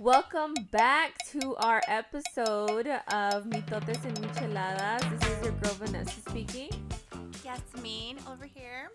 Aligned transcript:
Welcome 0.00 0.54
back 0.70 1.18
to 1.32 1.56
our 1.56 1.82
episode 1.88 2.86
of 2.86 3.46
Mitotes 3.46 4.04
and 4.04 4.16
Micheladas. 4.20 5.10
This 5.10 5.28
is 5.28 5.44
your 5.44 5.52
girl 5.54 5.72
Vanessa 5.74 6.20
speaking. 6.20 6.70
Yasmin 7.44 8.16
over 8.30 8.44
here. 8.44 8.92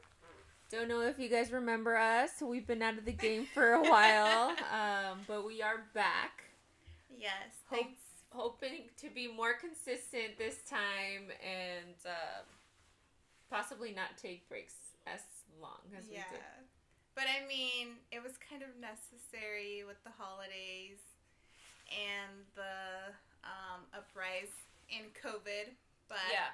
Don't 0.72 0.88
know 0.88 1.02
if 1.02 1.20
you 1.20 1.28
guys 1.28 1.52
remember 1.52 1.98
us. 1.98 2.30
We've 2.42 2.66
been 2.66 2.82
out 2.82 2.98
of 2.98 3.04
the 3.04 3.12
game 3.12 3.46
for 3.54 3.74
a 3.74 3.82
while, 3.82 4.52
um, 4.72 5.20
but 5.28 5.46
we 5.46 5.62
are 5.62 5.84
back. 5.94 6.46
Yes, 7.20 7.52
Hope, 7.70 7.88
hoping 8.30 8.84
to 9.02 9.10
be 9.14 9.28
more 9.28 9.56
consistent 9.56 10.38
this 10.38 10.60
time 10.70 11.32
and 11.44 11.96
uh, 12.06 12.44
possibly 13.50 13.92
not 13.92 14.18
take 14.18 14.48
breaks 14.48 14.76
as 15.06 15.20
long 15.62 15.82
as 15.98 16.06
yeah. 16.10 16.24
we 16.32 16.38
did. 16.38 16.73
But 17.16 17.26
I 17.30 17.46
mean, 17.48 18.02
it 18.12 18.22
was 18.24 18.34
kind 18.42 18.64
of 18.64 18.70
necessary 18.82 19.84
with 19.86 20.02
the 20.04 20.10
holidays 20.18 20.98
and 21.94 22.42
the 22.58 23.14
um, 23.46 23.86
uprise 23.94 24.50
in 24.90 25.14
COVID. 25.14 25.70
But 26.10 26.26
Yeah. 26.34 26.50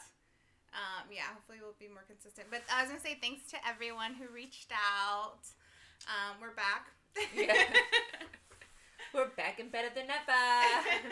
um, 0.76 1.08
yeah, 1.12 1.31
hopefully 1.34 1.59
we'll 1.62 1.80
be 1.80 1.88
more 1.88 2.03
consistent. 2.08 2.48
But 2.52 2.62
I 2.72 2.81
was 2.84 2.90
gonna 2.91 3.00
say 3.02 3.16
thanks 3.22 3.48
to 3.52 3.58
everyone 3.67 4.14
who 4.16 4.27
reached 4.34 4.72
out. 4.76 5.48
Um, 6.08 6.38
we're 6.41 6.55
back. 6.55 6.91
Yeah. 7.36 7.55
We're 9.14 9.30
back 9.30 9.59
and 9.59 9.72
better 9.72 9.89
than 9.95 10.05
ever. 10.05 11.09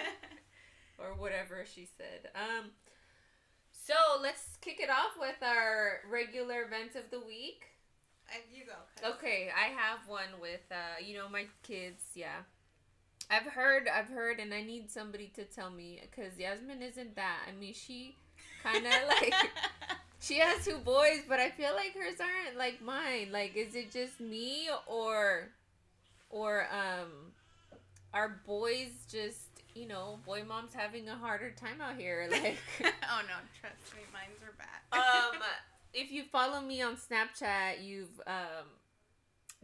or 1.00 1.16
whatever 1.16 1.66
she 1.66 1.88
said. 1.98 2.30
Um, 2.36 2.72
so 3.72 3.96
let's 4.22 4.58
kick 4.62 4.80
it 4.80 4.90
off 4.90 5.18
with 5.20 5.42
our 5.42 6.02
regular 6.10 6.64
event 6.64 6.96
of 6.96 7.10
the 7.12 7.20
week. 7.20 7.66
And 8.34 8.44
you 8.54 8.66
go. 8.66 8.74
'cause- 9.02 9.14
Okay, 9.16 9.50
I 9.56 9.68
have 9.68 10.00
one 10.08 10.40
with 10.42 10.62
uh, 10.72 11.00
you 11.04 11.18
know, 11.18 11.30
my 11.30 11.46
kids. 11.64 12.04
Yeah, 12.16 12.44
I've 13.30 13.46
heard, 13.48 13.88
I've 13.88 14.10
heard, 14.10 14.40
and 14.40 14.54
I 14.54 14.62
need 14.64 14.90
somebody 14.92 15.28
to 15.36 15.44
tell 15.46 15.70
me 15.70 16.00
because 16.02 16.38
Yasmin 16.38 16.82
isn't 16.82 17.16
that. 17.16 17.40
I 17.48 17.52
mean, 17.52 17.74
she 17.74 18.16
kind 18.64 18.86
of 18.86 18.94
like 19.08 19.34
she 20.20 20.40
has 20.40 20.64
two 20.66 20.78
boys, 20.80 21.22
but 21.28 21.40
I 21.40 21.50
feel 21.52 21.74
like 21.76 21.94
hers 21.94 22.20
aren't 22.20 22.58
like 22.58 22.82
mine. 22.82 23.30
Like, 23.32 23.56
is 23.56 23.76
it 23.76 23.92
just 23.92 24.20
me 24.20 24.70
or, 24.88 25.50
or 26.30 26.68
um, 26.72 27.32
are 28.14 28.42
boys 28.46 28.90
just 29.12 29.42
you 29.76 29.88
know, 29.88 30.18
boy 30.26 30.44
moms 30.44 30.74
having 30.74 31.08
a 31.08 31.16
harder 31.16 31.52
time 31.52 31.80
out 31.82 31.96
here? 31.98 32.28
Like, 32.32 32.58
oh 32.84 33.22
no, 33.28 33.36
trust 33.62 33.96
me, 33.96 34.02
mine's 34.12 34.42
are 34.42 34.56
bad. 34.58 35.34
um, 35.36 35.40
if 35.98 36.12
you 36.12 36.24
follow 36.24 36.62
me 36.62 36.82
on 36.84 36.96
Snapchat, 36.96 37.84
you've 37.84 38.22
um 38.28 38.68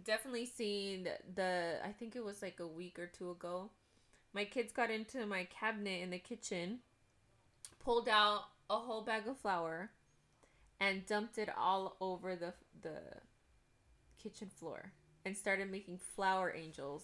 definitely 0.04 0.48
seen 0.48 1.08
the. 1.36 1.76
I 1.86 1.92
think 1.92 2.16
it 2.16 2.26
was 2.26 2.42
like 2.42 2.60
a 2.60 2.68
week 2.68 2.98
or 2.98 3.06
two 3.06 3.30
ago. 3.30 3.70
My 4.34 4.46
kids 4.46 4.74
got 4.74 4.90
into 4.90 5.28
my 5.28 5.46
cabinet 5.46 6.02
in 6.02 6.10
the 6.10 6.18
kitchen, 6.18 6.80
pulled 7.84 8.10
out 8.10 8.46
a 8.68 8.78
whole 8.78 9.04
bag 9.04 9.28
of 9.28 9.38
flour, 9.38 9.92
and 10.80 11.06
dumped 11.06 11.38
it 11.38 11.50
all 11.56 11.98
over 12.02 12.36
the 12.36 12.54
the 12.82 12.98
kitchen 14.22 14.50
floor, 14.50 14.92
and 15.24 15.38
started 15.38 15.70
making 15.70 16.00
flour 16.16 16.52
angels 16.58 17.04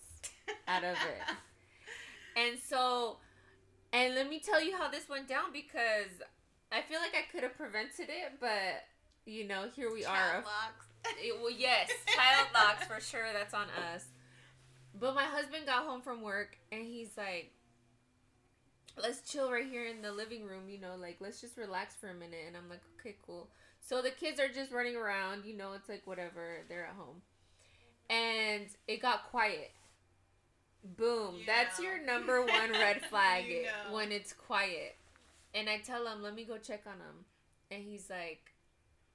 out 0.68 0.84
of 0.84 0.96
it. 0.96 1.24
And 2.38 2.58
so, 2.70 3.18
and 3.92 4.16
let 4.16 4.30
me 4.30 4.40
tell 4.40 4.64
you 4.64 4.78
how 4.78 4.90
this 4.90 5.10
went 5.10 5.28
down 5.28 5.52
because 5.52 6.14
I 6.72 6.82
feel 6.82 7.00
like 7.02 7.14
I 7.14 7.30
could 7.30 7.44
have 7.44 7.58
prevented 7.58 8.08
it, 8.08 8.34
but 8.40 8.86
you 9.30 9.48
know, 9.48 9.66
here 9.76 9.92
we 9.92 10.06
are. 10.06 10.16
Child 10.16 10.44
locks. 10.46 10.86
It, 11.24 11.34
well, 11.42 11.50
yes, 11.52 11.90
child 12.08 12.48
locks 12.54 12.86
for 12.86 13.00
sure. 13.00 13.28
That's 13.34 13.54
on 13.54 13.68
us. 13.94 14.06
But 15.00 15.16
my 15.16 15.24
husband 15.24 15.66
got 15.66 15.86
home 15.86 16.02
from 16.02 16.22
work 16.22 16.58
and 16.72 16.86
he's 16.86 17.18
like, 17.18 17.52
"Let's 18.98 19.22
chill 19.32 19.52
right 19.52 19.66
here 19.66 19.86
in 19.86 20.02
the 20.02 20.12
living 20.12 20.46
room. 20.46 20.70
You 20.70 20.80
know, 20.80 20.96
like 21.00 21.18
let's 21.20 21.40
just 21.42 21.58
relax 21.58 21.96
for 21.96 22.10
a 22.10 22.14
minute." 22.14 22.42
And 22.48 22.58
I'm 22.58 22.70
like, 22.70 22.82
"Okay, 23.00 23.16
cool." 23.26 23.48
So 23.82 24.02
the 24.02 24.12
kids 24.12 24.40
are 24.40 24.50
just 24.50 24.72
running 24.72 24.96
around. 24.96 25.46
You 25.46 25.56
know, 25.56 25.74
it's 25.74 25.88
like 25.90 26.06
whatever. 26.06 26.66
They're 26.68 26.86
at 26.86 26.96
home, 26.96 27.22
and 28.10 28.66
it 28.88 29.02
got 29.02 29.30
quiet. 29.30 29.72
Boom. 30.98 31.36
You 31.40 31.46
That's 31.46 31.80
know. 31.80 31.86
your 31.86 32.06
number 32.06 32.42
one 32.46 32.72
red 32.72 33.02
flag 33.10 33.46
You 33.48 33.64
know. 33.64 33.94
when 33.96 34.12
it's 34.12 34.34
quiet. 34.34 34.96
And 35.54 35.70
I 35.70 35.80
tell 35.80 36.06
him, 36.08 36.22
let 36.22 36.36
me 36.36 36.46
go 36.46 36.58
check 36.58 36.84
on 36.86 36.94
him. 36.94 37.26
And 37.72 37.84
he's 37.84 38.10
like, 38.10 38.49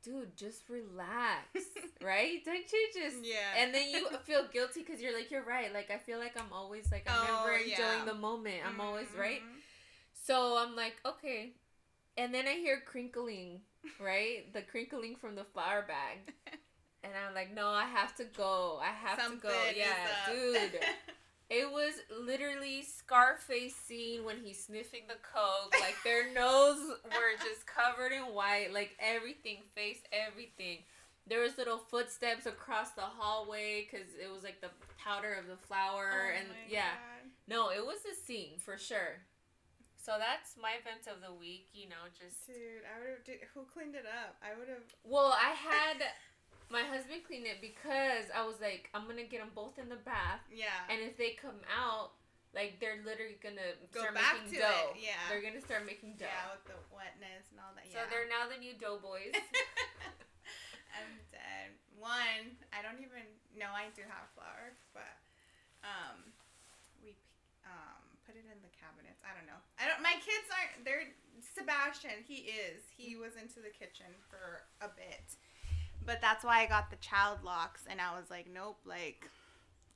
dude, 0.04 0.36
just 0.36 0.68
relax. 0.68 1.46
right? 2.04 2.44
Don't 2.44 2.70
you 2.72 2.88
just. 2.94 3.16
Yeah. 3.24 3.56
And 3.58 3.74
then 3.74 3.90
you 3.90 4.06
feel 4.24 4.46
guilty 4.52 4.80
because 4.86 5.00
you're 5.00 5.14
like, 5.16 5.30
you're 5.30 5.44
right. 5.44 5.72
Like, 5.72 5.90
I 5.90 5.98
feel 5.98 6.18
like 6.18 6.32
I'm 6.38 6.52
always 6.52 6.90
like, 6.92 7.08
I'm 7.10 7.26
Oh, 7.28 7.44
never 7.46 7.56
enjoying 7.56 7.76
yeah. 7.78 8.04
the 8.06 8.14
moment. 8.14 8.56
I'm 8.66 8.80
always 8.80 9.08
Mhm, 9.08 9.18
right. 9.18 9.40
mhm. 9.40 9.60
So 10.26 10.56
I'm 10.58 10.76
like, 10.76 10.94
okay. 11.04 11.52
And 12.16 12.32
then 12.32 12.46
I 12.46 12.54
hear 12.54 12.80
crinkling, 12.86 13.60
right? 14.00 14.52
the 14.52 14.62
crinkling 14.62 15.16
from 15.16 15.34
the 15.34 15.44
flour 15.44 15.82
bag. 15.86 16.32
And 17.04 17.12
I'm 17.28 17.34
like, 17.34 17.52
no, 17.54 17.68
I 17.68 17.84
have 17.84 18.16
to 18.16 18.24
go. 18.24 18.80
I 18.82 18.86
have 18.86 19.18
to 19.30 19.36
go. 19.36 19.50
Yeah, 19.76 19.92
dude. 20.26 20.80
It 21.50 21.70
was 21.70 21.94
literally 22.10 22.82
Scarface 22.82 23.76
scene 23.76 24.24
when 24.24 24.36
he's 24.42 24.64
sniffing 24.64 25.02
the 25.08 25.16
coke. 25.22 25.74
Like 25.80 25.96
their 26.02 26.32
nose 26.34 26.80
were 27.04 27.36
just 27.38 27.66
covered 27.66 28.12
in 28.12 28.22
white. 28.34 28.72
Like 28.72 28.96
everything, 28.98 29.58
face, 29.74 30.00
everything. 30.12 30.78
There 31.26 31.40
was 31.40 31.56
little 31.56 31.78
footsteps 31.78 32.46
across 32.46 32.90
the 32.92 33.02
hallway 33.02 33.86
because 33.88 34.08
it 34.22 34.32
was 34.32 34.42
like 34.42 34.60
the 34.60 34.70
powder 35.02 35.34
of 35.34 35.46
the 35.46 35.56
flour 35.56 36.10
Oh 36.12 36.38
and 36.38 36.48
yeah. 36.68 36.92
God. 36.96 37.30
No, 37.46 37.70
it 37.70 37.84
was 37.84 38.00
a 38.10 38.14
scene 38.26 38.56
for 38.58 38.76
sure. 38.78 39.20
So 39.96 40.16
that's 40.18 40.56
my 40.60 40.76
event 40.80 41.08
of 41.08 41.24
the 41.24 41.32
week. 41.32 41.68
You 41.72 41.88
know, 41.88 42.08
just 42.12 42.46
Dude, 42.46 42.84
I 42.84 43.00
would 43.00 43.08
have. 43.24 43.48
Who 43.54 43.64
cleaned 43.72 43.94
it 43.94 44.04
up? 44.04 44.36
I 44.44 44.58
would 44.58 44.68
have. 44.68 44.84
well, 45.04 45.32
I 45.32 45.52
had 45.56 46.04
my 46.70 46.82
husband 46.82 47.22
cleaned 47.26 47.46
it 47.46 47.60
because 47.60 48.28
I 48.34 48.42
was 48.46 48.58
like, 48.60 48.90
I'm 48.94 49.06
gonna 49.06 49.24
get 49.28 49.40
them 49.40 49.52
both 49.54 49.78
in 49.78 49.88
the 49.88 50.00
bath. 50.02 50.42
Yeah. 50.50 50.72
And 50.90 51.00
if 51.04 51.16
they 51.16 51.36
come 51.38 51.60
out, 51.70 52.12
like 52.54 52.78
they're 52.78 53.02
literally 53.02 53.38
gonna 53.42 53.74
Go 53.90 54.06
start 54.06 54.14
back 54.14 54.34
making 54.46 54.58
to 54.58 54.64
dough. 54.64 54.94
it, 54.94 55.02
yeah. 55.02 55.20
They're 55.28 55.42
gonna 55.42 55.62
start 55.62 55.82
making 55.86 56.14
dough. 56.18 56.30
yeah, 56.30 56.54
with 56.54 56.64
the 56.70 56.78
wetness 56.94 57.50
and 57.50 57.58
all 57.58 57.74
that. 57.74 57.86
Yeah. 57.90 57.94
So 57.94 58.00
they're 58.10 58.30
now 58.30 58.46
the 58.46 58.58
new 58.58 58.74
dough 58.78 59.02
boys. 59.02 59.34
I'm 60.94 61.18
dead. 61.34 61.74
One, 61.98 62.58
I 62.74 62.84
don't 62.84 63.00
even 63.00 63.24
know 63.56 63.70
I 63.72 63.88
do 63.96 64.04
have 64.04 64.28
flour, 64.36 64.76
but 64.92 65.14
um, 65.82 66.20
we 67.00 67.16
um 67.64 68.02
put 68.28 68.36
it 68.36 68.44
in 68.44 68.58
the 68.60 68.72
cabinets. 68.76 69.24
I 69.24 69.32
don't 69.32 69.48
know. 69.48 69.56
I 69.80 69.88
don't. 69.88 70.04
My 70.04 70.14
kids 70.20 70.46
aren't. 70.52 70.84
They're 70.84 71.10
Sebastian. 71.40 72.22
He 72.28 72.50
is. 72.52 72.84
He 72.92 73.16
was 73.16 73.34
into 73.40 73.58
the 73.64 73.72
kitchen 73.72 74.10
for 74.28 74.68
a 74.84 74.90
bit, 74.92 75.34
but 76.06 76.20
that's 76.20 76.44
why 76.44 76.62
I 76.62 76.66
got 76.66 76.90
the 76.90 76.96
child 76.96 77.38
locks, 77.44 77.82
and 77.88 78.00
I 78.00 78.16
was 78.18 78.30
like, 78.30 78.46
nope, 78.52 78.78
like 78.84 79.28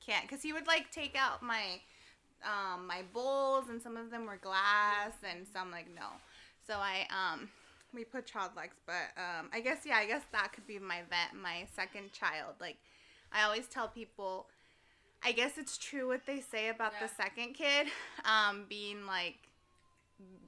can't, 0.05 0.27
because 0.27 0.41
he 0.43 0.53
would 0.53 0.67
like 0.67 0.91
take 0.91 1.15
out 1.17 1.41
my 1.43 1.79
um 2.43 2.87
my 2.87 3.01
bowls, 3.13 3.69
and 3.69 3.81
some 3.81 3.97
of 3.97 4.11
them 4.11 4.25
were 4.25 4.37
glass, 4.37 5.13
and 5.23 5.45
some 5.47 5.71
like 5.71 5.87
no. 5.95 6.07
So 6.65 6.75
I 6.75 7.07
um 7.11 7.49
we 7.93 8.03
put 8.03 8.25
child 8.27 8.51
locks, 8.55 8.77
but 8.85 9.11
um, 9.17 9.49
I 9.53 9.61
guess 9.61 9.79
yeah, 9.85 9.97
I 9.97 10.05
guess 10.05 10.23
that 10.31 10.53
could 10.53 10.67
be 10.67 10.79
my 10.79 11.01
vet, 11.09 11.35
my 11.41 11.65
second 11.75 12.11
child. 12.13 12.55
Like, 12.61 12.77
I 13.31 13.43
always 13.43 13.67
tell 13.67 13.87
people, 13.87 14.47
I 15.23 15.31
guess 15.33 15.57
it's 15.57 15.77
true 15.77 16.07
what 16.07 16.25
they 16.25 16.39
say 16.41 16.69
about 16.69 16.93
Yeah. 16.99 17.07
the 17.07 17.13
second 17.15 17.53
kid, 17.53 17.87
um, 18.25 18.65
being 18.69 19.05
like, 19.07 19.37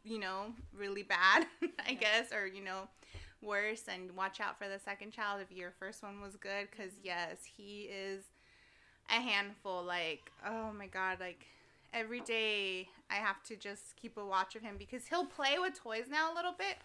you 0.04 0.20
know, 0.20 0.54
really 0.78 1.04
bad, 1.04 1.46
I 1.88 1.94
Yeah. 1.94 2.00
guess, 2.00 2.32
or 2.34 2.48
you 2.48 2.64
know, 2.64 2.88
worse. 3.42 3.84
And 3.88 4.16
watch 4.16 4.40
out 4.40 4.58
for 4.58 4.68
the 4.68 4.80
second 4.80 5.12
child 5.12 5.42
if 5.42 5.56
your 5.56 5.72
first 5.80 6.04
one 6.04 6.22
was 6.22 6.36
good, 6.36 6.68
because 6.70 6.94
mm-hmm. 6.94 7.08
yes, 7.08 7.38
he 7.46 7.90
is 7.92 8.24
a 9.10 9.22
handful. 9.22 9.84
Like, 9.84 10.32
oh 10.46 10.72
my 10.72 10.88
god, 10.88 11.20
like 11.20 11.46
every 11.94 12.22
day 12.22 12.88
I 13.10 13.16
have 13.16 13.44
to 13.44 13.56
just 13.56 13.96
keep 14.02 14.18
a 14.18 14.26
watch 14.26 14.56
of 14.56 14.62
him 14.62 14.76
because 14.78 15.08
he'll 15.08 15.26
play 15.26 15.58
with 15.60 15.76
toys 15.76 16.06
now 16.10 16.34
a 16.34 16.36
little 16.36 16.54
bit, 16.58 16.78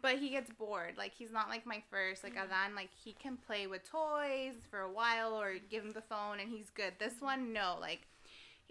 but 0.00 0.18
he 0.18 0.30
gets 0.30 0.50
bored. 0.50 0.94
Like 0.96 1.12
he's 1.14 1.32
not 1.32 1.48
like 1.48 1.66
my 1.66 1.82
first, 1.90 2.24
like 2.24 2.34
mm-hmm. 2.34 2.52
Adan. 2.52 2.74
Like 2.74 2.90
he 3.04 3.12
can 3.12 3.36
play 3.36 3.66
with 3.66 3.88
toys 3.88 4.54
for 4.70 4.80
a 4.80 4.92
while 4.92 5.34
or 5.34 5.54
give 5.70 5.84
him 5.84 5.92
the 5.92 6.02
phone 6.02 6.40
and 6.40 6.50
he's 6.50 6.70
good. 6.70 6.94
This 6.98 7.20
one, 7.20 7.52
no. 7.52 7.76
Like 7.80 8.06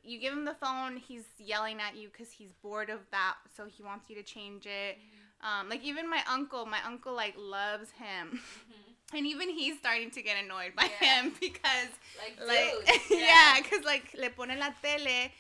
you 0.04 0.20
give 0.20 0.34
him 0.34 0.46
the 0.46 0.56
phone, 0.56 0.98
he's 0.98 1.26
yelling 1.38 1.80
at 1.80 1.96
you 1.98 2.10
because 2.10 2.32
he's 2.32 2.54
bored 2.64 2.90
of 2.90 3.00
that, 3.12 3.36
so 3.56 3.66
he 3.66 3.84
wants 3.84 4.10
you 4.10 4.16
to 4.16 4.24
change 4.24 4.66
it. 4.66 4.98
Mm-hmm. 4.98 5.17
Um, 5.42 5.70
like 5.70 5.84
even 5.84 6.10
my 6.10 6.22
uncle, 6.32 6.66
my 6.66 6.80
uncle 6.86 7.14
like 7.14 7.36
loves 7.38 7.92
him, 7.92 8.40
and 9.14 9.26
even 9.26 9.50
he's 9.50 9.78
starting 9.78 10.10
to 10.12 10.22
get 10.22 10.36
annoyed 10.44 10.74
by 10.76 10.90
Yeah. 11.00 11.22
him 11.22 11.34
because 11.40 11.90
Like, 12.18 12.74
like 12.86 13.02
yeah, 13.12 13.60
because 13.62 13.86
like 13.86 14.14
le 14.18 14.30
pone 14.32 14.58
la 14.60 14.70
tele 14.82 15.32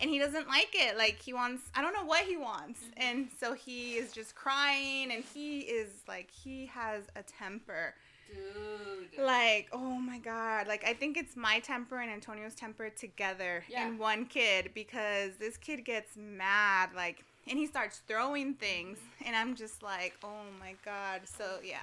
and 0.00 0.08
he 0.10 0.18
doesn't 0.18 0.48
like 0.48 0.70
it 0.74 0.96
like 0.96 1.20
he 1.20 1.34
wants 1.34 1.62
i 1.74 1.82
don't 1.82 1.92
know 1.92 2.04
what 2.06 2.24
he 2.24 2.36
wants 2.38 2.80
Mhm. 2.80 2.92
and 2.96 3.28
so 3.38 3.52
he 3.52 3.96
is 3.96 4.10
just 4.10 4.34
crying 4.34 5.12
and 5.12 5.22
he 5.34 5.60
is 5.60 5.90
like 6.08 6.30
he 6.30 6.66
has 6.66 7.04
a 7.14 7.22
temper 7.22 7.94
Dude. 8.28 9.22
Like, 9.22 9.68
oh 9.72 9.94
my 10.00 10.18
god. 10.18 10.66
Like 10.66 10.84
I 10.88 10.94
think 10.94 11.18
it's 11.18 11.36
my 11.36 11.58
temper 11.60 11.98
and 12.00 12.10
Antonio's 12.10 12.54
temper 12.54 12.88
together 12.88 13.62
Yeah. 13.68 13.86
in 13.88 13.98
one 13.98 14.24
kid 14.24 14.70
because 14.74 15.36
this 15.38 15.58
kid 15.58 15.84
gets 15.84 16.16
mad 16.16 16.90
like 16.96 17.22
and 17.48 17.58
he 17.58 17.66
starts 17.66 18.02
throwing 18.06 18.54
things 18.54 18.98
and 19.26 19.34
I'm 19.36 19.54
just 19.54 19.82
like, 19.82 20.14
"Oh 20.22 20.44
my 20.60 20.74
god." 20.84 21.22
So, 21.24 21.58
yeah. 21.64 21.78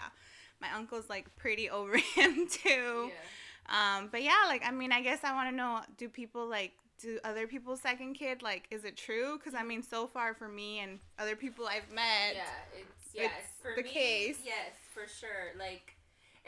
My 0.62 0.68
uncle's 0.76 1.10
like 1.10 1.34
pretty 1.38 1.70
over 1.78 1.96
him 1.98 2.48
too. 2.48 3.12
Yeah. 3.12 3.98
Um, 4.00 4.10
but 4.12 4.24
yeah, 4.24 4.44
like 4.48 4.62
I 4.66 4.72
mean, 4.72 4.92
I 4.92 5.02
guess 5.02 5.20
I 5.24 5.34
want 5.34 5.50
to 5.50 5.56
know: 5.56 5.82
Do 5.98 6.10
people 6.10 6.48
like 6.48 6.72
do 7.02 7.18
other 7.24 7.48
people's 7.48 7.80
second 7.80 8.16
kid 8.16 8.42
like? 8.42 8.66
Is 8.72 8.84
it 8.84 8.98
true? 8.98 9.38
Because 9.38 9.54
I 9.54 9.64
mean, 9.64 9.84
so 9.84 10.08
far 10.08 10.34
for 10.34 10.48
me 10.50 10.80
and 10.80 11.00
other 11.18 11.36
people 11.36 11.66
I've 11.66 11.90
met, 11.94 12.34
Yeah, 12.36 12.44
it's 12.78 13.16
yeah, 13.16 13.24
It's 13.24 13.62
for 13.62 13.74
the 13.76 13.84
me, 13.84 13.90
case. 13.90 14.40
Yes, 14.44 14.72
for 14.94 15.08
sure. 15.08 15.54
Like, 15.58 15.96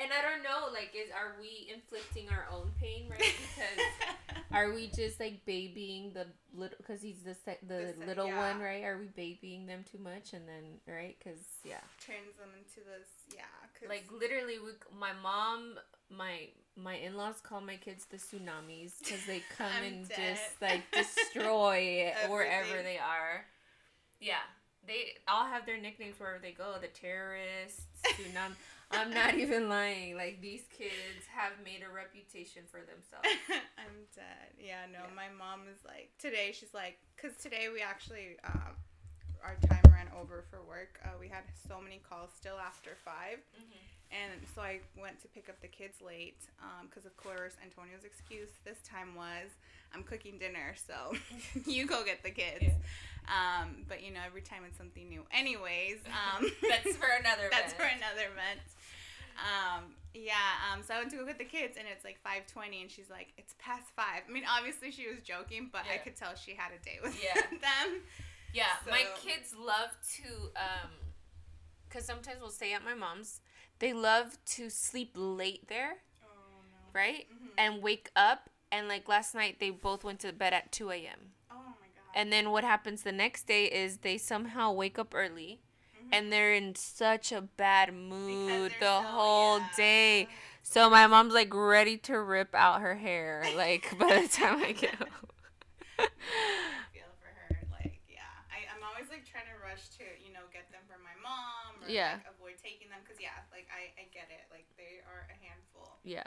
and 0.01 0.11
I 0.11 0.21
don't 0.21 0.43
know, 0.43 0.71
like, 0.73 0.91
is 0.95 1.11
are 1.11 1.35
we 1.39 1.71
inflicting 1.73 2.27
our 2.29 2.47
own 2.51 2.71
pain, 2.79 3.07
right? 3.09 3.19
Because 3.19 3.85
are 4.51 4.73
we 4.73 4.87
just 4.87 5.19
like 5.19 5.45
babying 5.45 6.11
the 6.13 6.25
little? 6.55 6.77
Because 6.77 7.01
he's 7.01 7.21
the 7.23 7.35
sec- 7.35 7.61
the, 7.67 7.93
The 7.99 8.05
little 8.05 8.27
yeah. 8.27 8.51
one, 8.53 8.61
right? 8.61 8.83
Are 8.83 8.97
we 8.97 9.07
babying 9.07 9.65
them 9.67 9.83
too 9.91 9.99
much, 9.99 10.33
and 10.33 10.47
then 10.47 10.63
right? 10.87 11.15
Because 11.19 11.39
yeah, 11.63 11.81
turns 12.05 12.35
them 12.39 12.49
into 12.57 12.79
this, 12.87 13.07
yeah. 13.35 13.43
'cause- 13.79 13.89
like 13.89 14.05
literally, 14.11 14.59
we, 14.59 14.71
my 14.99 15.11
mom, 15.21 15.77
my 16.09 16.47
my 16.75 16.95
in 16.95 17.15
laws 17.17 17.41
call 17.41 17.61
my 17.61 17.75
kids 17.75 18.05
the 18.05 18.17
tsunamis 18.17 18.93
because 18.99 19.25
they 19.25 19.41
come 19.57 19.71
and 19.85 20.07
dead. 20.09 20.17
just 20.37 20.61
like 20.61 20.83
destroy 20.91 22.13
wherever 22.29 22.81
they 22.83 22.97
are. 22.97 23.45
Yeah, 24.19 24.43
they 24.87 25.13
all 25.27 25.45
have 25.45 25.65
their 25.65 25.77
nicknames 25.79 26.19
wherever 26.19 26.39
they 26.39 26.51
go. 26.51 26.75
The 26.79 26.87
terrorists, 26.87 27.81
tsunami. 28.03 28.53
I'm 28.91 29.11
not 29.13 29.35
even 29.35 29.69
lying. 29.69 30.15
Like 30.15 30.41
these 30.41 30.63
kids 30.77 31.25
have 31.35 31.53
made 31.63 31.81
a 31.87 31.91
reputation 31.93 32.63
for 32.69 32.79
themselves. 32.81 33.27
I'm 33.77 34.05
dead. 34.15 34.51
Yeah, 34.59 34.85
no, 34.91 34.99
Yeah. 35.07 35.15
my 35.15 35.27
mom 35.37 35.61
is 35.71 35.79
like 35.85 36.11
today. 36.19 36.51
She's 36.53 36.73
like, 36.73 36.97
because 37.15 37.37
today 37.37 37.67
we 37.73 37.81
actually 37.81 38.37
um, 38.43 38.75
our 39.43 39.55
time 39.67 39.81
ran 39.91 40.07
over 40.19 40.43
for 40.49 40.59
work. 40.67 40.99
Uh, 41.03 41.09
we 41.19 41.27
had 41.27 41.43
so 41.67 41.79
many 41.81 41.99
calls 42.07 42.29
still 42.37 42.57
after 42.59 42.91
5 43.03 43.37
and 44.11 44.41
so 44.53 44.61
I 44.61 44.81
went 44.99 45.21
to 45.21 45.29
pick 45.29 45.47
up 45.47 45.61
the 45.61 45.69
kids 45.69 46.01
late. 46.05 46.37
Because 46.83 47.05
of 47.05 47.15
course 47.17 47.53
Antonio's 47.63 48.03
excuse 48.03 48.49
this 48.65 48.77
time 48.83 49.15
was 49.15 49.49
I'm 49.95 50.03
cooking 50.03 50.37
dinner, 50.37 50.75
so 50.75 51.15
you 51.65 51.85
go 51.85 52.03
get 52.05 52.23
the 52.23 52.31
kids. 52.31 52.63
Yeah. 52.63 52.71
Um, 53.29 53.85
but 53.87 54.03
you 54.03 54.11
know 54.11 54.19
every 54.25 54.41
time 54.41 54.63
it's 54.67 54.77
something 54.77 55.07
new. 55.07 55.23
Anyways, 55.31 55.97
um, 56.07 56.45
That's 56.69 56.95
for 56.97 57.07
another 57.19 57.47
That's 57.51 57.73
for 57.73 57.83
another 57.83 58.27
event. 58.33 58.59
Um, 59.41 59.95
yeah, 60.13 60.33
um, 60.71 60.83
so 60.83 60.93
I 60.93 60.99
went 60.99 61.11
to 61.11 61.17
go 61.17 61.25
get 61.25 61.37
the 61.37 61.45
kids, 61.45 61.77
and 61.77 61.87
it's 61.91 62.03
like 62.05 62.19
five 62.23 62.45
twenty, 62.47 62.81
and 62.81 62.91
she's 62.91 63.09
like, 63.09 63.33
"It's 63.37 63.55
past 63.59 63.89
five. 63.95 64.21
I 64.27 64.31
mean, 64.31 64.43
obviously 64.49 64.91
she 64.91 65.07
was 65.07 65.19
joking, 65.23 65.69
but 65.71 65.81
I 65.91 65.97
could 65.97 66.15
tell 66.15 66.35
she 66.35 66.53
had 66.55 66.71
a 66.71 66.79
date 66.83 67.01
with 67.01 67.17
Yeah. 67.21 67.41
them. 67.61 68.01
Yeah, 68.53 68.65
my 68.89 69.05
kids 69.21 69.55
love 69.57 69.89
to 70.17 70.27
um 70.55 70.91
cuz 71.89 72.05
sometimes 72.05 72.39
we'll 72.41 72.49
stay 72.51 72.73
at 72.73 72.83
my 72.83 72.93
mom's. 72.93 73.41
They 73.79 73.93
love 73.93 74.37
to 74.57 74.69
sleep 74.69 75.11
late 75.15 75.67
there, 75.67 75.97
Oh 76.23 76.27
no! 76.69 76.99
right? 76.99 77.27
Mhm. 77.31 77.49
And 77.57 77.81
wake 77.81 78.09
up 78.15 78.49
and 78.71 78.87
like 78.87 79.07
last 79.07 79.33
night 79.33 79.59
they 79.59 79.69
both 79.69 80.03
went 80.03 80.19
to 80.21 80.31
bed 80.33 80.53
at 80.53 80.71
2 80.71 80.91
a.m. 80.91 81.31
Oh 81.49 81.55
my 81.55 81.87
god! 81.95 82.11
And 82.13 82.31
then 82.31 82.51
what 82.51 82.63
happens 82.63 83.03
the 83.03 83.11
next 83.13 83.47
day 83.47 83.65
is 83.65 83.99
they 83.99 84.17
somehow 84.17 84.71
wake 84.71 84.99
up 84.99 85.13
early. 85.15 85.61
And 86.11 86.31
they're 86.31 86.53
in 86.53 86.75
such 86.75 87.31
a 87.31 87.41
bad 87.41 87.93
mood 87.93 88.71
the 88.79 88.85
so- 88.85 89.01
whole 89.03 89.59
yeah. 89.59 89.67
day. 89.77 90.27
So 90.63 90.89
my 90.89 91.07
mom's 91.07 91.33
like 91.33 91.53
ready 91.53 91.97
to 92.07 92.21
rip 92.21 92.53
out 92.53 92.81
her 92.81 92.95
hair 92.95 93.43
like 93.57 93.89
by 93.99 94.21
the 94.21 94.27
time 94.29 94.61
I 94.63 94.71
get 94.71 94.95
home. 94.95 95.09
I 95.99 96.07
feel 96.93 97.09
for 97.19 97.29
her. 97.33 97.65
Like, 97.73 97.99
yeah, 98.07 98.21
I, 98.53 98.69
I'm 98.69 98.81
always 98.85 99.09
like 99.09 99.25
trying 99.25 99.49
to 99.49 99.57
rush 99.61 99.89
to, 99.99 100.05
you 100.21 100.31
know, 100.33 100.45
get 100.53 100.69
them 100.71 100.81
from 100.89 101.01
my 101.01 101.17
mom 101.19 101.81
or 101.83 101.89
Yeah. 101.89 102.21
like, 102.21 102.29
avoid 102.37 102.55
taking 102.61 102.89
them 102.93 103.01
because 103.03 103.17
yeah, 103.19 103.35
like 103.49 103.67
I, 103.73 103.89
I 103.99 104.05
get 104.13 104.29
it. 104.29 104.47
Like 104.53 104.69
they 104.77 105.01
are 105.09 105.25
a 105.33 105.37
handful. 105.41 105.97
yeah. 106.05 106.25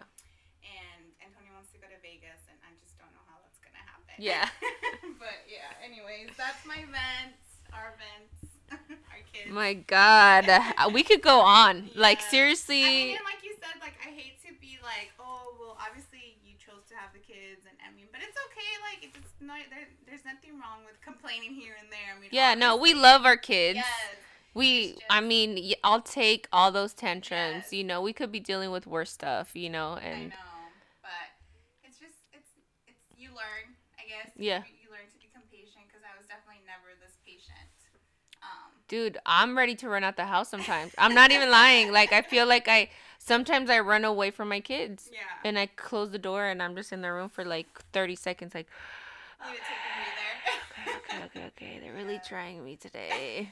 and 0.66 1.04
Antonio 1.22 1.52
wants 1.54 1.70
to 1.72 1.78
go 1.78 1.86
to 1.88 1.98
Vegas, 2.02 2.42
and 2.50 2.58
I 2.66 2.72
just 2.82 2.96
don't 2.98 3.12
know 3.14 3.22
how 3.30 3.38
that's 3.44 3.60
gonna 3.62 3.80
happen. 3.86 4.16
Yeah. 4.18 4.48
but 5.22 5.46
yeah, 5.46 5.70
anyways, 5.84 6.32
that's 6.36 6.64
my 6.66 6.82
vents, 6.90 7.62
our 7.70 7.94
vents, 8.00 8.50
kids. 9.34 9.50
My 9.50 9.74
God, 9.74 10.48
Uh, 10.48 10.90
we 10.92 11.02
could 11.02 11.22
go 11.22 11.40
on. 11.40 11.90
Like 11.94 12.20
seriously, 12.20 12.82
I 12.84 12.86
mean, 12.86 13.16
and 13.16 13.24
like 13.24 13.42
you 13.44 13.52
said, 13.60 13.74
like 13.80 13.94
I 14.06 14.10
hate 14.10 14.38
to 14.46 14.52
be 14.60 14.78
like, 14.82 15.10
oh, 15.18 15.54
well, 15.58 15.76
obviously 15.80 16.38
you 16.46 16.54
chose 16.58 16.84
to 16.88 16.94
have 16.96 17.10
the 17.12 17.18
kids, 17.20 17.66
and 17.68 17.76
I 17.86 17.90
mean, 17.94 18.06
but 18.12 18.20
it's 18.22 18.36
okay. 18.50 18.70
Like 18.88 19.00
it's 19.04 19.18
no, 19.40 19.54
there, 19.70 19.88
there's 20.06 20.24
nothing 20.24 20.58
wrong 20.60 20.84
with 20.86 20.96
complaining 21.02 21.54
here 21.54 21.74
and 21.80 21.90
there. 21.90 22.14
I 22.16 22.20
mean, 22.20 22.30
yeah, 22.32 22.54
no, 22.54 22.76
we 22.76 22.94
love 22.94 23.24
our 23.26 23.36
kids. 23.36 23.76
Yes. 23.78 24.16
We, 24.54 24.94
It's 24.94 25.02
I 25.10 25.20
mean, 25.20 25.74
I'll 25.82 26.00
take 26.02 26.46
all 26.52 26.70
those 26.70 26.94
tantrums. 26.94 27.66
Yes. 27.66 27.72
You 27.72 27.82
know, 27.82 28.00
we 28.00 28.12
could 28.12 28.30
be 28.30 28.38
dealing 28.38 28.70
with 28.70 28.86
worse 28.86 29.10
stuff. 29.10 29.50
You 29.54 29.68
know, 29.70 29.98
and 29.98 30.30
I 30.30 30.36
know, 30.36 30.62
but 31.02 31.26
it's 31.82 31.98
just 31.98 32.14
it's 32.32 32.50
it's 32.86 33.02
you 33.18 33.30
learn, 33.34 33.74
I 33.98 34.06
guess. 34.06 34.30
Yeah. 34.38 34.62
You, 34.62 34.86
you 34.86 34.88
learn 34.94 35.10
to 35.10 35.18
become 35.18 35.42
patient 35.50 35.90
because 35.90 36.06
I 36.06 36.14
was 36.14 36.26
definitely 36.30 36.62
never 36.70 36.94
this 37.02 37.18
patient. 37.26 37.66
Um, 38.42 38.73
dude, 38.88 39.18
I'm 39.26 39.56
ready 39.56 39.74
to 39.76 39.88
run 39.88 40.04
out 40.04 40.16
the 40.16 40.26
house 40.26 40.48
sometimes. 40.48 40.92
I'm 40.98 41.14
not 41.14 41.30
even 41.32 41.50
lying. 41.50 41.92
Like 41.92 42.12
I 42.12 42.22
feel 42.22 42.46
like 42.46 42.68
I 42.68 42.90
sometimes 43.18 43.70
I 43.70 43.80
run 43.80 44.04
away 44.04 44.30
from 44.30 44.48
my 44.48 44.60
kids. 44.60 45.10
yeah. 45.12 45.18
And 45.44 45.58
I 45.58 45.66
close 45.66 46.10
the 46.10 46.18
door 46.18 46.46
and 46.46 46.62
I'm 46.62 46.74
just 46.76 46.92
in 46.92 47.02
the 47.02 47.12
room 47.12 47.28
for 47.28 47.44
like 47.44 47.66
30 47.92 48.16
seconds 48.16 48.54
like 48.54 48.66
Need 49.50 49.56
to 49.56 49.62
take 49.62 50.96
a 50.96 51.10
breather. 51.12 51.26
okay, 51.26 51.26
okay, 51.40 51.46
okay. 51.48 51.80
They're 51.82 51.94
really 51.94 52.20
trying 52.28 52.64
me 52.64 52.76
today. 52.76 53.50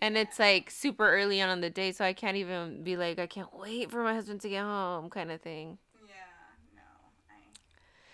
And 0.00 0.16
it's 0.18 0.38
like 0.38 0.70
super 0.70 1.08
early 1.08 1.40
on 1.40 1.48
in 1.50 1.60
the 1.60 1.70
day, 1.70 1.92
so 1.92 2.04
I 2.04 2.12
can't 2.12 2.36
even 2.36 2.82
be 2.82 2.96
like, 2.96 3.18
I 3.18 3.26
can't 3.26 3.48
wait 3.56 3.90
for 3.90 4.02
my 4.02 4.12
husband 4.12 4.40
to 4.42 4.48
get 4.48 4.62
home, 4.62 5.08
kind 5.08 5.30
of 5.30 5.40
thing. 5.40 5.78
Yeah, 6.04 6.12
no, 6.76 6.82
I, 7.30 7.40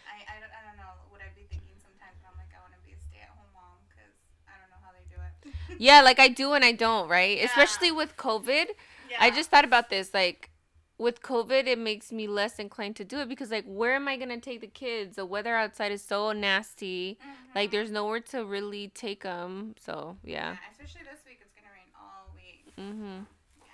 I, 0.07 0.37
I, 0.37 0.41
don't, 0.41 0.53
I 0.55 0.61
don't 0.69 0.77
know 0.77 0.93
what 1.09 1.21
I'd 1.25 1.35
be 1.35 1.49
thinking 1.51 1.75
sometimes, 1.83 2.15
but 2.23 2.31
I'm 2.31 2.39
like, 2.39 2.53
I 2.55 2.61
want 2.63 2.75
to 2.79 2.83
be 2.87 2.93
a 2.95 3.01
stay-at-home 3.11 3.51
mom 3.57 3.81
because 3.91 4.13
I 4.47 4.55
don't 4.61 4.71
know 4.71 4.79
how 4.85 4.93
they 4.95 5.03
do 5.11 5.19
it. 5.19 5.35
Yeah, 5.81 6.03
like 6.03 6.19
I 6.21 6.29
do 6.29 6.53
and 6.53 6.65
I 6.65 6.73
don't, 6.73 7.09
right? 7.09 7.39
Yeah. 7.39 7.47
Especially 7.47 7.91
with 7.91 8.17
COVID. 8.17 8.67
yeah. 9.11 9.17
I 9.19 9.31
just 9.31 9.51
thought 9.51 9.65
about 9.65 9.89
this. 9.89 10.13
Like, 10.13 10.51
with 10.99 11.23
COVID, 11.23 11.67
it 11.67 11.79
makes 11.79 12.13
me 12.13 12.27
less 12.29 12.59
inclined 12.59 12.97
to 12.97 13.05
do 13.05 13.21
it 13.21 13.29
because, 13.31 13.51
like, 13.51 13.65
where 13.65 13.95
am 13.95 14.07
I 14.07 14.19
going 14.19 14.29
to 14.29 14.39
take 14.39 14.61
the 14.61 14.67
kids? 14.67 15.17
The 15.17 15.25
weather 15.25 15.55
outside 15.57 15.91
is 15.93 16.03
so 16.05 16.33
nasty. 16.33 17.19
Like, 17.55 17.69
Mhm. 17.71 17.73
there's 17.73 17.91
nowhere 17.91 18.21
to 18.33 18.45
really 18.45 18.89
take 18.89 19.23
them. 19.23 19.75
So, 19.81 20.19
yeah. 20.23 20.51
yeah, 20.53 20.57
especially 20.71 21.01
this 21.11 21.21
week, 21.27 21.39
it's 21.41 21.55
gonna 21.55 21.73
rain 21.75 21.91
all 21.99 22.29
week. 22.37 22.65
Mm-hmm. 22.77 23.21
Yeah. 23.63 23.73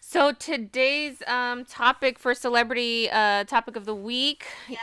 So 0.00 0.30
today's 0.32 1.22
um 1.26 1.64
topic 1.64 2.18
for 2.18 2.34
celebrity 2.34 3.10
uh 3.10 3.42
topic 3.44 3.74
of 3.76 3.84
the 3.84 3.94
week. 4.12 4.46
Yes. 4.68 4.80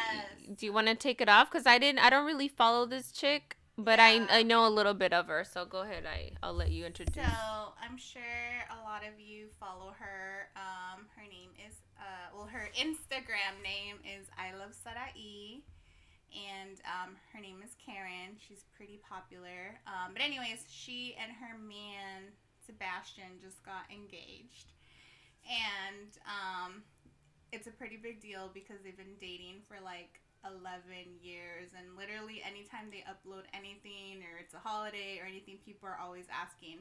Do 0.57 0.65
you 0.65 0.73
want 0.73 0.87
to 0.87 0.95
take 0.95 1.21
it 1.21 1.29
off? 1.29 1.49
Cause 1.51 1.65
I 1.65 1.77
didn't. 1.77 1.99
I 1.99 2.09
don't 2.09 2.25
really 2.25 2.47
follow 2.47 2.85
this 2.85 3.11
chick, 3.11 3.55
but. 3.79 3.99
I 3.99 4.25
I 4.29 4.43
know 4.43 4.67
a 4.67 4.69
little 4.69 4.93
bit 4.93 5.13
of 5.13 5.27
her. 5.27 5.43
So 5.43 5.65
go 5.65 5.81
ahead. 5.81 6.03
I 6.05 6.31
I'll 6.43 6.53
let 6.53 6.71
you 6.71 6.85
introduce. 6.85 7.15
So 7.15 7.73
I'm 7.81 7.97
sure 7.97 8.21
a 8.69 8.83
lot 8.83 9.03
of 9.03 9.19
you 9.19 9.47
follow 9.59 9.93
her. 9.99 10.49
Um, 10.55 11.05
her 11.15 11.23
name 11.23 11.51
is 11.67 11.75
uh, 11.99 12.31
well, 12.35 12.47
her 12.47 12.69
Instagram 12.79 13.61
name 13.63 13.97
is 14.05 14.27
I 14.37 14.55
love 14.57 14.73
Sarai, 14.73 15.63
and 16.31 16.79
um, 16.87 17.15
her 17.33 17.39
name 17.39 17.61
is 17.63 17.75
Karen. 17.83 18.39
She's 18.39 18.63
pretty 18.75 18.99
popular. 19.07 19.79
Um, 19.85 20.13
but 20.13 20.21
anyways, 20.21 20.65
she 20.69 21.15
and 21.21 21.31
her 21.31 21.57
man 21.57 22.31
Sebastian 22.65 23.39
just 23.41 23.63
got 23.65 23.83
engaged, 23.91 24.71
and 25.43 26.11
um, 26.25 26.83
it's 27.51 27.67
a 27.67 27.71
pretty 27.71 27.97
big 27.97 28.21
deal 28.21 28.49
because 28.53 28.77
they've 28.83 28.97
been 28.97 29.19
dating 29.19 29.61
for 29.67 29.77
like 29.83 30.21
11 30.45 31.19
years 31.21 31.71
and 31.77 31.95
literally 31.97 32.41
anytime 32.45 32.87
they 32.91 33.03
upload 33.03 33.43
anything 33.53 34.23
or 34.23 34.39
it's 34.39 34.53
a 34.53 34.59
holiday 34.59 35.19
or 35.19 35.25
anything 35.27 35.57
people 35.65 35.87
are 35.87 35.99
always 36.01 36.25
asking 36.31 36.79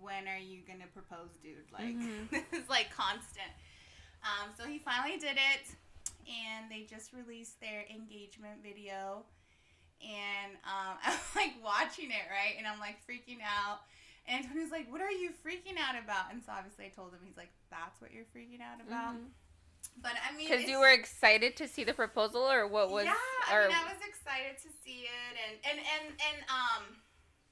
when 0.00 0.26
are 0.28 0.38
you 0.38 0.62
gonna 0.66 0.86
propose 0.94 1.30
dude 1.42 1.66
like 1.72 1.96
Mhm. 1.98 2.30
this 2.30 2.46
is 2.62 2.68
like 2.68 2.90
constant 2.94 3.50
um, 4.22 4.50
so 4.56 4.64
he 4.66 4.78
finally 4.78 5.18
did 5.18 5.38
it 5.38 5.74
and 6.26 6.70
they 6.70 6.82
just 6.82 7.12
released 7.12 7.60
their 7.60 7.82
engagement 7.90 8.62
video 8.62 9.22
and 10.02 10.54
um, 10.62 10.98
i'm 11.04 11.18
like 11.34 11.54
watching 11.62 12.10
it 12.10 12.26
right 12.30 12.54
and 12.58 12.66
i'm 12.66 12.78
like 12.78 12.98
freaking 13.06 13.42
out 13.42 13.80
and 14.28 14.44
Antonio's 14.44 14.70
like, 14.70 14.92
"What 14.92 15.00
are 15.00 15.10
you 15.10 15.30
freaking 15.40 15.80
out 15.80 15.96
about?" 15.96 16.30
And 16.30 16.44
so 16.44 16.52
obviously 16.52 16.84
I 16.84 16.88
told 16.90 17.12
him, 17.14 17.20
he's 17.24 17.38
like, 17.38 17.48
"That's 17.70 17.98
what 17.98 18.12
you're 18.12 18.28
freaking 18.28 18.60
out 18.60 18.76
about." 18.86 19.16
But 20.00 20.14
I 20.22 20.34
mean, 20.36 20.46
Because 20.48 20.62
Mm-hmm. 20.62 20.70
you 20.70 20.78
were 20.80 20.90
excited 20.92 21.56
to 21.56 21.66
see 21.68 21.84
the 21.84 21.94
proposal, 21.94 22.42
or 22.42 22.66
what 22.66 22.90
was? 22.90 23.04
yeah, 23.06 23.14
or, 23.52 23.64
I 23.64 23.68
mean, 23.68 23.76
I 23.76 23.86
was 23.92 24.02
excited 24.06 24.54
to 24.62 24.68
see 24.84 25.06
it, 25.10 25.34
and 25.46 25.56
and 25.66 25.78
and 25.82 26.04
and 26.14 26.38
um, 26.48 26.82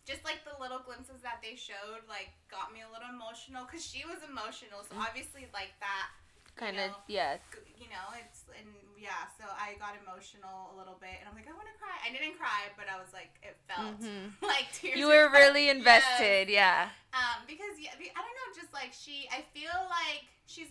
just 0.06 0.22
like 0.24 0.46
the 0.46 0.54
little 0.62 0.78
glimpses 0.78 1.22
that 1.26 1.42
they 1.42 1.56
showed, 1.58 2.06
like 2.08 2.30
got 2.50 2.70
me 2.72 2.86
a 2.86 2.90
little 2.94 3.10
emotional 3.10 3.66
because 3.66 3.82
she 3.84 4.06
was 4.06 4.22
emotional. 4.22 4.86
So 4.86 4.94
obviously, 4.98 5.50
like 5.50 5.74
that, 5.82 6.08
Kind 6.54 6.78
of, 6.80 6.94
yeah. 7.10 7.36
you 7.76 7.90
know, 7.92 8.06
it's 8.16 8.46
and 8.54 8.70
yeah. 8.96 9.26
So 9.36 9.44
I 9.44 9.74
got 9.82 9.98
emotional 9.98 10.70
a 10.72 10.74
little 10.78 10.96
bit, 11.02 11.18
and 11.20 11.26
I'm 11.28 11.34
like, 11.34 11.50
I 11.50 11.52
want 11.52 11.66
to 11.68 11.76
cry. 11.76 11.98
I 12.00 12.08
didn't 12.14 12.38
cry, 12.38 12.70
but 12.78 12.86
I 12.88 12.96
was 12.96 13.10
like, 13.12 13.34
it 13.42 13.58
felt 13.68 13.98
Mhm. 14.00 14.32
like 14.46 14.70
tears. 14.72 14.96
You 14.96 15.10
were 15.10 15.28
really 15.34 15.66
Yes. 15.66 15.76
invested, 15.76 16.48
yeah. 16.48 16.94
Um, 17.12 17.42
because 17.50 17.74
yeah, 17.82 17.92
I 17.98 18.20
don't 18.22 18.36
know, 18.38 18.48
just 18.54 18.70
like 18.72 18.92
she, 18.94 19.26
I 19.34 19.42
feel 19.52 19.74
like 19.90 20.24
she's 20.46 20.68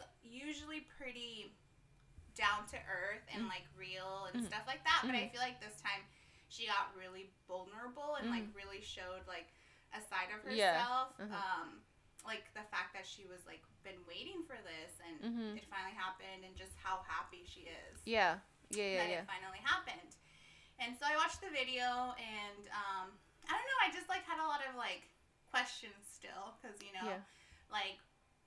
pretty 0.98 1.52
down 2.36 2.68
to 2.68 2.78
earth 2.92 3.24
and 3.34 3.46
Mm. 3.46 3.50
like 3.50 3.64
real 3.76 4.26
and 4.26 4.44
Mhm. 4.44 4.48
stuff 4.48 4.64
like 4.68 4.84
that. 4.84 5.02
But 5.06 5.16
I 5.16 5.24
Mhm. 5.28 5.32
feel 5.32 5.42
like 5.42 5.60
this 5.62 5.80
time 5.82 6.06
she 6.50 6.68
got 6.68 6.96
really 6.96 7.32
vulnerable 7.48 8.16
and 8.16 8.30
like 8.30 8.44
Mhm. 8.44 8.56
really 8.56 8.82
showed 8.82 9.26
like 9.28 9.48
a 9.94 10.02
side 10.02 10.30
of 10.32 10.44
Yeah. 10.52 10.74
herself. 10.84 11.18
Mhm. 11.18 11.32
Um, 11.32 11.86
like 12.26 12.52
the 12.54 12.64
fact 12.64 12.94
that 12.94 13.06
she 13.06 13.26
was 13.26 13.46
like 13.46 13.64
been 13.84 14.04
waiting 14.06 14.44
for 14.46 14.58
this 14.64 15.00
and 15.00 15.20
Mhm. 15.22 15.58
it 15.58 15.66
finally 15.70 15.94
happened 15.96 16.44
and 16.44 16.56
just 16.58 16.76
how 16.78 17.04
happy 17.04 17.46
she 17.46 17.62
is 17.68 18.02
Yeah, 18.04 18.40
yeah, 18.70 18.84
yeah, 18.84 18.98
that 19.04 19.10
yeah. 19.10 19.22
it 19.22 19.28
finally 19.28 19.60
happened. 19.60 20.16
And 20.80 20.98
so 20.98 21.06
I 21.06 21.16
watched 21.16 21.40
the 21.40 21.50
video, 21.52 22.14
and 22.18 22.68
um, 22.70 23.18
I 23.48 23.52
don't 23.54 23.66
know. 23.66 23.80
I 23.82 23.92
just 23.92 24.10
like 24.10 24.26
had 24.26 24.40
a 24.40 24.48
lot 24.48 24.66
of 24.68 24.76
like 24.76 25.08
questions 25.52 26.06
still, 26.12 26.58
because 26.60 26.82
you 26.82 26.92
know, 26.92 27.06
Yeah. 27.06 27.22
like 27.72 28.00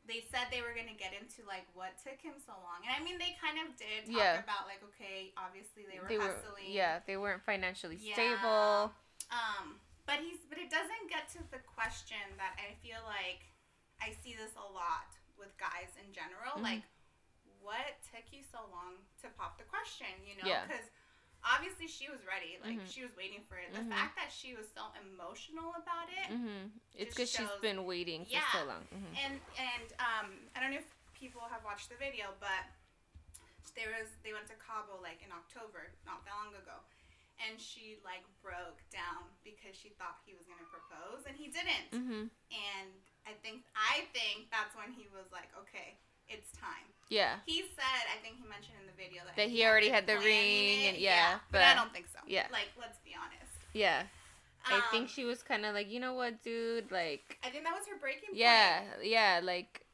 they 0.09 0.25
said 0.33 0.49
they 0.51 0.65
were 0.65 0.73
gonna 0.73 0.97
get 0.97 1.13
into 1.13 1.45
like 1.47 1.69
what 1.77 1.95
took 2.01 2.17
him 2.19 2.41
so 2.41 2.57
long, 2.65 2.81
and 2.83 2.91
I 2.97 3.05
mean 3.05 3.21
they 3.21 3.37
kind 3.37 3.61
of 3.61 3.77
did 3.77 4.09
talk 4.09 4.17
Yeah. 4.17 4.41
about 4.41 4.65
like 4.67 4.81
okay, 4.97 5.37
obviously 5.37 5.85
they 5.85 6.01
were 6.01 6.09
They 6.09 6.17
were, 6.19 6.33
hustling, 6.33 6.73
yeah, 6.73 7.05
they 7.07 7.17
weren't 7.21 7.45
financially 7.45 8.01
Yeah. 8.01 8.17
stable. 8.17 8.97
Um, 9.31 9.79
but 10.09 10.25
he's 10.25 10.41
but 10.49 10.57
it 10.57 10.73
doesn't 10.73 11.07
get 11.13 11.29
to 11.37 11.45
the 11.53 11.61
question 11.61 12.19
that 12.41 12.57
I 12.57 12.75
feel 12.81 13.05
like 13.05 13.45
I 14.01 14.17
see 14.25 14.33
this 14.33 14.57
a 14.57 14.65
lot 14.73 15.13
with 15.37 15.53
guys 15.61 15.93
in 16.01 16.11
general. 16.17 16.57
Mhm. 16.57 16.63
Like, 16.65 16.83
what 17.61 18.01
took 18.09 18.33
you 18.33 18.43
so 18.43 18.65
long 18.73 19.05
to 19.21 19.29
pop 19.37 19.59
the 19.59 19.65
question? 19.69 20.09
You 20.25 20.37
know, 20.41 20.49
Yeah. 20.49 20.65
Obviously 21.45 21.87
she 21.87 22.09
was 22.11 22.21
ready. 22.27 22.59
Like 22.63 22.79
Mhm. 22.81 22.91
she 22.91 23.03
was 23.03 23.15
waiting 23.17 23.43
for 23.49 23.57
it. 23.57 23.73
The 23.73 23.81
Mhm. 23.81 23.91
fact 23.91 24.17
that 24.17 24.31
she 24.33 24.55
was 24.55 24.67
so 24.75 24.91
emotional 25.01 25.75
about 25.75 26.09
it, 26.11 26.27
hmm 26.27 26.69
It's 26.95 27.15
because 27.15 27.31
she's 27.31 27.61
been 27.61 27.85
waiting 27.85 28.25
for 28.25 28.33
Yeah. 28.33 28.53
so 28.53 28.65
long. 28.65 28.85
hmm 28.89 29.15
and 29.17 29.41
and 29.57 29.93
um, 29.99 30.49
I 30.55 30.61
don't 30.61 30.71
know 30.73 30.79
if 30.79 30.91
people 31.15 31.43
have 31.49 31.65
watched 31.65 31.89
the 31.89 31.97
video, 31.97 32.35
but 32.41 32.67
there 33.75 33.91
was 33.95 34.11
they 34.23 34.33
went 34.33 34.47
to 34.49 34.57
Cabo 34.59 34.99
like 35.03 35.23
in 35.23 35.31
October, 35.33 35.93
not 36.05 36.25
that 36.25 36.35
long 36.35 36.55
ago. 36.55 36.79
And 37.39 37.61
she 37.61 38.01
like 38.03 38.27
broke 38.43 38.83
down 38.91 39.31
because 39.45 39.77
she 39.79 39.91
thought 39.91 40.19
he 40.27 40.35
was 40.35 40.47
gonna 40.47 40.67
propose 40.75 41.23
and 41.27 41.37
he 41.37 41.47
didn't. 41.49 41.91
hmm 41.95 42.27
And 42.51 42.91
I 43.27 43.33
think 43.43 43.63
I 43.77 44.09
think 44.13 44.51
that's 44.51 44.75
when 44.75 44.91
he 44.93 45.07
was 45.15 45.31
like, 45.31 45.55
okay, 45.59 45.99
it's 46.29 46.51
time. 46.53 46.91
Yeah, 47.11 47.37
He 47.47 47.63
said, 47.63 48.03
I 48.15 48.19
think 48.23 48.37
he 48.37 48.47
mentioned 48.49 48.77
in 48.81 48.87
the 48.87 48.93
video 49.03 49.23
that, 49.25 49.37
That 49.37 49.49
he 49.49 49.65
already 49.65 49.89
had 49.89 50.07
the 50.07 50.17
ring 50.19 50.81
it. 50.85 50.89
and- 50.95 50.99
yeah, 50.99 51.39
but, 51.51 51.63
I 51.63 51.75
don't 51.75 51.93
think 51.93 52.07
so. 52.13 52.19
yeah. 52.27 52.47
like 52.53 52.69
let's 52.79 52.99
be 53.05 53.15
honest. 53.17 53.57
yeah. 53.73 54.03
I 54.67 54.83
think 54.91 55.03
Um, 55.05 55.09
she 55.09 55.25
was 55.25 55.43
kind 55.43 55.65
of 55.65 55.73
like, 55.75 55.89
you 55.91 55.99
know 56.01 56.13
what, 56.13 56.43
dude? 56.45 56.91
Like, 56.93 57.39
I 57.43 57.49
think 57.49 57.65
that 57.65 57.73
was 57.73 57.87
her 57.89 57.97
breaking 57.97 58.29
point. 58.31 58.37
yeah, 58.37 58.83
yeah, 59.03 59.41
like, 59.43 59.87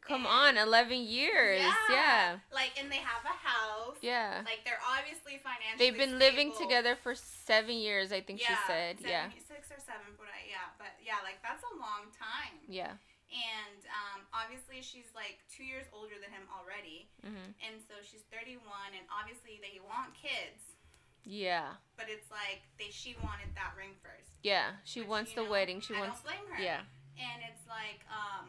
come 0.00 0.24
on, 0.24 0.56
11 0.56 1.00
years. 1.04 1.60
Yeah. 1.90 2.38
Like, 2.52 2.72
and 2.80 2.90
they 2.90 2.96
have 3.04 3.24
a 3.24 3.36
house. 3.36 3.96
Yeah. 4.00 4.40
Like 4.44 4.60
they're 4.64 4.80
obviously 4.96 5.40
financially. 5.44 5.76
They've 5.78 5.96
been 5.98 6.18
living 6.18 6.52
together 6.58 6.96
for 6.96 7.14
seven 7.14 7.76
years, 7.76 8.12
I 8.12 8.20
think 8.22 8.40
she 8.40 8.54
said. 8.66 8.96
Yeah. 9.00 9.28
six 9.48 9.68
or 9.70 9.80
seven, 9.80 10.12
but 10.16 10.28
I, 10.28 10.48
yeah, 10.48 10.72
but 10.78 10.92
yeah, 11.04 11.20
like 11.24 11.40
that's 11.42 11.62
a 11.64 11.76
long 11.76 12.08
time. 12.16 12.56
Yeah. 12.68 12.92
And 13.34 13.82
um, 13.90 14.20
obviously 14.30 14.78
she's 14.78 15.10
like 15.10 15.42
two 15.50 15.66
years 15.66 15.90
older 15.90 16.14
than 16.22 16.30
him 16.30 16.46
already, 16.54 17.10
hmm 17.18 17.50
and 17.66 17.82
so 17.82 17.98
she's 18.06 18.22
thirty-one, 18.30 18.94
and 18.94 19.02
obviously 19.10 19.58
they 19.58 19.82
want 19.82 20.14
kids, 20.14 20.78
Yeah. 21.26 21.74
but 21.98 22.06
it's 22.06 22.30
like 22.30 22.62
they 22.78 22.94
she 22.94 23.18
wanted 23.26 23.50
that 23.58 23.74
ring 23.74 23.98
first. 24.06 24.38
Yeah. 24.46 24.78
She 24.86 25.02
which, 25.02 25.10
wants 25.10 25.30
the 25.34 25.42
know, 25.42 25.50
wedding. 25.50 25.82
She 25.82 25.98
I 25.98 26.06
wants. 26.06 26.22
don't 26.22 26.30
blame 26.30 26.46
her. 26.54 26.62
Yeah. 26.62 26.86
And 27.18 27.42
it's 27.42 27.66
like, 27.66 28.06
um, 28.06 28.46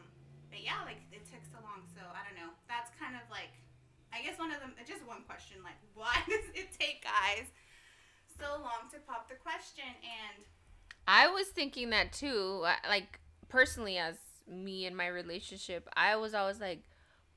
but 0.54 0.62
yeah, 0.62 0.86
like 0.86 1.02
it 1.10 1.26
took 1.26 1.42
so 1.50 1.58
long, 1.66 1.82
so 1.90 2.02
I 2.06 2.22
don't 2.22 2.38
know. 2.38 2.54
That's 2.70 2.94
kind 2.94 3.18
of 3.18 3.26
like, 3.26 3.50
I 4.14 4.22
guess 4.22 4.38
one 4.38 4.54
of 4.54 4.62
them. 4.62 4.70
Just 4.86 5.02
one 5.02 5.26
question, 5.26 5.58
like, 5.66 5.78
why 5.98 6.14
does 6.30 6.46
it 6.54 6.70
take 6.78 7.02
guys 7.02 7.50
so 8.38 8.62
long 8.62 8.86
to 8.94 9.02
pop 9.02 9.26
the 9.26 9.34
question? 9.42 9.88
And 9.98 10.46
I 11.10 11.26
was 11.26 11.48
thinking 11.50 11.90
that 11.90 12.12
too. 12.14 12.62
Like 12.86 13.18
personally, 13.48 13.98
as 13.98 14.14
me 14.48 14.86
and 14.86 14.96
my 14.96 15.06
relationship, 15.06 15.88
I 15.96 16.16
was 16.16 16.34
always 16.34 16.60
like, 16.60 16.82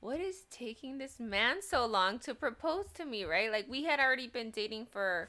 "What 0.00 0.20
is 0.20 0.42
taking 0.50 0.98
this 0.98 1.18
man 1.20 1.62
so 1.62 1.86
long 1.86 2.18
to 2.20 2.34
propose 2.34 2.86
to 2.94 3.04
me?" 3.04 3.24
Right? 3.24 3.50
Like 3.50 3.66
we 3.68 3.84
had 3.84 4.00
already 4.00 4.28
been 4.28 4.50
dating 4.50 4.86
for 4.86 5.28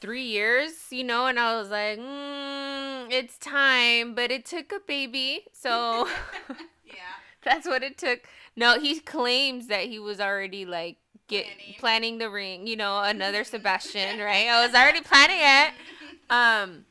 three 0.00 0.24
years, 0.24 0.72
you 0.90 1.04
know, 1.04 1.26
and 1.26 1.38
I 1.38 1.56
was 1.58 1.70
like, 1.70 1.98
mm, 1.98 3.10
"It's 3.10 3.38
time," 3.38 4.14
but 4.14 4.30
it 4.30 4.44
took 4.44 4.72
a 4.72 4.80
baby, 4.80 5.44
so 5.52 6.08
yeah, 6.86 6.94
that's 7.42 7.66
what 7.66 7.82
it 7.82 7.98
took. 7.98 8.20
No, 8.56 8.78
he 8.80 9.00
claims 9.00 9.66
that 9.68 9.84
he 9.84 9.98
was 9.98 10.20
already 10.20 10.64
like 10.64 10.96
get 11.28 11.46
Planning. 11.46 11.74
planning 11.78 12.18
the 12.18 12.30
ring, 12.30 12.66
you 12.66 12.76
know, 12.76 13.02
another 13.02 13.44
Sebastian, 13.52 14.18
right? 14.18 14.48
I 14.48 14.64
was 14.66 14.74
already 14.74 15.00
planning 15.00 15.38
it 15.40 15.72
um 16.28 16.84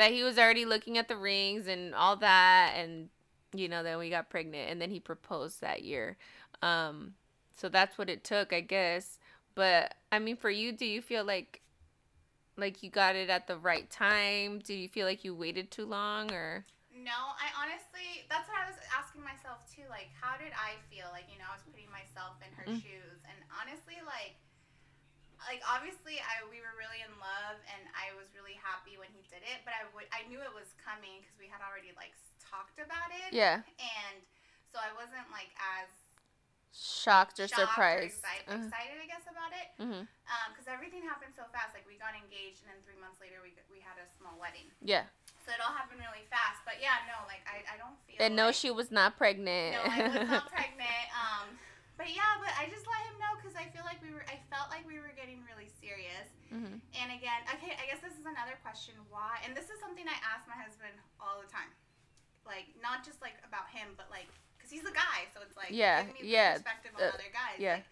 that 0.00 0.12
he 0.12 0.22
was 0.22 0.38
already 0.38 0.64
looking 0.64 0.96
at 0.96 1.08
the 1.08 1.16
rings 1.16 1.66
and 1.66 1.94
all 1.94 2.16
that 2.16 2.72
and 2.74 3.10
you 3.54 3.68
know 3.68 3.82
then 3.82 3.98
we 3.98 4.08
got 4.08 4.30
pregnant 4.30 4.70
and 4.70 4.80
then 4.80 4.90
he 4.90 4.98
proposed 4.98 5.60
that 5.60 5.82
year 5.84 6.16
um 6.62 7.12
so 7.54 7.68
that's 7.68 7.98
what 7.98 8.08
it 8.08 8.24
took 8.24 8.50
i 8.52 8.60
guess 8.62 9.18
but 9.54 9.94
i 10.10 10.18
mean 10.18 10.36
for 10.36 10.48
you 10.48 10.72
do 10.72 10.86
you 10.86 11.02
feel 11.02 11.22
like 11.24 11.60
like 12.56 12.82
you 12.82 12.88
got 12.88 13.14
it 13.14 13.28
at 13.28 13.46
the 13.46 13.56
right 13.58 13.90
time 13.90 14.58
do 14.60 14.72
you 14.72 14.88
feel 14.88 15.06
like 15.06 15.22
you 15.22 15.34
waited 15.34 15.70
too 15.70 15.84
long 15.84 16.32
or 16.32 16.64
No, 16.92 17.32
I 17.36 17.48
honestly, 17.60 18.26
that's 18.28 18.48
what 18.48 18.60
I 18.60 18.68
was 18.68 18.76
asking 18.92 19.24
myself 19.24 19.64
too. 19.72 19.88
Like, 19.88 20.12
how 20.20 20.36
did 20.36 20.52
I 20.52 20.76
feel? 20.92 21.08
Like, 21.16 21.30
you 21.32 21.40
know, 21.40 21.48
I 21.48 21.56
was 21.56 21.64
putting 21.64 21.88
myself 21.88 22.36
in 22.44 22.52
her 22.60 22.66
Mm. 22.68 22.82
shoes, 22.82 23.20
and 23.24 23.38
honestly, 23.56 23.96
like, 24.04 24.36
like 25.48 25.60
obviously, 25.64 26.20
I 26.20 26.44
we 26.48 26.60
were 26.60 26.74
really 26.76 27.00
in 27.04 27.12
love, 27.20 27.56
and 27.72 27.82
I 27.96 28.12
was 28.16 28.28
really 28.36 28.56
happy 28.60 29.00
when 29.00 29.08
he 29.14 29.24
did 29.32 29.40
it. 29.44 29.64
But 29.64 29.72
I 29.76 29.88
would, 29.96 30.08
I 30.12 30.24
knew 30.28 30.40
it 30.42 30.52
was 30.52 30.72
coming 30.80 31.20
because 31.24 31.36
we 31.40 31.48
had 31.48 31.60
already 31.64 31.92
like 31.96 32.12
talked 32.42 32.82
about 32.82 33.08
it, 33.14 33.30
yeah 33.30 33.62
and 33.78 34.18
so 34.66 34.78
I 34.82 34.90
wasn't 34.98 35.26
like 35.30 35.50
as 35.58 35.86
shocked 36.74 37.38
or 37.42 37.46
shocked 37.50 37.74
surprised 37.74 38.22
or 38.22 38.22
excited, 38.22 38.46
uh 38.46 38.66
excited, 38.66 38.96
I 39.02 39.06
guess, 39.10 39.26
about 39.26 39.52
it. 39.54 39.68
Mm-hmm. 39.78 40.04
Because 40.54 40.66
everything 40.70 41.02
happened 41.02 41.34
so 41.34 41.46
fast. 41.50 41.74
Like 41.74 41.86
we 41.86 41.98
got 41.98 42.14
engaged, 42.14 42.62
and 42.66 42.74
then 42.74 42.78
three 42.86 42.98
months 42.98 43.18
later, 43.22 43.42
we 43.42 43.54
we 43.70 43.82
had 43.82 43.98
a 43.98 44.06
small 44.18 44.34
wedding. 44.38 44.70
yeah 44.82 45.10
So 45.46 45.50
it 45.54 45.58
all 45.62 45.74
happened 45.74 45.98
really 46.02 46.26
fast. 46.30 46.62
But 46.62 46.78
yeah, 46.78 47.02
no, 47.10 47.22
like 47.26 47.42
I, 47.46 47.66
I 47.66 47.76
don't 47.78 47.98
feel. 48.06 48.18
and 48.22 48.34
no 48.38 48.50
she 48.54 48.70
was 48.70 48.90
not 48.94 49.18
pregnant 49.18 49.78
No, 49.78 49.82
I 49.86 49.96
was 50.06 50.30
not 50.30 50.46
pregnant. 50.54 51.06
Um, 51.14 51.46
but 52.00 52.08
yeah, 52.08 52.40
but 52.40 52.48
I 52.56 52.64
just 52.72 52.88
let 52.88 53.04
him 53.12 53.20
know 53.20 53.36
because 53.36 53.52
I 53.52 53.68
feel 53.76 53.84
like 53.84 54.00
we 54.00 54.08
were. 54.08 54.24
I 54.24 54.40
felt 54.48 54.72
like 54.72 54.88
we 54.88 54.96
were 54.96 55.12
getting 55.12 55.44
really 55.44 55.68
serious. 55.68 56.32
hmm 56.48 56.80
And 56.96 57.12
again, 57.12 57.44
okay, 57.52 57.76
I 57.76 57.84
guess 57.92 58.00
this 58.00 58.16
is 58.16 58.24
another 58.24 58.56
question. 58.64 58.96
Why? 59.12 59.36
And 59.44 59.52
this 59.52 59.68
is 59.68 59.76
something 59.84 60.08
I 60.08 60.16
ask 60.24 60.48
my 60.48 60.56
husband 60.56 60.96
all 61.20 61.44
the 61.44 61.50
time. 61.52 61.68
Like 62.48 62.72
not 62.80 63.04
just 63.04 63.20
like 63.20 63.36
about 63.44 63.68
him, 63.68 63.92
but 64.00 64.08
like 64.08 64.32
because 64.56 64.72
he's 64.72 64.88
a 64.88 64.96
guy, 64.96 65.28
so 65.36 65.44
it's 65.44 65.60
like 65.60 65.76
Yeah, 65.76 66.08
giving 66.08 66.24
me 66.24 66.32
yeah, 66.32 66.56
perspective 66.56 66.96
on 66.96 67.04
uh, 67.04 67.12
other 67.12 67.28
guys. 67.28 67.60
yeah. 67.60 67.84
Like, 67.84 67.88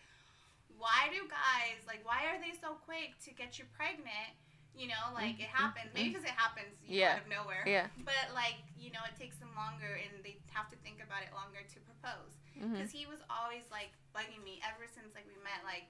why 0.80 1.12
do 1.12 1.20
guys 1.28 1.84
like? 1.84 2.00
Why 2.08 2.32
are 2.32 2.40
they 2.40 2.56
so 2.56 2.80
quick 2.88 3.12
to 3.28 3.30
get 3.36 3.60
you 3.60 3.68
pregnant? 3.76 4.32
You 4.78 4.86
know, 4.94 5.10
like 5.12 5.42
it 5.42 5.50
Mhm, 5.50 5.58
happens. 5.58 5.90
Maybe 5.92 6.14
because 6.14 6.22
it 6.22 6.38
happens 6.38 6.70
you 6.86 7.02
know, 7.02 7.02
Yeah. 7.02 7.12
out 7.18 7.22
of 7.26 7.28
nowhere. 7.28 7.64
yeah. 7.66 7.86
But 8.06 8.30
like 8.32 8.62
you 8.78 8.94
know, 8.94 9.02
it 9.10 9.18
takes 9.18 9.36
them 9.42 9.50
longer, 9.58 9.98
and 9.98 10.22
they 10.22 10.38
have 10.54 10.70
to 10.70 10.76
think 10.86 11.02
about 11.02 11.26
it 11.26 11.34
longer 11.34 11.60
to 11.66 11.78
propose. 11.82 12.38
Because 12.54 12.90
he 12.94 13.06
was 13.06 13.18
always 13.30 13.66
like 13.74 13.90
bugging 14.14 14.42
me 14.46 14.62
ever 14.66 14.86
since 14.86 15.14
like 15.14 15.26
we 15.26 15.34
met 15.46 15.62
like 15.66 15.86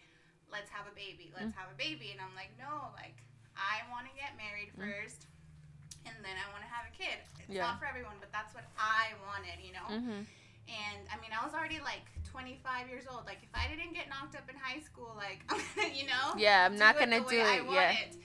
let's 0.53 0.69
have 0.73 0.85
a 0.89 0.95
baby 0.97 1.29
let's 1.37 1.53
have 1.57 1.69
a 1.69 1.77
baby. 1.77 2.13
And 2.13 2.21
i'm 2.25 2.33
like 2.37 2.53
no 2.57 2.89
like 2.97 3.21
i 3.57 3.85
want 3.93 4.05
to 4.09 4.13
get 4.17 4.33
married 4.41 4.73
Mm. 4.77 4.85
first 4.89 5.29
and 6.09 6.17
then 6.25 6.37
i 6.41 6.45
want 6.53 6.65
to 6.65 6.71
have 6.73 6.85
a 6.89 6.95
kid. 6.97 7.21
It's 7.41 7.49
Yeah. 7.53 7.69
not 7.69 7.81
for 7.81 7.85
everyone 7.89 8.17
but 8.21 8.33
that's 8.33 8.53
what 8.57 8.65
i 8.81 9.13
wanted 9.29 9.61
you 9.65 9.73
know? 9.77 9.85
Hmm 9.89 10.25
and 10.69 11.01
i 11.09 11.17
mean 11.21 11.33
i 11.33 11.41
was 11.45 11.57
already 11.57 11.81
like 11.81 12.05
25 12.29 12.89
years 12.93 13.05
old. 13.09 13.25
Like 13.25 13.41
if 13.43 13.49
i 13.57 13.65
didn't 13.69 13.93
get 13.97 14.09
knocked 14.13 14.37
up 14.37 14.45
in 14.49 14.57
high 14.57 14.81
school 14.81 15.13
like 15.17 15.41
you 15.97 16.05
know? 16.09 16.37
Yeah 16.37 16.65
i'm 16.69 16.77
not 16.77 16.97
it 16.97 17.01
gonna 17.01 17.21
do 17.21 17.37
way 17.37 17.41
I 17.41 17.57
it. 17.57 17.65
Want 17.65 17.75
yeah 17.77 17.93
it. 18.05 18.17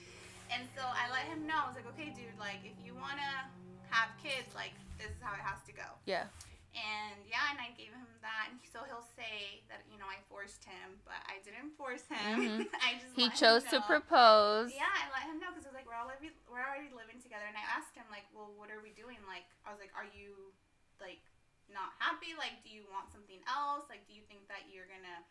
And 0.52 0.68
so 0.76 0.82
I 0.84 1.08
let 1.12 1.24
him 1.30 1.46
know. 1.46 1.56
I 1.64 1.66
was 1.68 1.76
like, 1.76 1.88
okay, 1.96 2.12
dude, 2.12 2.34
like 2.38 2.60
if 2.64 2.76
you 2.84 2.94
wanna 2.94 3.48
have 3.90 4.10
kids, 4.20 4.50
like 4.54 4.74
this 4.98 5.10
is 5.10 5.20
how 5.22 5.34
it 5.34 5.44
has 5.44 5.60
to 5.68 5.72
go. 5.72 5.86
Yeah. 6.04 6.26
And 6.74 7.22
yeah, 7.30 7.54
and 7.54 7.62
I 7.62 7.70
gave 7.78 7.94
him 7.94 8.02
that, 8.18 8.50
and 8.50 8.58
so 8.66 8.82
he'll 8.90 9.06
say 9.14 9.62
that 9.70 9.86
you 9.86 9.94
know 9.94 10.10
I 10.10 10.18
forced 10.26 10.66
him, 10.66 10.98
but 11.06 11.22
I 11.30 11.38
didn't 11.46 11.78
force 11.78 12.02
him. 12.10 12.66
Mhm. 12.66 12.66
I 12.82 12.98
just 12.98 13.14
he 13.14 13.30
chose 13.30 13.62
to 13.70 13.78
propose 13.86 14.74
Yeah, 14.74 14.90
I 14.90 15.06
let 15.14 15.22
him 15.30 15.38
know 15.38 15.54
because 15.54 15.70
I 15.70 15.70
was 15.70 15.78
like, 15.78 15.86
we're 15.86 15.94
all 15.94 16.10
living, 16.10 16.34
we're 16.50 16.66
already 16.66 16.90
living 16.90 17.22
together, 17.22 17.46
and 17.46 17.54
I 17.54 17.62
asked 17.78 17.94
him 17.94 18.06
like, 18.10 18.26
well, 18.34 18.50
what 18.58 18.74
are 18.74 18.82
we 18.82 18.90
doing? 18.90 19.22
Like, 19.30 19.46
I 19.62 19.70
was 19.70 19.78
like, 19.78 19.94
are 19.94 20.06
you 20.10 20.50
like 20.98 21.22
not 21.70 21.94
happy? 22.02 22.34
Like, 22.34 22.58
do 22.66 22.74
you 22.74 22.82
want 22.90 23.14
something 23.14 23.38
else? 23.46 23.86
Like, 23.86 24.02
do 24.10 24.12
you 24.14 24.26
think 24.26 24.50
that 24.50 24.66
you're 24.66 24.90
gonna 24.90 25.22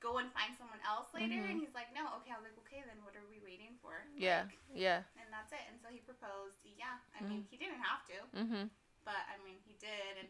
go 0.00 0.18
and 0.18 0.30
find 0.32 0.54
someone 0.56 0.80
else 0.86 1.10
later? 1.14 1.34
Mhm. 1.34 1.50
And 1.50 1.60
he's 1.60 1.74
like, 1.74 1.90
no. 1.94 2.06
Okay, 2.22 2.30
I 2.32 2.38
was 2.38 2.46
like, 2.48 2.58
okay, 2.66 2.82
then 2.86 2.98
what 3.04 3.14
are 3.18 3.26
we 3.30 3.40
waiting 3.42 3.76
for? 3.82 4.04
Yeah. 4.16 4.46
Like, 4.46 4.58
Yeah. 4.74 5.02
and 5.18 5.28
that's 5.32 5.52
it. 5.52 5.64
And 5.70 5.76
so 5.82 5.88
he 5.90 5.98
proposed. 6.00 6.56
Yeah, 6.64 6.98
I 7.18 7.24
mean, 7.24 7.46
he 7.50 7.56
didn't 7.58 7.82
have 7.82 8.06
to, 8.06 8.16
Mhm. 8.36 8.70
but 9.04 9.20
I 9.26 9.36
mean, 9.44 9.58
he 9.66 9.74
did, 9.82 10.22
and 10.22 10.28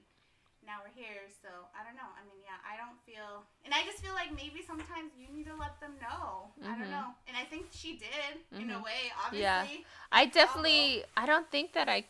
now 0.64 0.80
we're 0.82 0.94
here. 0.94 1.28
So 1.42 1.48
I 1.76 1.84
don't 1.84 1.96
know. 1.96 2.10
I 2.16 2.24
mean, 2.24 2.40
yeah, 2.42 2.58
I 2.64 2.76
don't 2.76 2.98
feel, 3.04 3.44
and 3.64 3.74
I 3.74 3.84
just 3.84 4.00
feel 4.02 4.14
like 4.14 4.32
maybe 4.32 4.62
sometimes 4.62 5.12
you 5.16 5.28
need 5.28 5.46
to 5.46 5.54
let 5.56 5.78
them 5.80 5.98
know. 6.00 6.52
I 6.62 6.72
Mhm. 6.74 6.78
don't 6.80 6.90
know, 6.90 7.14
and 7.28 7.36
I 7.36 7.44
think 7.44 7.68
she 7.70 7.96
did 7.96 8.44
in 8.52 8.70
a 8.70 8.78
Mhm. 8.78 8.82
way. 8.82 9.12
Yeah. 9.32 9.62
Obviously, 9.62 9.86
I 10.12 10.26
definitely 10.26 11.04
I 11.16 11.26
don't 11.26 11.50
think 11.50 11.72
that 11.72 11.88
I 11.88 12.06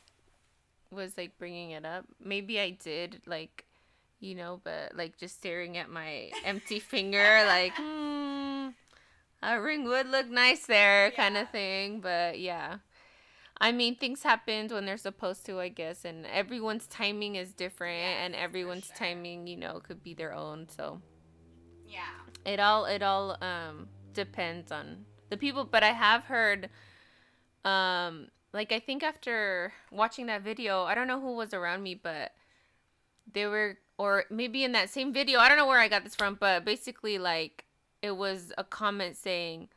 was 0.90 1.16
like 1.16 1.36
bringing 1.38 1.72
it 1.72 1.84
up. 1.84 2.06
Maybe 2.20 2.58
I 2.60 2.70
did 2.70 3.22
like 3.26 3.64
you 4.20 4.34
know, 4.34 4.60
but 4.64 4.96
like 4.96 5.16
just 5.18 5.36
staring 5.36 5.76
at 5.76 5.90
my 5.90 6.32
empty 6.44 6.80
finger 6.80 7.44
like 7.46 7.74
hmm 7.76 8.68
a 9.42 9.60
ring 9.60 9.84
would 9.84 10.08
look 10.08 10.28
nice 10.28 10.66
there 10.66 11.10
kind 11.12 11.36
of 11.36 11.48
thing, 11.50 12.00
but 12.00 12.38
yeah. 12.40 12.78
I 13.60 13.72
mean, 13.72 13.96
things 13.96 14.22
happen 14.22 14.68
when 14.68 14.86
they're 14.86 14.96
supposed 14.96 15.44
to, 15.46 15.60
I 15.60 15.68
guess, 15.68 16.04
and 16.04 16.26
everyone's 16.26 16.86
timing 16.86 17.36
is 17.36 17.52
different 17.54 18.00
Yes, 18.00 18.18
and 18.20 18.34
everyone's 18.34 18.88
sure. 18.88 18.96
timing, 18.96 19.46
you 19.46 19.56
know, 19.56 19.80
could 19.80 20.02
be 20.02 20.14
their 20.14 20.32
own, 20.34 20.68
so 20.68 21.00
yeah. 21.86 22.00
it 22.44 22.60
all 22.60 22.84
it 22.84 23.02
all 23.02 23.36
um 23.42 23.88
depends 24.14 24.72
on 24.72 25.04
the 25.30 25.36
people 25.36 25.64
but 25.64 25.82
i 25.82 25.92
have 25.92 26.24
heard 26.24 26.68
um 27.64 28.28
like 28.52 28.72
i 28.72 28.78
think 28.80 29.02
after 29.02 29.72
watching 29.90 30.26
that 30.26 30.42
video 30.42 30.84
i 30.84 30.94
don't 30.94 31.08
know 31.08 31.20
who 31.20 31.34
was 31.36 31.54
around 31.54 31.82
me 31.82 31.94
but 31.94 32.32
they 33.32 33.46
were 33.46 33.78
or 33.98 34.24
maybe 34.30 34.64
in 34.64 34.72
that 34.72 34.88
same 34.90 35.12
video 35.12 35.38
i 35.38 35.48
don't 35.48 35.58
know 35.58 35.66
where 35.66 35.80
i 35.80 35.88
got 35.88 36.04
this 36.04 36.14
from 36.14 36.34
but 36.34 36.64
basically 36.64 37.18
like 37.18 37.64
it 38.00 38.16
was 38.16 38.52
a 38.56 38.64
comment 38.64 39.16
saying 39.16 39.68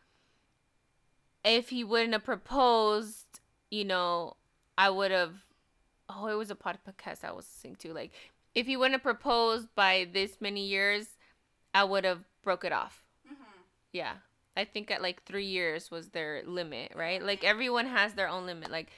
if 1.43 1.69
he 1.69 1.83
wouldn't 1.83 2.13
have 2.13 2.23
proposed 2.23 3.39
you 3.69 3.83
know 3.83 4.35
i 4.77 4.89
would 4.89 5.11
have 5.11 5.33
oh 6.09 6.27
it 6.27 6.35
was 6.35 6.51
a 6.51 6.55
podcast 6.55 7.23
i 7.23 7.31
was 7.31 7.45
listening 7.45 7.75
to 7.75 7.93
like 7.93 8.11
if 8.53 8.67
he 8.67 8.77
wouldn't 8.77 8.93
have 8.93 9.03
proposed 9.03 9.73
by 9.75 10.07
this 10.13 10.37
many 10.39 10.65
years 10.65 11.07
I 11.73 11.83
would 11.83 12.03
have 12.03 12.23
broke 12.43 12.65
it 12.65 12.71
off. 12.71 13.05
hmm 13.27 13.35
Yeah. 13.93 14.13
I 14.57 14.65
think 14.65 14.91
at 14.91 15.01
like 15.01 15.23
three 15.23 15.45
years 15.45 15.89
was 15.89 16.09
their 16.09 16.43
limit, 16.45 16.91
right? 16.95 17.23
Like 17.23 17.43
everyone 17.43 17.85
has 17.85 18.13
their 18.13 18.27
own 18.27 18.45
limit. 18.45 18.69
Like, 18.69 18.89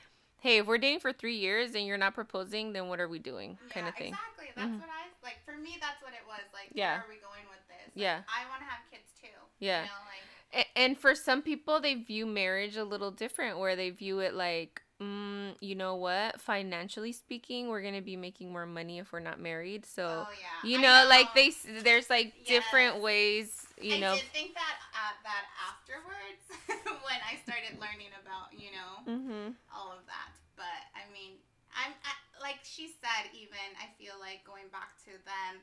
hey, 0.43 0.57
if 0.57 0.67
we're 0.67 0.77
dating 0.77 0.99
for 0.99 1.13
three 1.13 1.37
years 1.37 1.73
and 1.73 1.85
you're 1.87 1.97
not 1.97 2.13
proposing, 2.13 2.73
then 2.73 2.89
what 2.89 2.99
are 2.99 3.07
we 3.07 3.17
doing? 3.17 3.57
Kind 3.69 3.87
of 3.87 3.95
thing. 3.95 4.09
Exactly. 4.13 4.47
That's 4.55 4.67
Mhm. 4.69 4.79
what 4.81 4.89
I 4.89 5.07
like. 5.23 5.37
For 5.45 5.55
me, 5.57 5.77
that's 5.81 6.01
what 6.03 6.11
it 6.13 6.25
was. 6.27 6.41
Like, 6.53 6.69
Yeah. 6.73 6.97
where 6.97 7.05
are 7.05 7.09
we 7.09 7.15
going 7.15 7.47
with 7.49 7.65
this? 7.69 7.87
Like, 7.95 8.01
Yeah. 8.03 8.21
I 8.27 8.45
want 8.49 8.59
to 8.59 8.65
have 8.67 8.81
kids 8.91 9.09
too. 9.19 9.27
Yeah. 9.59 9.83
You 9.83 9.87
know, 9.87 9.93
like. 10.05 10.65
A- 10.65 10.77
And 10.77 10.99
for 10.99 11.15
some 11.15 11.41
people, 11.41 11.79
they 11.79 11.95
view 11.95 12.25
marriage 12.27 12.75
a 12.77 12.83
little 12.83 13.09
different, 13.09 13.57
where 13.57 13.75
they 13.75 13.89
view 13.89 14.19
it 14.19 14.33
like, 14.35 14.83
mm, 15.01 15.55
you 15.61 15.73
know 15.75 15.95
what? 15.95 16.39
Financially 16.41 17.11
speaking, 17.13 17.69
we're 17.69 17.81
gonna 17.81 18.01
be 18.01 18.15
making 18.17 18.51
more 18.51 18.65
money 18.67 18.99
if 18.99 19.11
we're 19.13 19.19
not 19.19 19.39
married. 19.39 19.85
So, 19.85 20.27
oh 20.29 20.33
yeah. 20.39 20.69
you 20.69 20.77
I 20.77 20.81
know, 20.81 21.05
like 21.09 21.33
they, 21.33 21.49
there's 21.81 22.09
like 22.09 22.45
different 22.45 22.99
ways, 23.01 23.65
you 23.81 23.95
I 23.95 23.99
know. 23.99 24.13
I 24.13 24.17
did 24.19 24.25
think 24.29 24.53
that 24.53 24.75
uh, 24.93 25.13
that 25.23 25.45
afterwards 25.71 26.43
when 27.07 27.19
I 27.25 27.35
started 27.43 27.79
learning 27.79 28.11
about 28.21 28.53
you 28.53 28.69
know 28.71 29.11
Mm-hmm. 29.11 29.51
all 29.75 29.91
of 29.91 30.05
that. 30.05 30.29
But 30.55 30.79
I 30.93 31.05
mean, 31.11 31.39
I'm 31.73 31.93
I, 32.05 32.13
like 32.41 32.61
she 32.63 32.91
said. 33.01 33.29
Even 33.33 33.65
I 33.81 33.89
feel 33.97 34.15
like 34.21 34.45
going 34.45 34.69
back 34.69 34.97
to 35.09 35.13
them, 35.25 35.61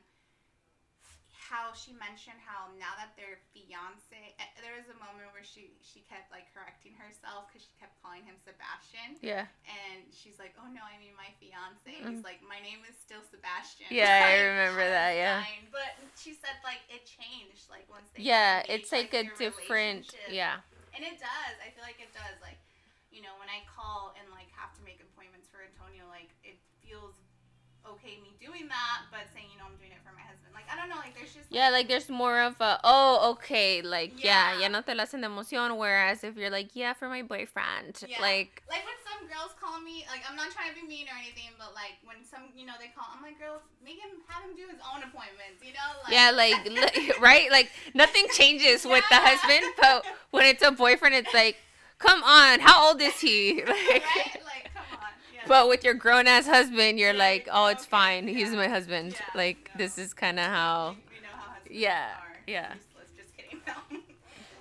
how 1.31 1.75
she 1.75 1.91
mentioned 1.99 2.39
how 2.39 2.71
now 2.79 2.95
that 2.95 3.11
they're 3.19 3.43
fiance, 3.51 4.07
eh, 4.39 4.49
there 4.63 4.75
was 4.79 4.87
a 4.87 4.95
moment 5.03 5.31
where 5.35 5.43
she 5.43 5.75
she 5.83 5.99
kept 6.07 6.31
like 6.31 6.47
correcting 6.55 6.95
herself 6.95 7.51
because 7.51 7.67
she 7.67 7.75
kept 7.75 7.95
calling 7.99 8.23
him 8.23 8.39
Sebastian, 8.39 9.19
Yeah. 9.19 9.51
and 9.67 10.07
she's 10.15 10.39
like, 10.39 10.55
"Oh 10.55 10.67
no, 10.71 10.79
I 10.79 10.95
mean 10.99 11.11
my 11.19 11.27
fiance." 11.43 11.83
And 11.91 12.07
he's 12.15 12.23
like, 12.23 12.39
"My 12.43 12.59
name 12.63 12.83
is 12.87 12.95
still 12.95 13.19
Sebastian." 13.27 13.91
Yeah, 13.91 14.31
I 14.31 14.39
remember 14.55 14.83
that, 14.87 15.15
yeah. 15.19 15.43
fine. 15.43 15.67
But 15.75 15.91
she 16.15 16.31
said 16.35 16.55
like 16.63 16.83
it 16.87 17.03
changed 17.03 17.67
like 17.67 17.83
once 17.91 18.07
they 18.15 18.23
Yeah, 18.23 18.63
it's 18.71 18.91
engaged, 18.95 19.11
like 19.11 19.11
a 19.15 19.23
different, 19.35 20.05
yeah. 20.31 20.63
and 20.95 21.03
it 21.03 21.19
does. 21.19 21.55
I 21.59 21.71
feel 21.75 21.83
like 21.83 21.99
it 21.99 22.15
does. 22.15 22.37
Like, 22.39 22.59
you 23.11 23.21
know, 23.21 23.35
when 23.39 23.51
I 23.51 23.61
call 23.67 24.15
and 24.17 24.25
like 24.31 24.49
have 24.55 24.73
to 24.79 24.81
make 24.87 24.99
appointments 25.03 25.47
for 25.51 25.59
Antonio, 25.63 26.07
like 26.09 26.31
it 26.43 26.57
feels 26.81 27.15
okay 27.85 28.21
me 28.21 28.37
doing 28.39 28.67
that, 28.69 29.09
but 29.09 29.25
saying 29.33 29.49
you 29.51 29.57
know 29.57 29.65
I'm 29.67 29.75
doing 29.77 29.91
it 29.91 30.01
for 30.05 30.13
my 30.13 30.21
husband, 30.25 30.53
like 30.53 30.69
I 30.69 30.77
don't 30.77 30.89
know, 30.89 31.01
like 31.01 31.17
there's 31.17 31.33
just 31.33 31.49
Yeah, 31.49 31.69
like 31.73 31.87
there's 31.89 32.09
more 32.09 32.39
of 32.41 32.59
a 32.61 32.79
oh 32.83 33.31
okay, 33.37 33.81
like 33.81 34.23
yeah, 34.23 34.53
Yeah. 34.53 34.65
ya 34.65 34.67
no 34.69 34.81
te 34.81 34.93
la 34.93 35.03
hacen 35.05 35.21
de 35.21 35.27
emoción. 35.27 35.77
Whereas 35.77 36.23
if 36.23 36.37
you're 36.37 36.53
like 36.53 36.75
yeah 36.75 36.93
for 36.93 37.09
my 37.09 37.21
boyfriend, 37.25 37.97
Yeah. 38.07 38.21
like 38.21 38.63
like 38.69 38.85
when 38.85 38.99
some 39.01 39.25
girls 39.27 39.51
call 39.59 39.81
me, 39.81 40.05
like 40.13 40.21
I'm 40.29 40.37
not 40.37 40.51
trying 40.53 40.69
to 40.71 40.77
be 40.77 40.85
mean 40.87 41.07
or 41.09 41.17
anything, 41.17 41.51
but 41.57 41.73
like 41.73 41.97
when 42.05 42.21
some 42.23 42.53
you 42.55 42.65
know 42.69 42.77
they 42.79 42.93
call, 42.93 43.09
I'm 43.09 43.21
like 43.25 43.39
girls, 43.41 43.65
make 43.83 43.97
him 43.97 44.21
have 44.29 44.45
him 44.45 44.53
do 44.55 44.69
his 44.69 44.79
own 44.85 45.01
appointments, 45.03 45.59
you 45.65 45.73
know, 45.73 45.89
like 46.05 46.13
yeah, 46.13 46.29
like 46.31 46.61
li- 46.69 47.13
right, 47.19 47.49
like 47.51 47.71
nothing 47.93 48.27
changes 48.29 48.85
with 48.85 49.05
the 49.09 49.17
husband, 49.25 49.73
but 49.81 50.05
when 50.31 50.45
it's 50.45 50.61
a 50.63 50.71
boyfriend, 50.71 51.15
it's 51.15 51.33
like 51.33 51.57
come 52.01 52.23
on, 52.23 52.59
how 52.59 52.87
old 52.89 53.01
is 53.01 53.19
he? 53.19 53.63
Like, 53.67 53.67
right, 53.69 54.41
like 54.45 54.65
come 54.73 54.83
on, 54.91 55.11
yeah. 55.33 55.41
but 55.47 55.69
with 55.69 55.83
your 55.83 55.93
grown 55.93 56.27
ass 56.27 56.45
husband, 56.47 56.99
you're 56.99 57.13
Yeah, 57.13 57.19
like 57.29 57.47
oh 57.51 57.67
it's 57.67 57.83
okay, 57.83 57.89
fine, 57.89 58.27
he's 58.27 58.51
my 58.51 58.67
husband. 58.67 59.15
Like 59.35 59.69
no. 59.75 59.77
this 59.85 59.97
is 59.97 60.13
kind 60.13 60.39
of 60.39 60.45
how. 60.45 60.95
We, 61.09 61.17
we 61.19 61.25
how 61.25 61.53
Yeah, 61.69 62.09
are. 62.19 62.37
yeah. 62.47 62.73
Useless. 62.75 63.09
Just 63.17 63.31
kidding. 63.37 63.59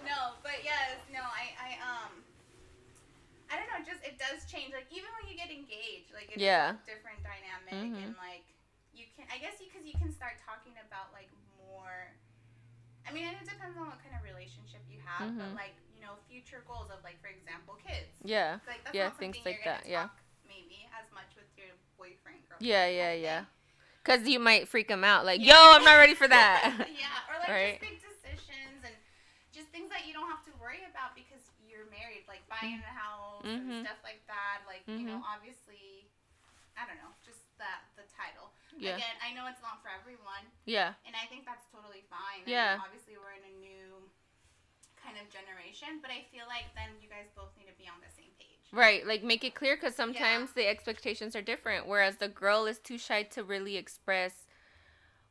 No. 0.06 0.34
but 0.42 0.58
yes, 0.64 0.98
no, 1.12 1.20
I, 1.22 1.50
I, 1.58 1.70
um, 1.82 2.12
I 3.50 3.58
don't 3.58 3.66
know. 3.70 3.82
Just 3.82 4.02
it 4.06 4.18
does 4.18 4.46
change. 4.50 4.70
Like 4.74 4.86
even 4.90 5.10
when 5.18 5.26
you 5.30 5.34
get 5.38 5.50
engaged, 5.50 6.14
like 6.14 6.30
it's 6.30 6.38
Yeah. 6.42 6.78
a 6.78 6.86
different 6.86 7.18
dynamic, 7.26 7.74
Mhm. 7.74 8.14
and 8.14 8.14
like 8.18 8.46
you 8.94 9.06
can, 9.16 9.26
I 9.30 9.38
guess, 9.38 9.58
because 9.58 9.82
you, 9.86 9.94
can 9.98 10.10
start 10.14 10.38
talking 10.42 10.74
about 10.86 11.10
like 11.14 11.30
more. 11.58 12.14
I 13.06 13.10
mean, 13.14 13.26
and 13.26 13.34
it 13.38 13.46
depends 13.48 13.74
on 13.78 13.86
what 13.90 13.98
kind 14.02 14.14
of 14.14 14.22
relationship 14.22 14.82
you 14.86 14.98
have, 15.02 15.34
but 15.34 15.50
Mhm. 15.50 15.54
like 15.58 15.74
you 16.00 16.06
know, 16.08 16.16
future 16.32 16.64
goals 16.64 16.88
of 16.88 17.04
like, 17.04 17.20
for 17.20 17.28
example, 17.28 17.76
kids. 17.84 18.08
Yeah. 18.24 18.64
Like 18.64 18.80
that's 18.88 18.96
Yeah, 18.96 19.12
not 19.12 19.20
things 19.20 19.36
like 19.44 19.60
that, 19.68 19.84
yeah. 19.84 20.08
maybe 20.48 20.88
as 20.96 21.04
much 21.12 21.28
with 21.36 21.48
your 21.60 21.68
boyfriend, 22.00 22.40
girlfriend. 22.48 22.64
Yeah, 22.64 22.88
yeah, 22.88 23.12
yeah. 23.12 23.40
Cause 24.02 24.24
you 24.24 24.40
might 24.40 24.64
freak 24.66 24.88
him 24.88 25.04
out, 25.04 25.28
like, 25.28 25.44
Yeah. 25.44 25.52
yo, 25.52 25.76
I'm 25.76 25.84
not 25.84 26.00
ready 26.00 26.16
for 26.16 26.26
that. 26.32 26.72
yeah, 26.96 27.28
or 27.28 27.36
like 27.36 27.52
Right. 27.52 27.76
just 27.76 27.84
big 27.84 28.00
decisions 28.00 28.80
and 28.82 28.96
just 29.52 29.68
things 29.68 29.92
that 29.92 30.08
you 30.08 30.16
don't 30.16 30.28
have 30.32 30.40
to 30.48 30.52
worry 30.56 30.80
about 30.88 31.12
because 31.12 31.44
you're 31.68 31.84
married, 31.92 32.24
like 32.26 32.40
buying 32.48 32.80
a 32.80 32.94
house 32.96 33.44
Mhm. 33.44 33.84
and 33.84 33.84
stuff 33.84 34.00
like 34.02 34.24
that. 34.26 34.64
Like 34.64 34.88
you 34.88 35.04
know, 35.04 35.20
Mhm. 35.20 35.28
obviously, 35.28 36.08
I 36.76 36.88
don't 36.88 36.98
know, 36.98 37.12
just 37.22 37.44
that 37.60 37.84
the 37.96 38.08
title. 38.08 38.50
yeah, 38.78 38.96
Again, 38.96 39.16
I 39.20 39.30
know 39.36 39.46
it's 39.46 39.60
not 39.62 39.82
for 39.84 39.92
everyone, 39.92 40.48
yeah, 40.64 40.96
and 41.04 41.12
I 41.14 41.26
think 41.28 41.44
that's 41.44 41.68
totally 41.70 42.02
fine. 42.08 42.42
I 42.42 42.44
mean, 42.48 42.48
Yeah. 42.56 42.80
obviously, 42.80 43.16
we're 43.20 43.36
in 43.36 43.44
a 43.44 43.56
new 43.60 44.09
kind 45.04 45.16
of 45.20 45.28
generation, 45.32 45.98
but 46.02 46.10
I 46.10 46.24
feel 46.32 46.44
like 46.48 46.64
then 46.74 46.88
you 47.02 47.08
guys 47.08 47.26
both 47.36 47.50
need 47.58 47.66
to 47.66 47.76
be 47.78 47.88
on 47.88 48.00
the 48.00 48.12
same 48.14 48.30
page. 48.38 48.46
right. 48.72 49.06
Like, 49.06 49.22
make 49.24 49.42
it 49.44 49.54
clear, 49.54 49.76
cause 49.76 49.94
sometimes 49.96 50.52
the 50.52 50.66
expectations 50.68 51.34
are 51.34 51.42
different. 51.42 51.86
Whereas 51.88 52.16
the 52.16 52.28
girl 52.28 52.66
is 52.66 52.78
too 52.78 52.98
shy 52.98 53.22
to 53.34 53.42
really 53.42 53.76
express 53.76 54.46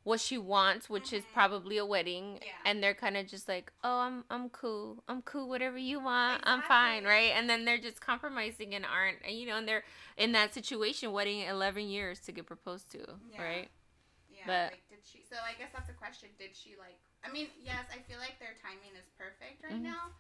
what 0.04 0.20
she 0.20 0.38
wants, 0.38 0.90
which 0.90 1.12
is 1.14 1.24
Mhm. 1.24 1.34
probably 1.34 1.78
a 1.78 1.86
wedding, 1.86 2.40
Yeah. 2.42 2.54
and 2.66 2.82
they're 2.82 2.94
kind 2.96 3.16
of 3.18 3.28
just 3.28 3.48
like, 3.48 3.72
oh, 3.84 4.00
I'm, 4.00 4.26
I'm 4.30 4.50
cool, 4.50 5.04
I'm 5.08 5.22
cool, 5.22 5.48
whatever 5.50 5.78
you 5.78 6.00
want, 6.00 6.42
I'm 6.46 6.62
fine, 6.64 7.04
right? 7.04 7.32
And 7.36 7.50
then 7.50 7.66
they're 7.66 7.78
just 7.78 8.00
compromising 8.02 8.74
and 8.74 8.86
aren't, 8.86 9.30
you 9.30 9.46
know, 9.46 9.58
and 9.58 9.68
they're 9.68 9.84
in 10.18 10.32
that 10.32 10.54
situation, 10.54 11.12
waiting 11.12 11.42
11 11.42 11.90
years 11.90 12.20
to 12.22 12.32
get 12.32 12.46
proposed 12.48 12.90
to, 12.92 13.20
Yeah. 13.32 13.44
right? 13.44 13.70
Yeah, 14.30 14.44
But- 14.48 14.72
like 14.72 14.88
did 14.90 15.06
she? 15.06 15.22
So 15.30 15.36
I 15.44 15.54
guess 15.54 15.72
that's 15.74 15.90
a 15.90 15.94
question. 15.94 16.30
Did 16.40 16.56
she 16.56 16.76
like? 16.78 16.98
I 17.24 17.32
mean, 17.32 17.48
yes, 17.60 17.86
I 17.92 18.00
feel 18.06 18.18
like 18.22 18.40
their 18.40 18.56
timing 18.60 18.96
is 18.96 19.08
perfect 19.20 19.64
right 19.64 19.78
Mhm. 19.78 19.84
now. 19.84 20.16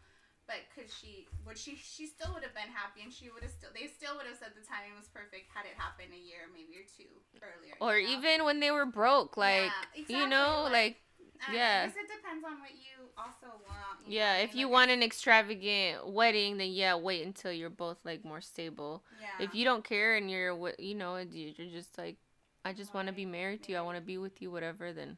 But 0.49 0.65
could 0.73 0.89
she? 0.89 1.29
Would 1.45 1.57
she? 1.57 1.77
She 1.77 2.07
still 2.09 2.33
would 2.33 2.43
have 2.43 2.57
been 2.57 2.73
happy, 2.73 3.05
and 3.05 3.13
she 3.13 3.29
would 3.29 3.43
have 3.45 3.53
still. 3.53 3.69
They 3.73 3.87
still 3.87 4.17
would 4.17 4.25
have 4.25 4.37
said 4.41 4.57
the 4.57 4.65
timing 4.65 4.97
was 4.97 5.07
perfect 5.09 5.47
had 5.53 5.65
it 5.69 5.77
happened 5.77 6.11
a 6.11 6.19
year, 6.19 6.49
maybe 6.49 6.73
or 6.81 6.87
two 6.89 7.09
earlier. 7.45 7.77
Or 7.79 7.97
you 7.97 8.03
know? 8.03 8.17
even 8.17 8.43
when 8.45 8.59
they 8.59 8.71
were 8.71 8.85
broke, 8.85 9.37
like, 9.37 9.89
Yeah, 10.07 10.07
you 10.07 10.25
know, 10.27 10.67
exactly, 10.67 10.71
like 10.71 10.97
I 11.41 11.53
yeah. 11.53 11.83
I 11.83 11.85
guess 11.85 11.95
it 11.95 12.07
depends 12.11 12.43
on 12.45 12.59
what 12.59 12.75
you 12.75 13.09
also 13.17 13.61
want. 13.63 13.99
you 14.03 14.07
Yeah, 14.07 14.37
know, 14.37 14.43
if 14.43 14.55
you 14.55 14.67
like, 14.67 14.73
want 14.73 14.91
an 14.91 15.03
extravagant 15.03 16.07
wedding, 16.07 16.57
then 16.57 16.71
yeah, 16.71 16.95
wait 16.95 17.25
until 17.25 17.51
you're 17.51 17.69
both 17.69 17.97
like 18.03 18.25
more 18.25 18.41
stable. 18.41 19.03
Yeah. 19.11 19.27
If 19.37 19.53
you 19.53 19.63
don't 19.65 19.83
care 19.83 20.15
and 20.15 20.29
you're, 20.29 20.73
you 20.79 20.95
know, 20.95 21.17
you're 21.17 21.53
just 21.69 21.97
like, 21.97 22.17
I 22.65 22.73
just 22.73 22.93
want 22.93 23.07
to 23.07 23.13
be 23.13 23.25
married 23.25 23.63
to 23.63 23.71
you. 23.71 23.77
I 23.77 23.81
want 23.81 23.97
to 23.97 24.01
be 24.01 24.17
with 24.17 24.41
you, 24.41 24.51
whatever. 24.51 24.91
Then. 24.93 25.17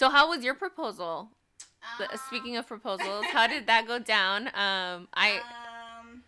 So 0.00 0.08
how 0.08 0.30
was 0.32 0.42
your 0.42 0.54
proposal? 0.54 1.28
Um, 2.00 2.08
Speaking 2.28 2.56
of 2.56 2.66
proposals, 2.66 3.26
how 3.36 3.46
did 3.46 3.66
that 3.66 3.84
go 3.86 3.98
down? 3.98 4.48
Um, 4.56 5.12
I 5.12 5.44
Um, 6.00 6.24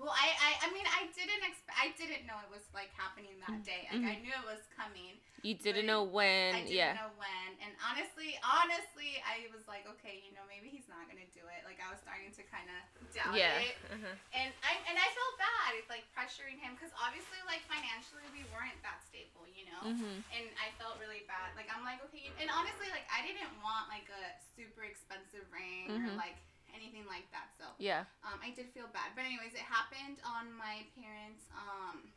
Well, 0.00 0.08
I, 0.08 0.32
I, 0.40 0.50
I 0.64 0.72
mean, 0.72 0.88
I 0.88 1.12
didn't 1.12 1.44
expect. 1.44 1.76
I 1.76 1.92
didn't 2.00 2.24
know 2.24 2.40
it 2.40 2.48
was 2.48 2.64
like 2.72 2.88
happening 2.96 3.36
that 3.44 3.60
day. 3.68 3.84
Like 3.92 4.00
I 4.08 4.16
Mhm. 4.16 4.24
knew 4.24 4.32
it 4.32 4.46
was 4.48 4.64
coming. 4.72 5.20
You 5.44 5.52
didn't 5.60 5.84
know 5.84 6.08
when. 6.08 6.56
Yeah. 6.56 6.56
I 6.56 6.64
didn't 6.64 6.72
yeah. 6.72 6.96
know 6.96 7.12
when. 7.20 7.50
And 7.60 7.76
honestly, 7.84 8.32
honestly, 8.40 9.20
I 9.20 9.44
was 9.52 9.68
like, 9.68 9.84
okay, 9.84 10.24
you 10.24 10.32
know, 10.32 10.40
maybe 10.48 10.72
he's 10.72 10.88
not 10.88 11.04
gonna 11.04 11.28
do 11.36 11.44
it. 11.52 11.60
Like 11.68 11.84
I 11.84 11.92
was 11.92 12.00
starting 12.00 12.32
to 12.32 12.42
kind 12.48 12.64
of 12.72 12.80
doubt 13.12 13.36
Yeah. 13.36 13.60
it. 13.60 13.76
Uh-huh. 13.92 14.08
And 14.32 14.48
I 14.64 14.72
and 14.88 14.96
I 14.96 15.04
felt 15.12 15.34
bad. 15.36 15.76
It's 15.76 15.92
like 15.92 16.08
pressuring 16.16 16.56
him 16.56 16.72
because 16.80 16.96
obviously, 16.96 17.36
like 17.44 17.60
financially, 17.68 18.24
we 18.32 18.48
weren't 18.56 18.80
that 18.80 19.04
stable, 19.04 19.44
you 19.52 19.68
know. 19.68 19.84
Mhm. 19.84 20.24
And 20.32 20.44
I 20.56 20.72
felt 20.80 20.96
really 20.96 21.28
bad. 21.28 21.52
Like 21.60 21.68
I'm 21.68 21.84
like, 21.84 22.00
okay. 22.08 22.32
And 22.40 22.48
honestly, 22.48 22.88
like 22.88 23.04
I 23.12 23.20
didn't 23.20 23.52
want 23.60 23.92
like 23.92 24.08
a 24.08 24.32
super 24.56 24.88
expensive 24.88 25.44
ring 25.52 25.92
or 25.92 26.08
Mhm. 26.08 26.16
like 26.16 26.40
anything 26.72 27.04
like 27.04 27.28
that. 27.36 27.52
So 27.60 27.68
Yeah. 27.76 28.08
um, 28.24 28.40
I 28.40 28.50
did 28.56 28.72
feel 28.72 28.88
bad. 28.88 29.12
But 29.12 29.28
anyways, 29.28 29.52
it 29.52 29.60
happened 29.68 30.24
on 30.24 30.48
my 30.56 30.88
parents' 30.96 31.44
um, 31.52 32.08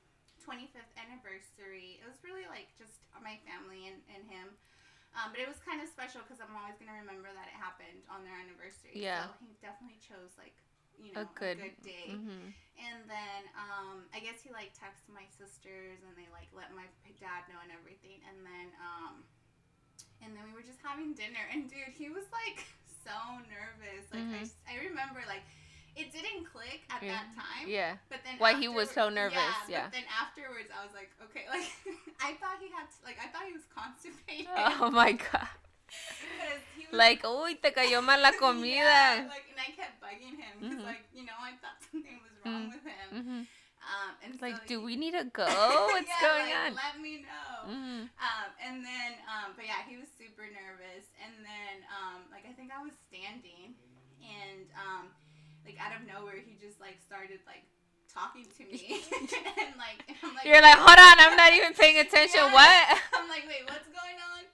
25th 0.57 0.89
anniversary. 0.97 2.01
It 2.01 2.09
was 2.09 2.17
really 2.25 2.49
like 2.49 2.73
just 2.81 2.97
my 3.21 3.37
family 3.45 3.85
and, 3.93 4.01
and 4.09 4.25
him. 4.25 4.57
Um, 5.13 5.29
but 5.29 5.37
it 5.37 5.45
was 5.45 5.61
kind 5.61 5.77
of 5.81 5.87
special 5.89 6.25
because 6.25 6.41
I'm 6.41 6.53
always 6.57 6.73
gonna 6.81 6.97
remember 6.97 7.29
that 7.29 7.45
it 7.49 7.57
happened 7.57 8.01
on 8.09 8.25
their 8.25 8.33
anniversary. 8.33 8.97
Yeah. 8.97 9.29
So 9.29 9.37
he 9.45 9.53
definitely 9.61 10.01
chose 10.01 10.33
like 10.41 10.57
you 10.97 11.13
know, 11.13 11.21
A 11.21 11.29
know 11.29 11.37
good- 11.37 11.61
day. 11.85 12.09
Mhm. 12.17 12.49
And 12.81 12.99
then 13.05 13.41
um, 13.53 14.09
I 14.13 14.17
guess 14.21 14.41
he 14.41 14.49
like 14.49 14.73
texted 14.73 15.13
my 15.13 15.25
sisters 15.37 16.01
and 16.01 16.13
they 16.17 16.25
like 16.33 16.49
let 16.57 16.73
my 16.73 16.85
dad 17.21 17.45
know 17.53 17.61
and 17.61 17.69
everything. 17.69 18.17
And 18.25 18.41
then 18.41 18.67
um, 18.81 19.13
and 20.25 20.33
then 20.33 20.41
we 20.49 20.57
were 20.57 20.65
just 20.65 20.81
having 20.81 21.13
dinner 21.13 21.45
and 21.53 21.69
dude, 21.69 21.93
he 21.93 22.09
was 22.09 22.25
like 22.33 22.65
so 23.05 23.13
nervous. 23.45 24.09
Like 24.09 24.25
I, 24.25 24.41
Mhm. 24.41 24.49
s- 24.49 24.57
I 24.65 24.81
remember 24.89 25.21
like 25.29 25.45
it 25.97 26.13
didn't 26.13 26.45
click 26.45 26.85
at 26.89 27.01
Yeah. 27.01 27.17
that 27.17 27.27
time. 27.35 27.65
Yeah. 27.67 27.91
But 28.09 28.21
then 28.23 28.35
Why 28.37 28.53
he 28.53 28.67
was 28.67 28.89
so 28.91 29.09
nervous, 29.09 29.57
yeah. 29.67 29.89
But 29.89 29.97
then 29.97 30.07
afterwards, 30.13 30.69
I 30.71 30.85
was 30.85 30.93
like, 30.93 31.09
okay, 31.29 31.45
like 31.53 31.67
I 32.21 32.37
thought 32.39 32.61
he 32.61 32.69
had 32.69 32.85
to, 32.87 32.97
like 33.03 33.17
I 33.17 33.27
thought 33.33 33.45
he 33.49 33.53
was 33.53 33.65
constipated. 33.73 34.47
Oh 34.57 34.89
my 34.91 35.11
god. 35.13 35.49
was, 35.89 36.61
Like, 36.91 37.23
uy, 37.23 37.59
te 37.61 37.71
cayó 37.71 38.01
mal 38.03 38.21
la 38.21 38.31
comida. 38.39 38.77
yeah, 38.77 39.25
like 39.27 39.47
and 39.51 39.59
I 39.59 39.69
kept 39.75 39.99
bugging 39.99 40.35
him 40.39 40.53
because 40.59 40.79
Mhm. 40.79 40.85
like 40.87 41.03
you 41.13 41.25
know 41.25 41.35
I 41.39 41.51
thought 41.59 41.79
something 41.83 42.17
was 42.23 42.33
wrong 42.45 42.67
Mm. 42.67 42.71
with 42.71 42.85
him. 42.85 43.09
Mhm. 43.11 43.39
Um, 43.87 44.11
and 44.23 44.31
so 44.35 44.43
Like, 44.43 44.67
do 44.67 44.81
we 44.83 44.95
need 44.99 45.15
to 45.15 45.23
go? 45.31 45.47
What's 45.95 46.11
Yeah, 46.11 46.27
going 46.27 46.49
like, 46.51 46.59
on? 46.59 46.71
Let 46.75 46.95
me 46.99 47.23
know. 47.23 47.71
Mm-hmm. 47.71 48.01
Um, 48.19 48.47
and 48.59 48.75
then, 48.83 49.11
um, 49.31 49.55
but 49.55 49.63
yeah, 49.63 49.79
he 49.87 49.95
was 49.95 50.11
super 50.11 50.43
nervous. 50.51 51.07
And 51.23 51.33
then, 51.43 51.75
um, 51.87 52.27
like 52.31 52.43
I 52.43 52.51
think 52.51 52.71
I 52.71 52.83
was 52.83 52.91
standing, 53.07 53.75
and 54.19 54.67
um, 54.75 55.05
like 55.67 55.75
out 55.83 55.91
of 55.91 56.07
nowhere, 56.07 56.39
he 56.39 56.55
just 56.55 56.79
like 56.79 57.03
started 57.03 57.43
like 57.43 57.67
talking 58.07 58.47
to 58.47 58.63
me, 58.63 59.03
and 59.67 59.75
like 59.75 59.99
I'm 60.23 60.31
like 60.31 60.47
You're 60.47 60.63
like, 60.63 60.79
hold 60.79 60.95
on, 60.95 61.15
I'm 61.19 61.35
not 61.35 61.51
even 61.59 61.75
paying 61.75 61.99
attention. 61.99 62.47
Yeah. 62.47 62.55
What? 62.55 62.83
I'm 63.11 63.27
like, 63.27 63.43
wait, 63.43 63.67
what's 63.67 63.91
going 63.91 64.19
on? 64.31 64.47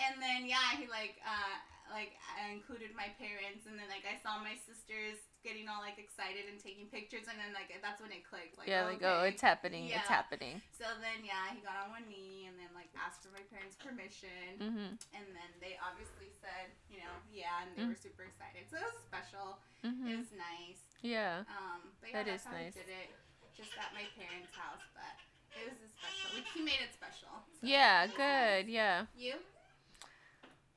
And 0.00 0.16
then 0.16 0.48
yeah, 0.48 0.76
he 0.80 0.88
like 0.88 1.20
uh 1.20 1.56
like 1.92 2.16
I 2.36 2.52
included 2.52 2.92
my 2.96 3.08
parents, 3.16 3.68
and 3.68 3.76
then 3.76 3.88
like 3.92 4.04
I 4.08 4.16
saw 4.20 4.40
my 4.40 4.56
sisters 4.64 5.20
getting 5.40 5.70
all 5.70 5.78
like 5.78 5.96
excited 5.96 6.50
and 6.50 6.58
taking 6.60 6.88
pictures, 6.92 7.28
and 7.28 7.36
then 7.40 7.56
like 7.56 7.72
that's 7.80 8.00
when 8.00 8.12
it 8.12 8.24
clicked. 8.24 8.60
Like 8.60 8.68
yeah, 8.68 8.84
like, 8.84 9.00
oh, 9.00 9.24
it's 9.24 9.40
happening. 9.40 9.88
It's 9.88 10.10
happening. 10.10 10.60
So 10.76 10.84
then 11.00 11.24
yeah, 11.24 11.52
he 11.56 11.64
got 11.64 11.80
on 11.80 11.96
one 11.96 12.04
knee 12.08 12.35
and 12.66 12.74
like 12.74 12.90
asked 12.98 13.22
for 13.22 13.30
my 13.30 13.42
parents' 13.46 13.78
permission, 13.78 14.58
Mhm. 14.58 14.98
and 15.14 15.26
then 15.30 15.50
they 15.62 15.78
obviously 15.78 16.34
said, 16.42 16.74
you 16.90 16.98
know, 16.98 17.14
yeah, 17.30 17.62
and 17.62 17.70
they 17.78 17.82
Mm. 17.86 17.94
were 17.94 18.02
super 18.02 18.24
excited. 18.26 18.66
So 18.68 18.76
it 18.76 18.82
was 18.82 18.98
special. 19.06 19.62
It 19.82 19.94
Mhm. 19.94 20.18
was 20.18 20.32
nice. 20.34 20.82
Yeah. 21.02 21.44
Um, 21.46 21.94
but 22.00 22.10
yeah, 22.10 22.22
That 22.22 22.26
that's 22.26 22.44
how 22.44 22.52
nice. 22.58 22.74
did 22.74 22.88
it, 22.90 23.14
just 23.56 23.70
at 23.78 23.94
my 23.94 24.04
parents' 24.18 24.50
house. 24.54 24.82
But 24.92 25.14
it 25.54 25.70
was 25.70 25.78
a 25.80 25.88
special. 25.88 26.34
Like, 26.34 26.46
he 26.50 26.60
made 26.62 26.80
it 26.82 26.92
special. 26.92 27.30
so 27.46 27.62
Yeah. 27.66 28.04
it 28.04 28.10
Good. 28.16 28.66
nice. 28.66 28.68
Yeah. 28.68 29.06
You? 29.14 29.34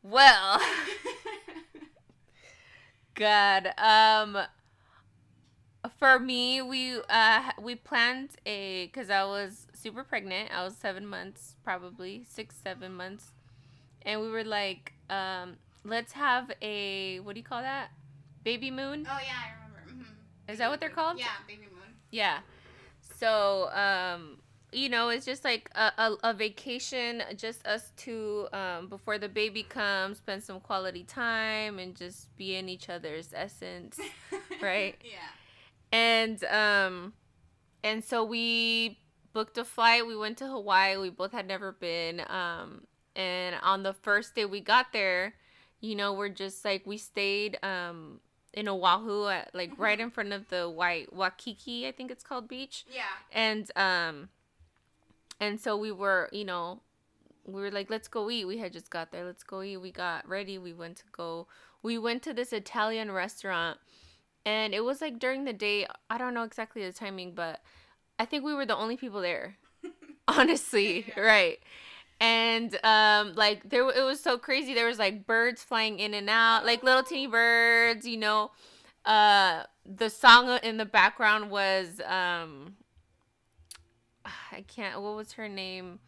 Well. 0.01 0.61
God. 3.15 3.73
Um. 3.77 4.45
For 5.97 6.19
me, 6.19 6.61
we 6.61 6.99
uh 7.09 7.51
we 7.59 7.75
planned 7.75 8.31
a 8.45 8.87
because 8.87 9.09
I 9.09 9.23
was 9.23 9.65
super 9.81 10.03
pregnant. 10.03 10.49
I 10.55 10.63
was 10.63 10.75
seven 10.75 11.05
months, 11.07 11.55
probably 11.63 12.25
six, 12.29 12.55
seven 12.63 12.93
months, 12.93 13.31
and 14.03 14.21
we 14.21 14.29
were 14.29 14.43
like, 14.43 14.93
um, 15.09 15.57
let's 15.83 16.13
have 16.13 16.51
a 16.61 17.19
what 17.21 17.33
do 17.35 17.39
you 17.39 17.45
call 17.45 17.61
that? 17.61 17.89
Baby 18.43 18.71
moon. 18.71 19.05
oh 19.09 19.19
yeah, 19.21 19.33
I 19.45 19.51
remember. 19.55 20.05
hmm 20.05 20.51
Is 20.51 20.57
that 20.59 20.69
what 20.69 20.79
they're 20.79 20.89
called? 20.89 21.17
Yeah, 21.19 21.27
baby 21.47 21.63
moon. 21.71 21.95
Yeah. 22.11 22.39
So, 23.17 23.69
um, 23.73 24.37
you 24.71 24.87
know, 24.87 25.09
it's 25.09 25.25
just 25.25 25.43
like 25.43 25.69
a, 25.75 25.91
a, 25.97 26.15
a 26.29 26.33
vacation, 26.33 27.21
just 27.35 27.65
us 27.67 27.91
two, 27.97 28.47
um, 28.53 28.87
before 28.87 29.17
the 29.17 29.27
baby 29.27 29.63
comes, 29.63 30.17
spend 30.17 30.43
some 30.43 30.59
quality 30.61 31.03
time 31.03 31.79
and 31.79 31.95
just 31.95 32.35
be 32.37 32.55
in 32.55 32.69
each 32.69 32.89
other's 32.89 33.33
essence. 33.35 33.99
Right. 34.61 34.95
yeah. 35.03 35.17
And, 35.91 36.43
um, 36.45 37.13
and 37.83 38.03
so 38.03 38.23
we 38.25 38.97
booked 39.39 39.57
a 39.57 39.63
flight. 39.63 40.05
We 40.05 40.17
went 40.17 40.37
to 40.39 40.47
Hawaii. 40.47 40.97
We 40.97 41.09
both 41.09 41.31
had 41.31 41.47
never 41.47 41.71
been. 41.71 42.21
Um, 42.27 42.83
and 43.15 43.55
on 43.63 43.83
the 43.83 43.93
first 43.93 44.35
day 44.35 44.43
we 44.43 44.59
got 44.59 44.91
there, 44.91 45.33
you 45.79 45.95
know, 45.95 46.11
we're 46.13 46.27
just 46.27 46.65
like, 46.65 46.85
we 46.85 46.97
stayed, 46.97 47.57
um, 47.63 48.19
in 48.53 48.67
Oahu, 48.67 49.27
at, 49.27 49.53
like 49.53 49.71
Mhm. 49.71 49.79
right 49.79 49.99
in 49.99 50.09
front 50.11 50.33
of 50.33 50.49
the 50.49 50.69
white 50.69 51.13
Waikiki, 51.13 51.87
I 51.87 51.91
think 51.93 52.11
it's 52.11 52.23
called 52.23 52.47
beach 52.49 52.83
Yeah. 52.89 53.03
and 53.31 53.71
um 53.77 54.29
and 55.39 55.59
so 55.59 55.77
we 55.77 55.91
were 55.91 56.27
you 56.33 56.43
know 56.43 56.81
we 57.45 57.61
were 57.61 57.71
like 57.71 57.89
let's 57.89 58.07
go 58.07 58.29
eat 58.29 58.45
we 58.45 58.57
had 58.57 58.73
just 58.73 58.89
got 58.89 59.11
there 59.11 59.23
let's 59.25 59.43
go 59.43 59.61
eat 59.61 59.77
we 59.77 59.91
got 59.91 60.27
ready 60.27 60.57
we 60.57 60.73
went 60.73 60.97
to 60.97 61.03
go 61.11 61.47
we 61.83 61.97
went 61.97 62.21
to 62.23 62.33
this 62.33 62.51
italian 62.51 63.11
restaurant 63.11 63.77
and 64.45 64.73
it 64.73 64.83
was 64.83 64.99
like 65.01 65.19
during 65.19 65.45
the 65.45 65.53
day 65.53 65.85
i 66.09 66.17
don't 66.17 66.33
know 66.33 66.43
exactly 66.43 66.83
the 66.85 66.91
timing 66.91 67.31
but 67.33 67.61
i 68.19 68.25
think 68.25 68.43
we 68.43 68.53
were 68.53 68.65
the 68.65 68.75
only 68.75 68.97
people 68.97 69.21
there 69.21 69.55
honestly 70.27 71.05
Yeah. 71.07 71.19
right 71.21 71.59
and 72.21 72.77
um 72.83 73.33
like 73.35 73.69
there 73.69 73.89
it 73.89 74.03
was 74.03 74.19
so 74.19 74.37
crazy 74.37 74.73
there 74.73 74.85
was 74.87 74.99
like 74.99 75.25
birds 75.25 75.63
flying 75.63 75.99
in 75.99 76.13
and 76.13 76.29
out 76.29 76.65
like 76.65 76.83
little 76.83 77.03
teeny 77.03 77.27
birds 77.27 78.05
you 78.07 78.17
know 78.17 78.51
uh 79.05 79.63
the 79.85 80.09
song 80.09 80.59
in 80.63 80.77
the 80.77 80.85
background 80.85 81.49
was 81.49 82.01
um 82.05 82.75
i 84.25 84.63
can't 84.67 85.01
what 85.01 85.15
was 85.15 85.33
her 85.33 85.47
name 85.47 85.99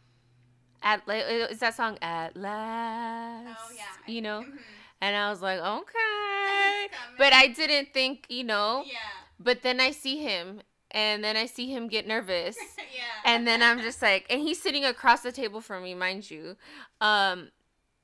at 0.84 1.02
is 1.08 1.60
that 1.60 1.76
song 1.76 1.98
at 2.02 2.36
last 2.36 3.58
Oh 3.60 3.72
yeah. 3.76 3.84
You 4.14 4.22
know 4.22 4.42
mhm. 4.48 4.58
and 5.02 5.16
i 5.16 5.30
was 5.30 5.42
like 5.42 5.60
okay 5.60 6.88
but 7.18 7.34
i 7.34 7.48
didn't 7.48 7.94
think 7.94 8.26
you 8.30 8.44
know 8.44 8.84
Yeah. 8.86 8.98
but 9.40 9.62
then 9.62 9.80
i 9.80 9.92
see 9.92 10.18
him 10.18 10.62
and 10.92 11.24
then 11.24 11.36
i 11.38 11.46
see 11.46 11.68
him 11.72 11.88
get 11.88 12.06
nervous 12.08 12.56
yeah. 12.78 13.32
and 13.34 13.48
then 13.48 13.62
I'm 13.64 13.82
just 13.82 14.02
like, 14.02 14.26
and 14.30 14.42
he's 14.42 14.62
sitting 14.62 14.84
across 14.86 15.22
the 15.22 15.32
table 15.32 15.62
from 15.62 15.84
me, 15.84 15.94
mind 15.94 16.30
you. 16.30 16.56
Um, 17.00 17.50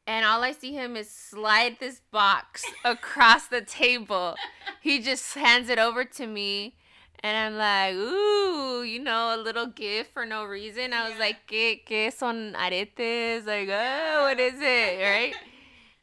and 0.06 0.26
all 0.26 0.41
I 0.43 0.52
see 0.54 0.71
him 0.73 0.95
is 0.95 1.10
slide 1.12 1.78
this 1.80 2.02
box 2.12 2.63
across 2.86 3.47
the 3.47 3.62
table. 3.62 4.36
He 4.82 5.02
just 5.02 5.34
hands 5.34 5.69
it 5.69 5.80
over 5.80 6.06
to 6.06 6.26
me. 6.28 6.76
And 7.21 7.36
I'm 7.36 7.58
like, 7.58 7.95
ooh, 7.95 8.84
you 8.84 9.00
know, 9.00 9.36
a 9.36 9.39
little 9.41 9.65
gift 9.67 10.13
for 10.13 10.23
no 10.26 10.45
reason. 10.45 10.93
I 10.93 11.04
was 11.10 11.13
Yeah. 11.13 11.19
like, 11.26 11.38
¿Qué, 11.47 11.84
¿qué 11.86 12.13
son 12.13 12.54
aretes? 12.56 13.45
Like, 13.45 13.67
oh, 13.69 14.23
what 14.30 14.39
is 14.39 14.54
it? 14.62 15.02
Right? 15.02 15.34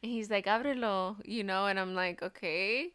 And 0.03 0.11
he's 0.11 0.29
like, 0.29 0.45
ábrelo, 0.45 1.15
you 1.25 1.43
know, 1.43 1.65
and 1.67 1.79
I'm 1.79 1.95
like, 1.95 2.21
okay. 2.21 2.91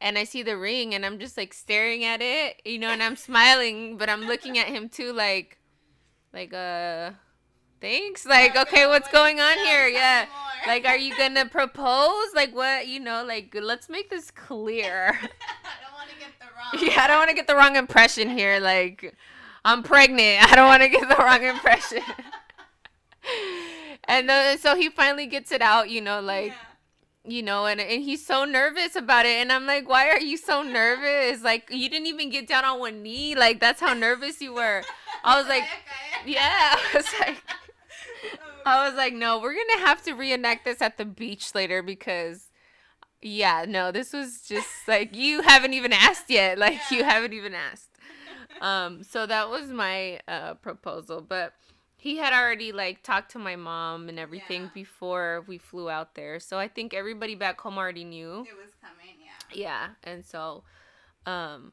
And 0.00 0.16
I 0.16 0.24
see 0.24 0.42
the 0.42 0.56
ring 0.56 0.94
and 0.94 1.04
I'm 1.04 1.18
just 1.18 1.36
like 1.36 1.52
staring 1.52 2.04
at 2.04 2.22
it, 2.22 2.62
you 2.64 2.78
know, 2.78 2.88
and 2.88 3.02
I'm 3.02 3.16
smiling, 3.16 3.98
but 3.98 4.08
I'm 4.08 4.22
looking 4.22 4.58
at 4.58 4.66
him 4.66 4.88
too, 4.88 5.12
like, 5.12 5.58
like, 6.32 6.54
uh, 6.54 7.10
thanks. 7.80 8.24
Like, 8.24 8.56
okay, 8.56 8.86
what's 8.86 9.10
going 9.10 9.40
on 9.40 9.58
here? 9.58 9.88
Yeah. 9.88 10.26
Like, 10.66 10.86
are 10.86 10.96
you 10.96 11.16
gonna 11.16 11.46
propose? 11.46 12.28
Like, 12.34 12.54
what, 12.54 12.86
you 12.86 13.00
know, 13.00 13.24
like, 13.24 13.56
let's 13.60 13.88
make 13.88 14.10
this 14.10 14.30
clear. 14.30 15.08
I 15.08 15.82
don't 15.82 15.94
want 15.94 16.10
to 16.10 16.16
get 16.18 16.30
the 16.38 16.46
wrong. 16.46 16.88
yeah, 16.96 17.04
I 17.04 17.06
don't 17.06 17.18
want 17.18 17.30
to 17.30 17.36
get 17.36 17.46
the 17.46 17.56
wrong 17.56 17.76
impression 17.76 18.30
here. 18.30 18.60
Like, 18.60 19.14
I'm 19.64 19.82
pregnant. 19.82 20.50
I 20.50 20.54
don't 20.54 20.66
want 20.66 20.82
to 20.82 20.88
get 20.88 21.08
the 21.08 21.16
wrong 21.16 21.42
impression. 21.42 22.02
and 24.04 24.28
then, 24.28 24.58
so 24.58 24.76
he 24.76 24.88
finally 24.88 25.26
gets 25.26 25.52
it 25.52 25.62
out, 25.62 25.90
you 25.90 26.00
know, 26.00 26.20
like, 26.20 26.48
Yeah. 26.48 26.54
You 27.24 27.42
know, 27.42 27.66
and, 27.66 27.80
and 27.80 28.02
he's 28.02 28.24
so 28.24 28.44
nervous 28.44 28.96
about 28.96 29.26
it. 29.26 29.36
And 29.36 29.52
I'm 29.52 29.66
like, 29.66 29.88
why 29.88 30.08
are 30.08 30.20
you 30.20 30.36
so 30.36 30.62
nervous? 30.62 31.42
Like, 31.42 31.68
you 31.70 31.88
didn't 31.88 32.06
even 32.06 32.30
get 32.30 32.48
down 32.48 32.64
on 32.64 32.78
one 32.78 33.02
knee. 33.02 33.34
Like, 33.34 33.60
that's 33.60 33.80
how 33.80 33.92
nervous 33.92 34.40
you 34.40 34.54
were. 34.54 34.82
I 35.22 35.38
was 35.38 35.48
like, 35.48 35.64
yeah. 36.24 36.40
I 36.76 36.90
was 36.94 37.06
like, 37.20 37.42
I 38.64 38.88
was 38.88 38.96
like, 38.96 39.12
no, 39.12 39.38
we're 39.38 39.54
going 39.54 39.78
to 39.78 39.86
have 39.86 40.02
to 40.04 40.12
reenact 40.12 40.64
this 40.64 40.80
at 40.80 40.96
the 40.96 41.04
beach 41.04 41.54
later 41.54 41.82
because, 41.82 42.48
yeah, 43.20 43.66
no, 43.68 43.92
this 43.92 44.12
was 44.12 44.42
just 44.48 44.88
like, 44.88 45.14
you 45.14 45.42
haven't 45.42 45.74
even 45.74 45.92
asked 45.92 46.30
yet. 46.30 46.58
Like, 46.58 46.78
you 46.90 47.04
haven't 47.04 47.34
even 47.34 47.54
asked. 47.54 47.88
um, 48.62 49.02
so 49.02 49.26
that 49.26 49.50
was 49.50 49.68
my 49.68 50.20
uh, 50.26 50.54
proposal, 50.54 51.20
but 51.20 51.52
he 52.00 52.16
had 52.16 52.32
already 52.32 52.72
like 52.72 53.02
talked 53.02 53.30
to 53.32 53.38
my 53.38 53.56
mom 53.56 54.08
and 54.08 54.18
everything 54.18 54.62
Yeah. 54.62 54.68
before 54.74 55.44
we 55.46 55.58
flew 55.58 55.90
out 55.90 56.14
there. 56.14 56.40
So 56.40 56.58
I 56.58 56.68
think 56.68 56.94
everybody 56.94 57.34
back 57.34 57.60
home 57.60 57.78
already 57.78 58.04
knew. 58.04 58.46
It 58.48 58.56
was 58.56 58.72
coming, 58.80 59.16
yeah. 59.22 59.36
Yeah, 59.52 59.88
and 60.04 60.24
so, 60.24 60.64
um, 61.26 61.72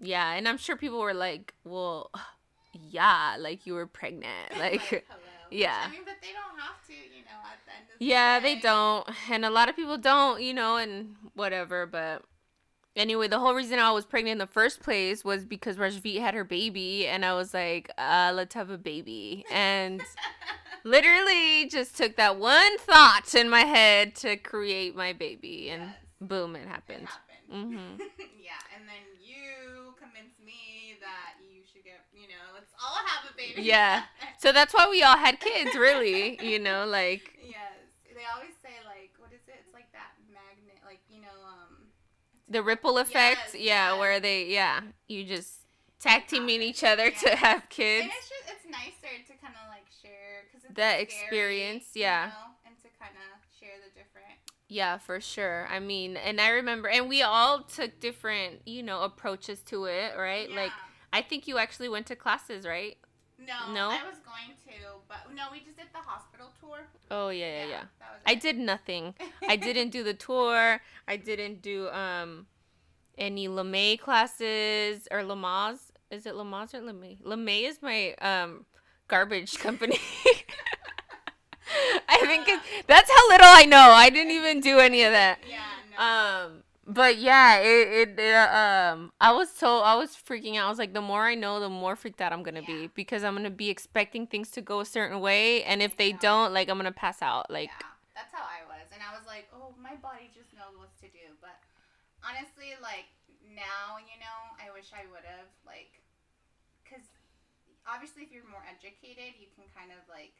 yeah, 0.00 0.32
and 0.32 0.48
I'm 0.48 0.58
sure 0.58 0.76
people 0.76 1.00
were 1.00 1.14
like, 1.14 1.54
"Well, 1.64 2.10
yeah, 2.72 3.36
like 3.38 3.66
you 3.66 3.74
were 3.74 3.86
pregnant, 3.86 4.56
like." 4.58 4.82
hello. 4.82 5.02
yeah. 5.50 5.84
I 5.86 5.90
mean, 5.90 6.02
but 6.04 6.16
they 6.22 6.32
don't 6.32 6.58
have 6.60 6.84
to, 6.86 6.92
you 6.92 7.24
know, 7.24 7.40
at 7.44 7.58
the 7.66 7.72
end 7.72 7.86
of 7.92 7.98
the 7.98 8.04
Yeah, 8.04 8.40
they 8.40 8.56
don't. 8.56 9.08
And 9.30 9.44
a 9.44 9.50
lot 9.50 9.68
of 9.68 9.76
people 9.76 9.98
don't, 9.98 10.42
you 10.42 10.54
know, 10.54 10.76
and 10.76 11.16
whatever. 11.34 11.86
But 11.86 12.22
anyway, 12.98 13.28
the 13.28 13.38
whole 13.38 13.54
reason 13.54 13.78
I 13.78 13.90
was 13.92 14.04
pregnant 14.04 14.32
in 14.32 14.38
the 14.38 14.46
first 14.46 14.80
place 14.82 15.24
was 15.24 15.44
because 15.44 15.76
Rajveet 15.76 16.20
had 16.20 16.34
her 16.34 16.44
baby. 16.44 17.06
And 17.06 17.24
I 17.24 17.34
was 17.34 17.54
like, 17.54 17.90
uh, 17.98 18.32
let's 18.34 18.54
have 18.54 18.70
a 18.70 18.78
baby. 18.78 19.44
And 19.52 20.02
literally 20.84 21.68
just 21.68 21.96
took 21.96 22.16
that 22.16 22.38
one 22.38 22.78
thought 22.78 23.34
in 23.34 23.48
my 23.48 23.60
head 23.62 24.14
to 24.16 24.36
create 24.36 24.96
my 24.96 25.12
baby. 25.12 25.70
And 25.70 25.82
Yes. 25.82 25.94
boom, 26.20 26.56
it 26.56 26.62
It 26.62 26.68
happened. 26.68 27.08
happened. 27.08 27.38
Mhm. 27.52 27.98
yeah, 28.42 28.60
and 28.76 28.84
then 28.88 29.04
you 29.22 29.94
convinced 29.98 30.40
me 30.44 30.96
that 31.00 31.34
you 31.40 31.62
should 31.72 31.84
get, 31.84 32.04
you 32.12 32.28
know, 32.28 32.44
let's 32.54 32.72
all 32.82 32.98
have 33.06 33.30
a 33.30 33.34
baby. 33.36 33.62
Yeah. 33.62 34.02
So 34.38 34.52
that's 34.52 34.72
why 34.72 34.86
we 34.88 35.02
all 35.02 35.16
had 35.18 35.40
kids, 35.40 35.74
really. 35.76 36.38
You 36.44 36.60
know, 36.60 36.86
like, 36.86 37.38
yes. 37.42 37.74
They 38.14 38.22
always 38.34 38.54
say 38.62 38.70
like, 38.86 39.10
what 39.18 39.32
is 39.34 39.42
it? 39.48 39.58
It's 39.66 39.74
like 39.74 39.90
that 39.92 40.14
magnet, 40.30 40.78
like 40.86 41.00
you 41.10 41.22
know, 41.22 41.34
um. 41.46 41.90
The 42.48 42.62
ripple 42.62 42.98
effect. 42.98 43.40
Yes, 43.52 43.54
yeah, 43.54 43.90
yes. 43.90 43.98
where 43.98 44.20
they, 44.20 44.46
yeah, 44.46 44.80
you 45.06 45.24
just 45.24 45.66
tag 46.00 46.26
teaming 46.26 46.62
each 46.62 46.84
other 46.84 47.10
to 47.10 47.36
have 47.36 47.68
kids. 47.68 48.04
And 48.04 48.12
it's 48.18 48.28
just 48.28 48.42
it's 48.48 48.70
nicer 48.70 49.14
to 49.26 49.32
kind 49.40 49.54
of 49.54 49.68
like 49.70 49.86
share 50.02 50.44
because 50.50 50.64
it's 50.64 50.74
That 50.74 50.94
scary, 50.94 51.02
experience, 51.02 51.84
you 51.94 52.02
yeah. 52.02 52.30
know, 52.30 52.54
and 52.66 52.76
to 52.78 52.88
kind 52.98 53.14
of 53.16 53.40
share 53.58 53.76
the 53.84 53.90
different. 53.90 54.38
Yeah, 54.68 54.98
for 54.98 55.20
sure. 55.20 55.66
I 55.70 55.78
mean, 55.80 56.16
and 56.16 56.40
I 56.40 56.50
remember, 56.50 56.88
and 56.88 57.08
we 57.08 57.22
all 57.22 57.62
took 57.62 58.00
different, 58.00 58.60
you 58.66 58.82
know, 58.82 59.02
approaches 59.02 59.60
to 59.62 59.86
it, 59.86 60.12
right? 60.18 60.50
Like, 60.50 60.72
I 61.12 61.22
think 61.22 61.48
you 61.48 61.56
actually 61.58 61.88
went 61.88 62.06
to 62.08 62.16
classes, 62.16 62.66
right? 62.66 62.98
No, 63.38 63.72
no? 63.72 63.90
I 63.90 64.02
was 64.04 64.18
going 64.24 64.54
to, 64.66 64.72
but 65.08 65.34
no, 65.34 65.44
we 65.52 65.60
just 65.60 65.76
did 65.76 65.86
the 65.92 65.98
hospital 65.98 66.50
tour. 66.60 66.86
Oh 67.10 67.28
yeah, 67.30 67.62
yeah, 67.62 67.66
yeah. 67.66 67.80
Was 68.00 68.20
I 68.26 68.34
did 68.34 68.58
nothing. 68.58 69.14
I 69.48 69.56
didn't 69.68 69.90
do 69.90 70.02
the 70.02 70.14
tour. 70.14 70.80
I 71.06 71.16
didn't 71.16 71.62
do 71.62 71.88
um 71.90 72.46
any 73.16 73.48
LeMay 73.48 73.98
classes 73.98 75.08
or 75.10 75.20
Lamaze. 75.20 75.90
Is 76.10 76.26
it 76.26 76.34
Lamaze 76.34 76.74
or 76.74 76.80
LeMay? 76.80 77.22
LeMay 77.22 77.68
is 77.68 77.80
my 77.82 78.14
um 78.20 78.66
garbage 79.08 79.58
company. 79.58 79.98
I 82.08 82.16
think 82.26 82.48
that's 82.86 83.10
how 83.10 83.28
little 83.28 83.46
I 83.46 83.64
know. 83.66 83.90
I 83.92 84.10
didn't 84.10 84.32
even 84.32 84.60
do 84.60 84.78
any 84.78 85.02
of 85.02 85.12
that. 85.12 85.38
Yeah. 85.48 85.58
No. 85.96 86.04
Um, 86.04 86.62
but 86.88 87.18
yeah, 87.18 87.58
it, 87.60 88.18
it, 88.18 88.20
uh, 88.20 88.94
um, 88.96 89.12
I 89.20 89.32
was 89.32 89.50
so 89.50 89.80
I 89.80 89.94
was 89.96 90.16
freaking 90.16 90.56
out. 90.56 90.66
I 90.66 90.70
was 90.70 90.78
like, 90.78 90.94
the 90.94 91.02
more 91.02 91.22
I 91.22 91.34
know, 91.34 91.60
the 91.60 91.68
more 91.68 91.96
freaked 91.96 92.20
out 92.20 92.32
I'm 92.32 92.42
gonna 92.42 92.62
Yeah. 92.62 92.88
be 92.88 92.90
because 92.94 93.24
I'm 93.24 93.36
gonna 93.36 93.50
be 93.50 93.68
expecting 93.70 94.26
things 94.26 94.50
to 94.52 94.62
go 94.62 94.80
a 94.80 94.86
certain 94.86 95.20
way, 95.20 95.62
and 95.64 95.82
if 95.82 95.96
they 95.96 96.10
Yeah. 96.10 96.18
don't, 96.20 96.54
like, 96.54 96.68
I'm 96.68 96.78
gonna 96.78 96.92
pass 96.92 97.20
out. 97.22 97.50
Like, 97.50 97.68
yeah, 97.68 97.86
that's 98.14 98.32
how 98.32 98.42
I 98.44 98.64
was, 98.66 98.88
and 98.92 99.02
I 99.02 99.12
was 99.16 99.26
like, 99.26 99.48
oh, 99.52 99.74
my 99.78 99.96
body 99.96 100.30
just 100.34 100.54
knows 100.54 100.76
what 100.76 100.96
to 101.04 101.08
do. 101.08 101.36
But 101.40 101.60
honestly, 102.24 102.74
like 102.82 103.08
now, 103.54 103.98
you 103.98 104.18
know, 104.20 104.38
I 104.60 104.70
wish 104.72 104.92
I 104.94 105.06
would 105.12 105.24
have 105.24 105.48
like, 105.66 106.00
cause 106.88 107.04
obviously, 107.86 108.22
if 108.24 108.32
you're 108.32 108.48
more 108.48 108.64
educated, 108.68 109.36
you 109.40 109.48
can 109.56 109.64
kind 109.76 109.92
of 109.92 110.00
like 110.08 110.34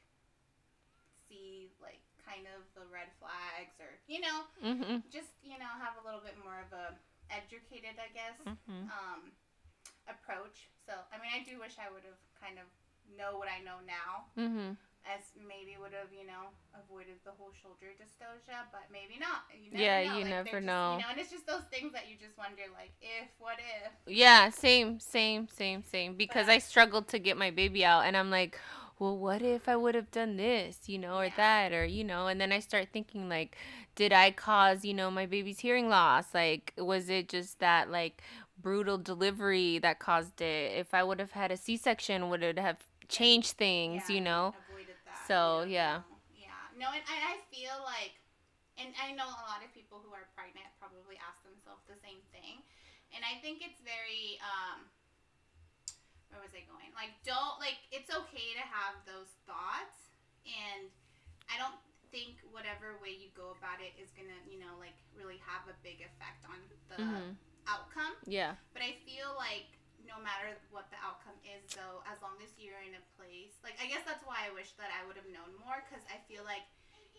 see 1.28 1.70
like 1.82 2.00
kind 2.28 2.44
of 2.52 2.60
the 2.76 2.84
red 2.92 3.08
flags, 3.16 3.74
or 3.80 3.96
you 4.04 4.20
know, 4.20 4.38
mm-hmm, 4.60 5.00
just 5.08 5.32
you 5.40 5.56
know, 5.56 5.72
have 5.80 5.96
a 5.96 6.04
little 6.04 6.20
bit 6.20 6.36
more 6.44 6.60
of 6.60 6.68
a 6.76 6.92
educated, 7.32 7.96
I 7.96 8.08
guess, 8.12 8.36
mm-hmm. 8.44 8.84
um, 8.92 9.32
approach. 10.08 10.68
So 10.86 10.92
I 11.12 11.16
mean, 11.20 11.32
I 11.32 11.44
do 11.44 11.58
wish 11.60 11.76
I 11.80 11.88
would 11.92 12.04
have 12.04 12.20
kind 12.40 12.58
of 12.58 12.66
know 13.16 13.38
what 13.40 13.48
I 13.48 13.64
know 13.64 13.80
now 13.88 14.28
Mm-hmm. 14.36 14.76
as 15.08 15.32
maybe 15.40 15.80
would 15.80 15.96
have 15.96 16.12
you 16.12 16.26
know 16.28 16.52
avoided 16.76 17.16
the 17.24 17.32
whole 17.36 17.52
shoulder 17.62 17.92
dystocia, 17.96 18.68
but 18.72 18.84
maybe 18.92 19.16
not. 19.20 19.48
You 19.56 19.72
never 19.72 19.82
Yeah, 19.84 20.04
know. 20.04 20.12
you 20.16 20.20
Like, 20.24 20.30
never 20.44 20.56
just, 20.60 20.66
know. 20.68 20.86
You 20.96 20.98
know, 21.04 21.10
and 21.10 21.18
it's 21.20 21.30
just 21.30 21.46
those 21.46 21.64
things 21.72 21.92
that 21.92 22.08
you 22.08 22.16
just 22.20 22.36
wonder, 22.36 22.62
like, 22.72 22.92
if, 23.00 23.28
what 23.38 23.56
if? 23.58 23.92
Yeah, 24.06 24.50
same, 24.50 25.00
same, 25.00 25.48
same, 25.48 25.82
same. 25.82 26.14
Because 26.14 26.46
But- 26.46 26.52
I 26.56 26.58
struggled 26.58 27.08
to 27.08 27.18
get 27.18 27.36
my 27.36 27.50
baby 27.50 27.84
out, 27.84 28.04
and 28.04 28.16
I'm 28.16 28.30
like, 28.30 28.58
well, 28.98 29.16
what 29.16 29.42
if 29.42 29.68
I 29.68 29.76
would 29.76 29.94
have 29.94 30.10
done 30.10 30.36
this, 30.36 30.88
you 30.88 30.98
know, 30.98 31.18
or 31.18 31.26
Yeah. 31.26 31.32
that, 31.36 31.72
or 31.72 31.84
you 31.84 32.04
know, 32.04 32.26
and 32.28 32.40
then 32.40 32.52
I 32.52 32.60
start 32.60 32.88
thinking 32.92 33.28
like, 33.28 33.56
did 33.94 34.12
I 34.12 34.30
cause, 34.30 34.84
you 34.84 34.94
know, 34.94 35.10
my 35.10 35.26
baby's 35.26 35.60
hearing 35.60 35.88
loss? 35.88 36.34
Like, 36.34 36.72
was 36.76 37.08
it 37.08 37.28
just 37.28 37.58
that 37.60 37.90
like 37.90 38.22
brutal 38.60 38.98
delivery 38.98 39.78
that 39.80 39.98
caused 40.00 40.40
it? 40.40 40.76
If 40.78 40.94
I 40.94 41.02
would 41.04 41.18
have 41.20 41.32
had 41.32 41.50
a 41.52 41.56
C-section, 41.56 42.28
would 42.30 42.42
it 42.42 42.58
have 42.58 42.78
changed 43.08 43.52
things, 43.52 44.08
Yeah, 44.08 44.14
you 44.16 44.20
know? 44.20 44.54
So, 45.26 45.62
yeah. 45.68 46.02
Yeah. 46.36 46.52
No, 46.78 46.88
and, 46.94 47.02
and 47.04 47.22
I 47.26 47.38
feel 47.52 47.74
like, 47.84 48.14
and 48.78 48.94
I 49.00 49.12
know 49.12 49.26
a 49.28 49.44
lot 49.50 49.60
of 49.64 49.70
people 49.74 50.00
who 50.02 50.12
are 50.14 50.28
pregnant 50.36 50.66
probably 50.80 51.18
ask 51.20 51.38
themselves 51.44 51.82
the 51.88 51.98
same 52.02 52.22
thing, 52.32 52.62
and 53.14 53.22
I 53.24 53.40
think 53.42 53.60
it's 53.62 53.80
very 53.82 54.38
um. 54.44 54.86
Where 56.30 56.40
was 56.44 56.52
I 56.52 56.62
going? 56.68 56.90
Like, 56.94 57.16
don't 57.24 57.56
like. 57.60 57.80
It's 57.90 58.12
okay 58.12 58.48
to 58.58 58.64
have 58.64 59.00
those 59.08 59.32
thoughts, 59.48 60.12
and 60.44 60.88
I 61.48 61.56
don't 61.56 61.76
think 62.12 62.40
whatever 62.52 62.96
way 63.04 63.12
you 63.16 63.28
go 63.36 63.52
about 63.56 63.80
it 63.84 63.92
is 64.00 64.08
gonna, 64.16 64.36
you 64.48 64.60
know, 64.60 64.76
like 64.80 64.96
really 65.16 65.40
have 65.44 65.64
a 65.68 65.76
big 65.84 66.00
effect 66.04 66.44
on 66.48 66.58
the 66.92 66.96
Mm-hmm. 67.00 67.36
outcome. 67.68 68.16
Yeah. 68.24 68.56
But 68.72 68.80
I 68.82 68.96
feel 69.04 69.36
like 69.36 69.68
no 70.08 70.16
matter 70.24 70.56
what 70.72 70.88
the 70.88 70.96
outcome 71.04 71.36
is, 71.44 71.60
though, 71.76 72.00
as 72.08 72.16
long 72.24 72.40
as 72.40 72.48
you're 72.56 72.80
in 72.80 72.96
a 72.96 73.04
place, 73.20 73.60
like 73.60 73.76
I 73.76 73.86
guess 73.88 74.04
that's 74.08 74.24
why 74.24 74.48
I 74.48 74.50
wish 74.56 74.72
that 74.80 74.88
I 74.92 75.04
would 75.04 75.16
have 75.20 75.28
known 75.28 75.52
more, 75.64 75.84
because 75.84 76.00
I 76.08 76.16
feel 76.28 76.44
like 76.48 76.64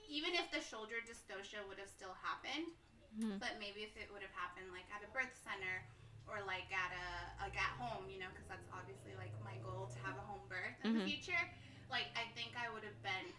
even 0.10 0.34
if 0.34 0.50
the 0.50 0.58
shoulder 0.62 0.98
dystocia 1.06 1.62
would 1.69 1.78
have 1.78 1.89
still 1.93 2.17
happened, 2.26 2.74
Mhm. 3.13 3.38
but 3.38 3.58
maybe 3.62 3.86
if 3.86 3.93
it 3.98 4.10
would 4.10 4.22
have 4.26 4.34
happened 4.34 4.69
like 4.74 4.86
at 4.89 5.06
a 5.06 5.10
birth 5.13 5.34
center 5.45 5.86
or 6.30 6.42
like 6.46 6.70
at 6.72 6.92
a 6.94 7.08
like 7.44 7.56
at 7.58 7.74
home, 7.82 8.06
you 8.10 8.20
know, 8.20 8.30
because 8.32 8.46
that's 8.48 8.68
obviously 8.74 9.13
like 9.18 9.34
my 9.44 9.58
goal 9.65 9.89
to 9.89 10.00
have 10.06 10.15
a 10.18 10.26
home 10.26 10.42
birth 10.50 10.78
in 10.84 10.94
the 10.98 11.04
Mhm. 11.04 11.10
future. 11.10 11.44
Like 11.89 12.08
I 12.15 12.30
think 12.38 12.54
I 12.58 12.70
would 12.70 12.84
have 12.86 12.98
been 13.02 13.34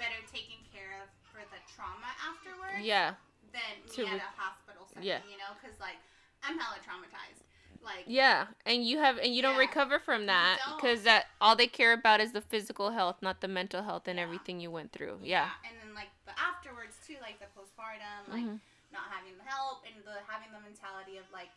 better 0.00 0.16
taken 0.32 0.56
care 0.72 1.02
of 1.04 1.08
for 1.28 1.44
the 1.52 1.60
trauma 1.74 2.08
afterwards 2.24 2.80
Yeah. 2.84 3.14
than 3.52 3.84
me 3.84 3.92
To 3.96 4.06
at 4.06 4.16
a 4.24 4.32
hospital 4.40 4.86
setting, 4.88 5.04
yeah. 5.04 5.20
you 5.28 5.36
know, 5.36 5.52
because 5.60 5.78
like 5.80 5.98
I'm 6.42 6.58
hella 6.58 6.78
traumatized. 6.80 7.44
Like 7.82 8.04
Yeah, 8.06 8.48
and 8.66 8.84
you 8.84 8.98
have 8.98 9.16
and 9.18 9.34
you 9.34 9.40
don't 9.42 9.54
Yeah. 9.54 9.60
recover 9.68 9.98
from 9.98 10.26
that 10.26 10.60
because 10.76 11.02
that 11.04 11.28
all 11.40 11.56
they 11.56 11.66
care 11.68 11.92
about 11.92 12.20
is 12.20 12.32
the 12.32 12.40
physical 12.42 12.90
health, 12.92 13.22
not 13.22 13.40
the 13.40 13.48
mental 13.48 13.82
health 13.82 14.06
and 14.08 14.18
Yeah. 14.18 14.24
everything 14.24 14.60
you 14.60 14.70
went 14.70 14.92
through. 14.92 15.20
Yeah. 15.22 15.52
and 15.64 15.76
then 15.80 15.94
like 15.94 16.10
the 16.26 16.38
afterwards 16.38 16.96
too, 17.06 17.16
like 17.20 17.38
the 17.40 17.46
postpartum, 17.56 18.28
like 18.28 18.44
Mhm. 18.44 18.60
not 18.92 19.04
having 19.10 19.36
the 19.38 19.44
help 19.44 19.84
and 19.86 20.04
the 20.04 20.22
having 20.28 20.52
the 20.52 20.60
mentality 20.60 21.16
of 21.16 21.30
like 21.32 21.50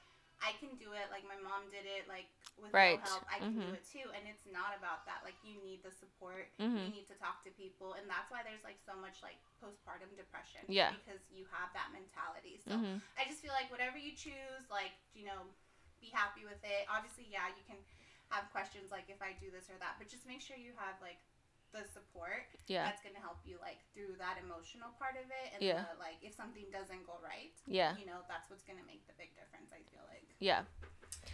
I 0.43 0.51
can 0.59 0.75
do 0.75 0.91
it, 0.91 1.07
like 1.09 1.23
my 1.23 1.39
mom 1.39 1.71
did 1.71 1.87
it, 1.87 2.03
like 2.11 2.27
with 2.59 2.75
Right. 2.75 2.99
no 2.99 3.05
help, 3.07 3.23
I 3.31 3.39
can 3.39 3.55
do 3.55 3.63
Mhm. 3.71 3.73
it 3.79 3.85
too. 3.87 4.07
And 4.11 4.27
it's 4.27 4.45
not 4.45 4.75
about 4.77 5.05
that. 5.07 5.23
Like 5.23 5.39
you 5.43 5.55
need 5.63 5.81
the 5.81 5.91
support, 5.91 6.51
Mhm. 6.59 6.83
you 6.83 6.89
need 6.91 7.07
to 7.07 7.15
talk 7.15 7.41
to 7.47 7.51
people, 7.51 7.93
and 7.95 8.09
that's 8.09 8.29
why 8.29 8.43
there's 8.43 8.63
like 8.63 8.77
so 8.85 8.93
much 8.95 9.23
like 9.23 9.39
postpartum 9.63 10.13
depression. 10.15 10.65
Yeah. 10.67 10.91
because 10.91 11.21
you 11.31 11.45
have 11.45 11.71
that 11.73 11.91
mentality. 11.91 12.57
So 12.67 12.71
Mhm. 12.75 13.01
I 13.17 13.25
just 13.25 13.41
feel 13.41 13.53
like 13.53 13.71
whatever 13.71 13.97
you 13.97 14.11
choose, 14.15 14.69
like 14.69 14.91
you 15.13 15.25
know, 15.25 15.47
be 16.01 16.09
happy 16.09 16.43
with 16.45 16.61
it. 16.63 16.85
Obviously, 16.89 17.23
yeah, 17.25 17.47
you 17.55 17.63
can 17.63 17.79
have 18.29 18.51
questions 18.51 18.91
like 18.91 19.09
if 19.09 19.21
I 19.21 19.33
do 19.33 19.49
this 19.51 19.69
or 19.69 19.77
that, 19.79 19.95
but 19.97 20.09
just 20.09 20.25
make 20.25 20.41
sure 20.41 20.57
you 20.57 20.75
have 20.75 20.99
like 21.01 21.19
the 21.71 21.87
support 21.87 22.45
Yeah. 22.67 22.83
that's 22.85 23.01
gonna 23.01 23.19
help 23.19 23.39
you 23.45 23.57
like 23.57 23.79
through 23.93 24.15
that 24.17 24.37
emotional 24.37 24.91
part 24.93 25.15
of 25.15 25.25
it, 25.31 25.53
and 25.53 25.61
Yeah. 25.63 25.83
the, 25.93 25.95
like 25.99 26.21
if 26.21 26.33
something 26.35 26.69
doesn't 26.69 27.03
go 27.05 27.17
right, 27.19 27.51
Yeah. 27.65 27.95
you 27.97 28.05
know, 28.05 28.23
that's 28.27 28.47
what's 28.49 28.63
gonna 28.63 28.83
make 28.83 29.07
the 29.07 29.13
big 29.13 29.33
difference. 29.35 29.62
I 30.49 30.59
feel 30.59 30.85
like. 30.91 31.03
Yeah. 31.09 31.29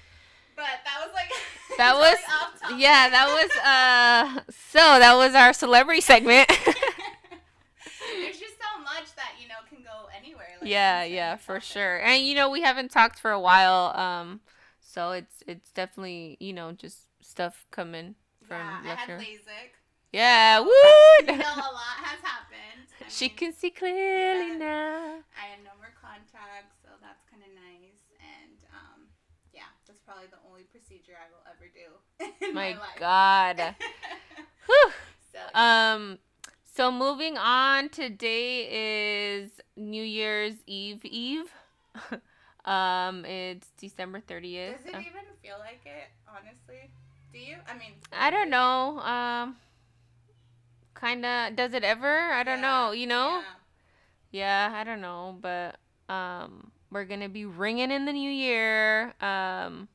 But 0.55 0.83
that 0.85 0.99
was 1.05 1.13
like 1.13 1.31
That 1.77 1.95
was 1.95 2.17
yeah, 2.79 3.09
that 3.09 3.27
was 3.27 3.51
uh 3.57 4.41
so 4.49 4.79
that 4.99 5.15
was 5.15 5.35
our 5.35 5.53
celebrity 5.53 6.01
segment. 6.01 6.49
There's 8.21 8.39
just 8.39 8.55
so 8.57 8.81
much 8.83 9.15
that 9.15 9.33
you 9.41 9.47
know 9.47 9.55
can 9.69 9.83
go 9.83 10.07
anywhere. 10.17 10.47
Like, 10.61 10.69
yeah, 10.69 11.03
yeah, 11.03 11.35
for 11.37 11.59
sure. 11.59 11.97
And 12.01 12.23
you 12.23 12.35
know, 12.35 12.49
we 12.49 12.61
haven't 12.61 12.91
talked 12.91 13.19
for 13.19 13.31
a 13.31 13.39
while 13.39 13.95
um 13.97 14.41
so 14.81 15.11
it's 15.11 15.43
it's 15.47 15.71
definitely, 15.71 16.37
you 16.39 16.53
know, 16.53 16.71
just 16.73 17.07
stuff 17.21 17.65
coming 17.71 18.15
from 18.47 18.57
Yeah, 18.83 18.91
I 18.91 18.95
had 18.95 19.09
LASIK. 19.09 19.71
Yeah, 20.11 20.59
woo! 20.61 20.67
You 21.21 21.37
know, 21.37 21.53
a 21.53 21.71
lot 21.71 21.97
has 22.01 22.19
happened. 22.21 22.89
I 22.99 23.09
she 23.09 23.27
mean, 23.29 23.37
can 23.37 23.53
see 23.53 23.69
clearly 23.69 24.49
yeah. 24.53 24.57
now. 24.57 25.19
I 25.37 25.45
had 25.53 25.61
no 25.63 25.71
more 25.77 25.93
contacts, 26.01 26.75
so 26.81 26.89
that's 27.01 27.21
kind 27.29 27.43
of 27.43 27.51
nice. 27.53 28.01
And 28.19 28.57
um, 28.73 28.99
yeah, 29.53 29.69
that's 29.87 29.98
probably 30.09 30.27
the 30.31 30.41
only 30.49 30.63
procedure 30.63 31.13
I 31.13 31.29
will 31.29 31.45
ever 31.45 31.69
do 31.69 32.45
in 32.47 32.53
My 32.55 32.73
my, 32.73 32.79
life. 32.79 32.99
God. 32.99 33.75
Whew. 34.65 34.91
so, 35.31 35.39
Um. 35.59 36.17
So 36.75 36.91
moving 36.91 37.37
on, 37.37 37.89
today 37.89 39.41
is 39.43 39.51
New 39.75 40.03
Year's 40.03 40.55
Eve 40.65 41.03
Eve. 41.03 41.51
um, 42.65 43.25
it's 43.25 43.67
December 43.77 44.21
thirtieth. 44.21 44.77
does 44.77 44.85
it 44.85 44.95
even 45.01 45.25
feel 45.43 45.57
like 45.59 45.81
it? 45.85 46.07
Honestly, 46.27 46.89
do 47.33 47.39
you? 47.39 47.57
I 47.67 47.73
mean, 47.73 47.93
I 48.13 48.29
don't 48.29 48.49
know. 48.49 48.99
Um, 49.01 49.57
kind 50.93 51.25
of. 51.25 51.55
Does 51.55 51.73
it 51.73 51.83
ever? 51.83 52.07
I 52.31 52.43
don't 52.43 52.61
Yeah, 52.61 52.61
know. 52.61 52.91
You 52.91 53.07
know? 53.07 53.41
yeah. 53.41 53.55
Yeah, 54.31 54.71
I 54.75 54.83
don't 54.83 55.01
know, 55.01 55.37
but 55.41 55.75
um, 56.13 56.71
we're 56.91 57.05
gonna 57.05 57.29
be 57.29 57.45
ringing 57.45 57.91
in 57.91 58.05
the 58.05 58.13
new 58.13 58.29
year. 58.31 59.13
Um, 59.21 59.87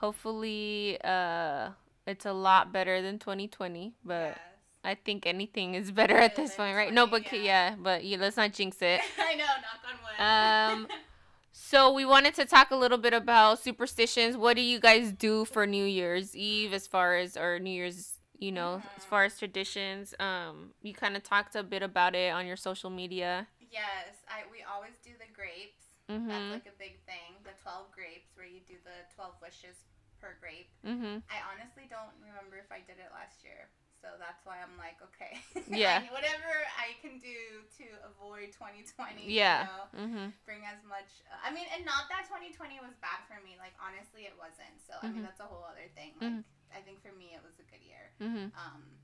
hopefully, 0.00 0.98
uh, 1.04 1.70
it's 2.06 2.26
a 2.26 2.32
lot 2.32 2.72
better 2.72 3.00
than 3.02 3.18
2020, 3.18 3.94
but. 4.04 4.12
Yes. 4.36 4.38
I 4.82 4.94
think 4.94 5.26
anything 5.26 5.74
is 5.74 5.92
better 5.92 6.16
at 6.16 6.36
this 6.36 6.54
point, 6.54 6.74
right? 6.74 6.90
No, 6.90 7.06
but 7.06 7.30
yeah, 7.30 7.38
yeah. 7.42 7.74
but 7.78 8.02
yeah, 8.02 8.16
let's 8.18 8.38
not 8.38 8.54
jinx 8.54 8.78
it. 8.80 9.02
I 9.18 9.34
know, 9.34 9.44
knock 9.44 9.84
on 9.84 10.72
wood. 10.72 10.88
Um, 10.88 10.88
So 11.52 11.92
we 11.92 12.06
wanted 12.06 12.34
to 12.36 12.46
talk 12.46 12.70
a 12.70 12.76
little 12.76 12.96
bit 12.96 13.12
about 13.12 13.58
superstitions. 13.58 14.36
What 14.38 14.56
do 14.56 14.62
you 14.62 14.80
guys 14.80 15.12
do 15.12 15.44
for 15.44 15.66
New 15.66 15.84
Year's 15.84 16.34
Eve 16.34 16.72
as 16.72 16.86
far 16.86 17.16
as 17.16 17.36
or 17.36 17.58
New 17.58 17.70
Year's, 17.70 18.14
you 18.38 18.52
know, 18.52 18.80
as 18.96 19.04
Mhm. 19.04 19.08
far 19.08 19.24
as 19.24 19.38
traditions? 19.38 20.14
Um, 20.18 20.72
you 20.80 20.94
kind 20.94 21.14
of 21.16 21.22
talked 21.22 21.54
a 21.56 21.62
bit 21.62 21.82
about 21.82 22.14
it 22.14 22.32
on 22.32 22.46
your 22.46 22.56
social 22.56 22.88
media. 22.88 23.46
yes, 23.70 24.16
I 24.28 24.44
we 24.50 24.62
always 24.62 24.94
do 25.04 25.10
the 25.18 25.28
grapes. 25.34 25.92
Mhm. 26.08 26.26
That's 26.28 26.50
like 26.64 26.66
a 26.74 26.78
big 26.78 27.04
thing. 27.04 27.36
The 27.44 27.52
12 27.62 27.92
grapes 27.92 28.30
where 28.34 28.46
you 28.46 28.60
do 28.66 28.76
the 28.82 28.96
12 29.14 29.34
wishes 29.42 29.76
per 30.20 30.36
grape. 30.40 30.68
Mhm. 30.84 31.22
I 31.32 31.38
honestly 31.50 31.88
don't 31.88 32.12
remember 32.20 32.56
if 32.60 32.70
I 32.70 32.80
did 32.84 33.00
it 33.00 33.10
last 33.12 33.42
year. 33.42 33.68
So 34.00 34.08
that's 34.16 34.40
why 34.48 34.56
I'm 34.64 34.76
like, 34.80 34.96
okay. 35.12 35.36
Yeah. 35.68 36.00
Whatever 36.08 36.52
I 36.76 36.96
can 37.04 37.18
do 37.20 37.64
to 37.80 37.84
avoid 38.08 38.52
2020. 38.56 39.28
Yeah. 39.28 39.60
You 39.60 39.68
know, 39.68 39.84
Mhm. 40.08 40.32
bring 40.46 40.64
as 40.64 40.80
much. 40.84 41.20
Uh, 41.28 41.36
I 41.44 41.50
mean, 41.52 41.68
and 41.76 41.84
not 41.84 42.08
that 42.08 42.24
2020 42.28 42.80
was 42.80 42.96
bad 43.04 43.20
for 43.28 43.36
me. 43.44 43.56
Like, 43.60 43.76
honestly, 43.80 44.24
it 44.24 44.36
wasn't. 44.40 44.80
So, 44.80 44.96
I 45.02 45.08
Mhm. 45.08 45.14
mean, 45.14 45.22
that's 45.24 45.40
a 45.40 45.48
whole 45.48 45.64
other 45.64 45.88
thing. 45.92 46.16
Like, 46.20 46.32
Mhm. 46.32 46.44
I 46.72 46.80
think 46.80 47.02
for 47.02 47.12
me, 47.12 47.34
it 47.34 47.42
was 47.44 47.58
a 47.60 47.64
good 47.68 47.82
year. 47.82 48.12
Mhm. 48.20 48.52
Um, 48.56 49.00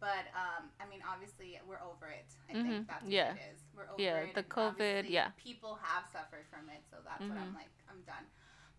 but 0.00 0.28
um, 0.34 0.72
I 0.80 0.84
mean, 0.86 1.02
obviously, 1.02 1.58
we're 1.66 1.80
over 1.80 2.08
it. 2.08 2.28
I 2.48 2.52
think 2.52 2.86
that's 2.88 3.04
Yeah. 3.04 3.32
what 3.32 3.40
it 3.42 3.52
is. 3.52 3.64
We're 3.74 3.88
over 3.88 4.00
Yeah, 4.02 4.16
it. 4.20 4.34
the 4.34 4.42
COVID, 4.44 5.08
yeah. 5.08 5.30
People 5.36 5.76
have 5.76 6.08
suffered 6.08 6.46
from 6.48 6.68
it, 6.70 6.84
so 6.90 7.00
that's 7.04 7.20
what 7.24 7.36
I'm 7.38 7.54
like. 7.54 7.68
I'm 7.88 8.02
done. 8.02 8.26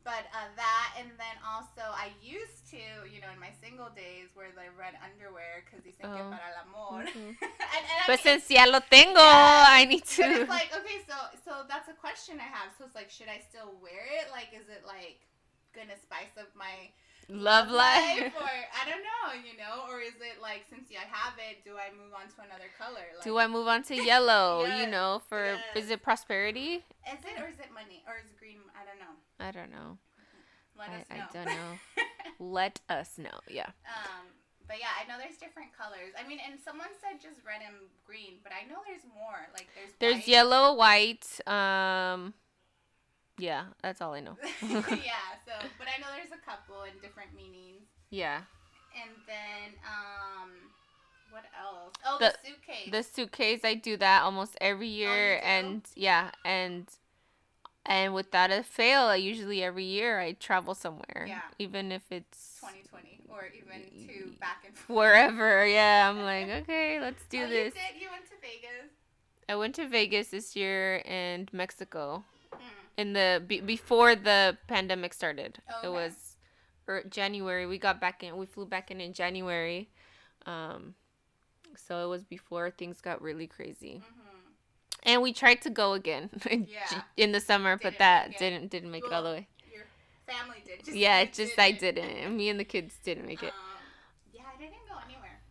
But 0.03 0.25
uh, 0.33 0.49
that, 0.57 0.97
and 0.97 1.09
then 1.21 1.37
also, 1.45 1.85
I 1.93 2.09
used 2.25 2.65
to, 2.73 2.81
you 3.05 3.21
know, 3.21 3.29
in 3.29 3.37
my 3.39 3.53
single 3.61 3.89
days, 3.93 4.33
wear 4.35 4.49
the 4.49 4.65
red 4.73 4.97
underwear 4.97 5.61
because 5.61 5.85
dicen 5.85 6.09
que 6.09 6.21
Oh. 6.25 6.33
para 6.33 6.49
el 6.49 6.57
amor. 6.65 7.05
Mhm. 7.05 7.37
and, 7.41 7.83
and 7.85 7.99
I 8.01 8.07
But 8.09 8.17
mean, 8.25 8.41
since 8.41 8.49
ya 8.49 8.65
lo 8.65 8.79
tengo, 8.81 9.21
Yeah. 9.21 9.65
I 9.69 9.85
need 9.85 10.01
but 10.01 10.17
to. 10.17 10.41
it's 10.41 10.49
like 10.49 10.73
okay, 10.73 11.05
so 11.05 11.15
so 11.45 11.51
that's 11.69 11.87
a 11.87 11.93
question 11.93 12.41
I 12.41 12.49
have. 12.49 12.73
So 12.77 12.85
it's 12.89 12.95
like, 12.97 13.11
should 13.13 13.29
I 13.29 13.37
still 13.45 13.77
wear 13.77 14.01
it? 14.17 14.33
Like, 14.33 14.49
is 14.57 14.65
it 14.73 14.81
like 14.89 15.21
gonna 15.77 15.97
spice 16.01 16.33
up 16.37 16.49
my 16.57 16.89
Love 17.29 17.69
life. 17.71 18.33
or 18.43 18.55
I 18.75 18.83
don't 18.89 19.05
know, 19.07 19.31
you 19.39 19.55
know, 19.55 19.85
or 19.87 20.01
is 20.01 20.17
it 20.19 20.41
like 20.41 20.65
since 20.67 20.89
I 20.91 21.05
have 21.07 21.37
it, 21.39 21.63
do 21.63 21.77
I 21.77 21.93
move 21.95 22.11
on 22.11 22.27
to 22.27 22.41
another 22.43 22.67
color? 22.75 23.05
Like, 23.15 23.23
Do 23.23 23.37
I 23.37 23.47
move 23.47 23.67
on 23.69 23.83
to 23.83 23.95
yellow? 23.95 24.65
You 24.65 24.87
know, 24.95 25.21
for 25.29 25.55
is 25.75 25.89
it 25.91 26.01
prosperity? 26.03 26.83
Is 27.07 27.21
it 27.23 27.39
or 27.39 27.47
is 27.47 27.59
it 27.61 27.71
money 27.71 28.03
or 28.09 28.17
is 28.19 28.25
it 28.27 28.35
green? 28.37 28.59
I 28.75 28.83
don't 28.83 28.99
know. 28.99 29.15
I 29.41 29.51
don't 29.51 29.71
know. 29.71 29.97
Let 30.77 30.89
I- 30.89 30.95
us 31.01 31.05
I 31.11 31.17
know. 31.17 31.25
don't 31.33 31.45
know. 31.45 31.71
Let 32.39 32.79
us 32.89 33.17
know. 33.17 33.39
Yeah. 33.49 33.69
um, 33.85 34.27
but 34.67 34.77
yeah, 34.79 34.87
I 34.99 35.07
know 35.07 35.17
there's 35.21 35.37
different 35.37 35.69
colors. 35.77 36.13
I 36.17 36.27
mean, 36.27 36.39
and 36.49 36.57
someone 36.63 36.87
said 37.01 37.19
just 37.21 37.45
red 37.45 37.61
and 37.65 37.75
green, 38.05 38.39
but 38.43 38.51
I 38.53 38.65
know 38.69 38.79
there's 38.87 39.03
more. 39.13 39.47
Like 39.53 39.67
there's 39.75 39.91
There's 39.99 40.15
white. 40.23 40.27
yellow, 40.27 40.73
white. 40.75 41.27
Um, 41.45 42.33
yeah, 43.37 43.65
that's 43.83 44.01
all 44.01 44.13
I 44.13 44.21
know. 44.21 44.37
yeah. 44.61 45.35
So, 45.45 45.51
but 45.77 45.87
I 45.87 45.99
know 45.99 46.07
there's 46.15 46.31
a 46.31 46.43
couple 46.45 46.83
and 46.83 46.99
different 47.01 47.35
meanings. 47.35 47.83
yeah. 48.09 48.41
And 48.93 49.11
then 49.25 49.79
um, 49.87 50.49
what 51.31 51.43
else? 51.61 51.93
Oh, 52.05 52.17
the, 52.19 52.33
The- 52.43 52.47
suitcase. 52.49 52.91
The 52.91 53.03
suitcase, 53.03 53.61
I 53.63 53.73
do 53.75 53.97
that 53.97 54.23
almost 54.23 54.57
every 54.61 54.87
year, 54.89 55.37
do? 55.39 55.45
and 55.45 55.81
yeah, 55.95 56.31
and 56.45 56.87
and 57.85 58.13
without 58.13 58.51
a 58.51 58.63
fail, 58.63 59.03
I 59.03 59.15
usually 59.15 59.63
every 59.63 59.85
year 59.85 60.19
I 60.19 60.33
travel 60.33 60.75
somewhere, 60.75 61.25
Yeah. 61.27 61.41
even 61.59 61.91
if 61.91 62.03
it's 62.11 62.59
2020 62.59 63.21
or 63.29 63.47
even 63.57 64.07
to 64.07 64.31
back 64.39 64.63
and 64.65 64.75
forth. 64.75 64.97
wherever. 64.97 65.65
Yeah, 65.65 66.09
I'm 66.09 66.21
like, 66.23 66.49
okay, 66.63 66.99
let's 66.99 67.25
do 67.25 67.43
oh, 67.43 67.47
this. 67.47 67.73
You 67.75 67.81
did. 67.81 68.01
You 68.01 68.09
went 68.11 68.25
to 68.25 68.35
Vegas. 68.41 68.91
I 69.49 69.55
went 69.55 69.75
to 69.75 69.87
Vegas 69.87 70.27
this 70.29 70.55
year 70.55 71.01
and 71.05 71.51
Mexico. 71.53 72.23
Mm. 72.53 72.57
in 72.97 73.13
the 73.13 73.41
be, 73.45 73.61
before 73.61 74.15
the 74.15 74.57
pandemic 74.67 75.13
started. 75.13 75.59
Okay. 75.77 75.87
It 75.87 75.91
was 75.91 76.35
er, 76.87 77.03
January. 77.09 77.65
We 77.65 77.77
got 77.77 77.99
back 78.01 78.23
in. 78.23 78.37
We 78.37 78.45
flew 78.45 78.65
back 78.65 78.91
in 78.91 78.99
in 79.01 79.13
January. 79.13 79.89
Um, 80.45 80.95
so 81.75 82.05
it 82.05 82.09
was 82.09 82.23
before 82.23 82.69
things 82.69 82.99
got 83.01 83.21
really 83.21 83.47
crazy. 83.47 84.03
hmm 84.05 84.20
And 85.03 85.21
we 85.21 85.33
tried 85.33 85.61
to 85.63 85.69
go 85.69 85.93
again 85.93 86.29
in, 86.49 86.67
Yeah. 86.69 87.01
In 87.17 87.31
the 87.31 87.39
summer, 87.39 87.75
but 87.75 87.97
Didn't 87.97 87.99
that 87.99 88.37
didn't 88.37 88.69
didn't 88.69 88.91
make 88.91 89.05
it 89.05 89.11
all 89.13 89.23
the 89.23 89.31
way. 89.31 89.47
Your 89.73 89.85
family 90.27 90.61
did. 90.65 90.83
Just 90.85 90.95
Yeah, 90.97 91.25
just 91.25 91.57
I 91.57 91.71
didn't. 91.71 92.05
didn't. 92.05 92.37
Me 92.37 92.49
and 92.49 92.59
the 92.59 92.65
kids 92.65 92.95
didn't 93.03 93.25
make 93.25 93.41
it. 93.43 93.49
Um, 93.53 93.81
yeah, 94.33 94.41
I 94.53 94.57
didn't 94.61 94.85
go 94.87 94.95
anywhere. 95.05 95.41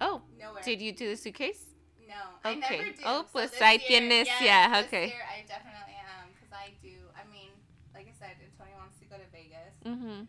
Oh, 0.00 0.22
Nowhere. 0.38 0.62
did 0.62 0.80
you 0.80 0.92
do 0.92 1.08
the 1.10 1.16
suitcase? 1.16 1.64
No, 2.08 2.14
I 2.44 2.54
never 2.54 2.74
Okay. 2.74 2.92
do. 2.92 3.02
Oh, 3.04 3.22
so 3.22 3.28
pues 3.32 3.50
this 3.50 3.60
ahí 3.60 3.78
tienes, 3.86 4.26
yeah, 4.26 4.68
this 4.82 4.86
okay. 4.86 5.06
year 5.08 5.24
I 5.26 5.42
definitely 5.48 5.96
am 5.98 6.28
because 6.34 6.52
I 6.52 6.70
do. 6.82 6.94
I 7.18 7.24
mean, 7.32 7.50
like 7.94 8.06
I 8.06 8.14
said, 8.18 8.36
Tony 8.58 8.70
wants 8.78 8.98
to 9.00 9.04
go 9.06 9.16
to 9.16 9.26
Vegas, 9.32 9.74
Mm-hmm. 9.84 10.24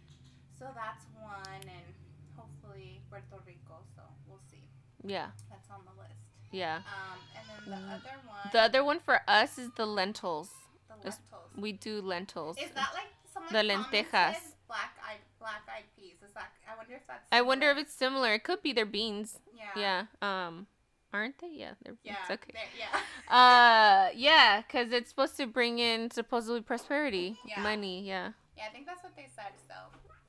so 0.58 0.66
that's 0.74 1.06
one, 1.22 1.62
and 1.62 1.94
hopefully 2.38 3.02
Puerto 3.10 3.38
Rico. 3.46 3.84
So 3.96 4.02
we'll 4.28 4.42
see. 4.50 4.66
Yeah, 5.06 5.30
That's 5.52 5.70
on 5.70 5.82
the 5.86 5.94
list. 6.02 6.33
Yeah. 6.54 6.78
Um, 6.78 7.20
and 7.36 7.50
then 7.50 7.60
the 7.66 7.76
Mm. 7.76 7.94
other 7.96 8.18
one, 8.28 8.50
The 8.54 8.62
other 8.62 8.84
one 8.84 9.00
for 9.00 9.22
us 9.28 9.58
is 9.58 9.70
the 9.76 9.86
lentils. 9.86 10.52
the 10.88 10.96
lentils. 10.96 11.52
We 11.58 11.72
do 11.74 12.02
lentils. 12.02 12.58
Is 12.58 12.72
that 12.72 12.94
like 12.94 13.12
someone 13.34 13.52
The 13.54 13.64
lentejas. 13.64 14.56
Black 14.68 14.98
eyed, 15.06 15.20
black 15.40 15.64
eyed 15.68 15.84
peas. 15.98 16.16
Is 16.26 16.34
that? 16.34 16.52
I 16.70 16.76
wonder 16.78 16.96
if 16.96 17.06
that's. 17.08 17.26
I 17.32 17.42
wonder 17.42 17.70
if 17.72 17.78
it's 17.78 17.94
similar. 17.94 18.34
It 18.34 18.44
could 18.44 18.62
be 18.64 18.72
their 18.74 18.86
beans. 18.86 19.40
Yeah. 19.76 20.06
Yeah. 20.22 20.48
Um, 20.48 20.68
aren't 21.12 21.38
they? 21.40 21.50
Yeah, 21.52 21.74
they're 21.84 21.96
Yeah. 22.04 22.16
beans. 22.28 22.40
Okay. 22.42 22.54
Yeah. 22.78 23.00
Uh, 23.30 24.10
yeah, 24.16 24.62
because 24.62 24.92
it's 24.92 25.10
supposed 25.10 25.38
to 25.38 25.48
bring 25.48 25.80
in 25.80 26.12
supposedly 26.12 26.62
prosperity, 26.62 27.38
Yeah. 27.46 27.62
money. 27.62 28.02
Yeah. 28.02 28.34
yeah, 28.58 28.66
I 28.68 28.70
think 28.70 28.86
that's 28.86 29.02
what 29.04 29.16
they 29.16 29.28
said. 29.36 29.54
So, 29.68 29.74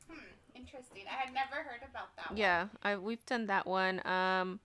hmm, 0.08 0.20
interesting. 0.54 1.02
I 1.08 1.14
had 1.14 1.34
never 1.34 1.56
heard 1.68 1.82
about 1.82 2.14
that. 2.16 2.30
one. 2.30 2.36
Yeah. 2.38 2.68
I 2.82 2.96
we've 2.96 3.24
done 3.26 3.46
that 3.46 3.66
one. 3.66 4.00
Um, 4.06 4.60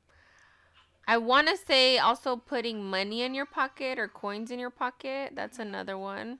I 1.09 1.17
want 1.17 1.47
to 1.49 1.57
say 1.57 1.97
also 1.97 2.37
putting 2.37 2.85
money 2.89 3.21
in 3.23 3.33
your 3.33 3.45
pocket 3.45 3.99
or 3.99 4.07
coins 4.07 4.51
in 4.51 4.59
your 4.59 4.69
pocket. 4.69 5.33
That's 5.35 5.59
another 5.59 5.97
one. 5.97 6.39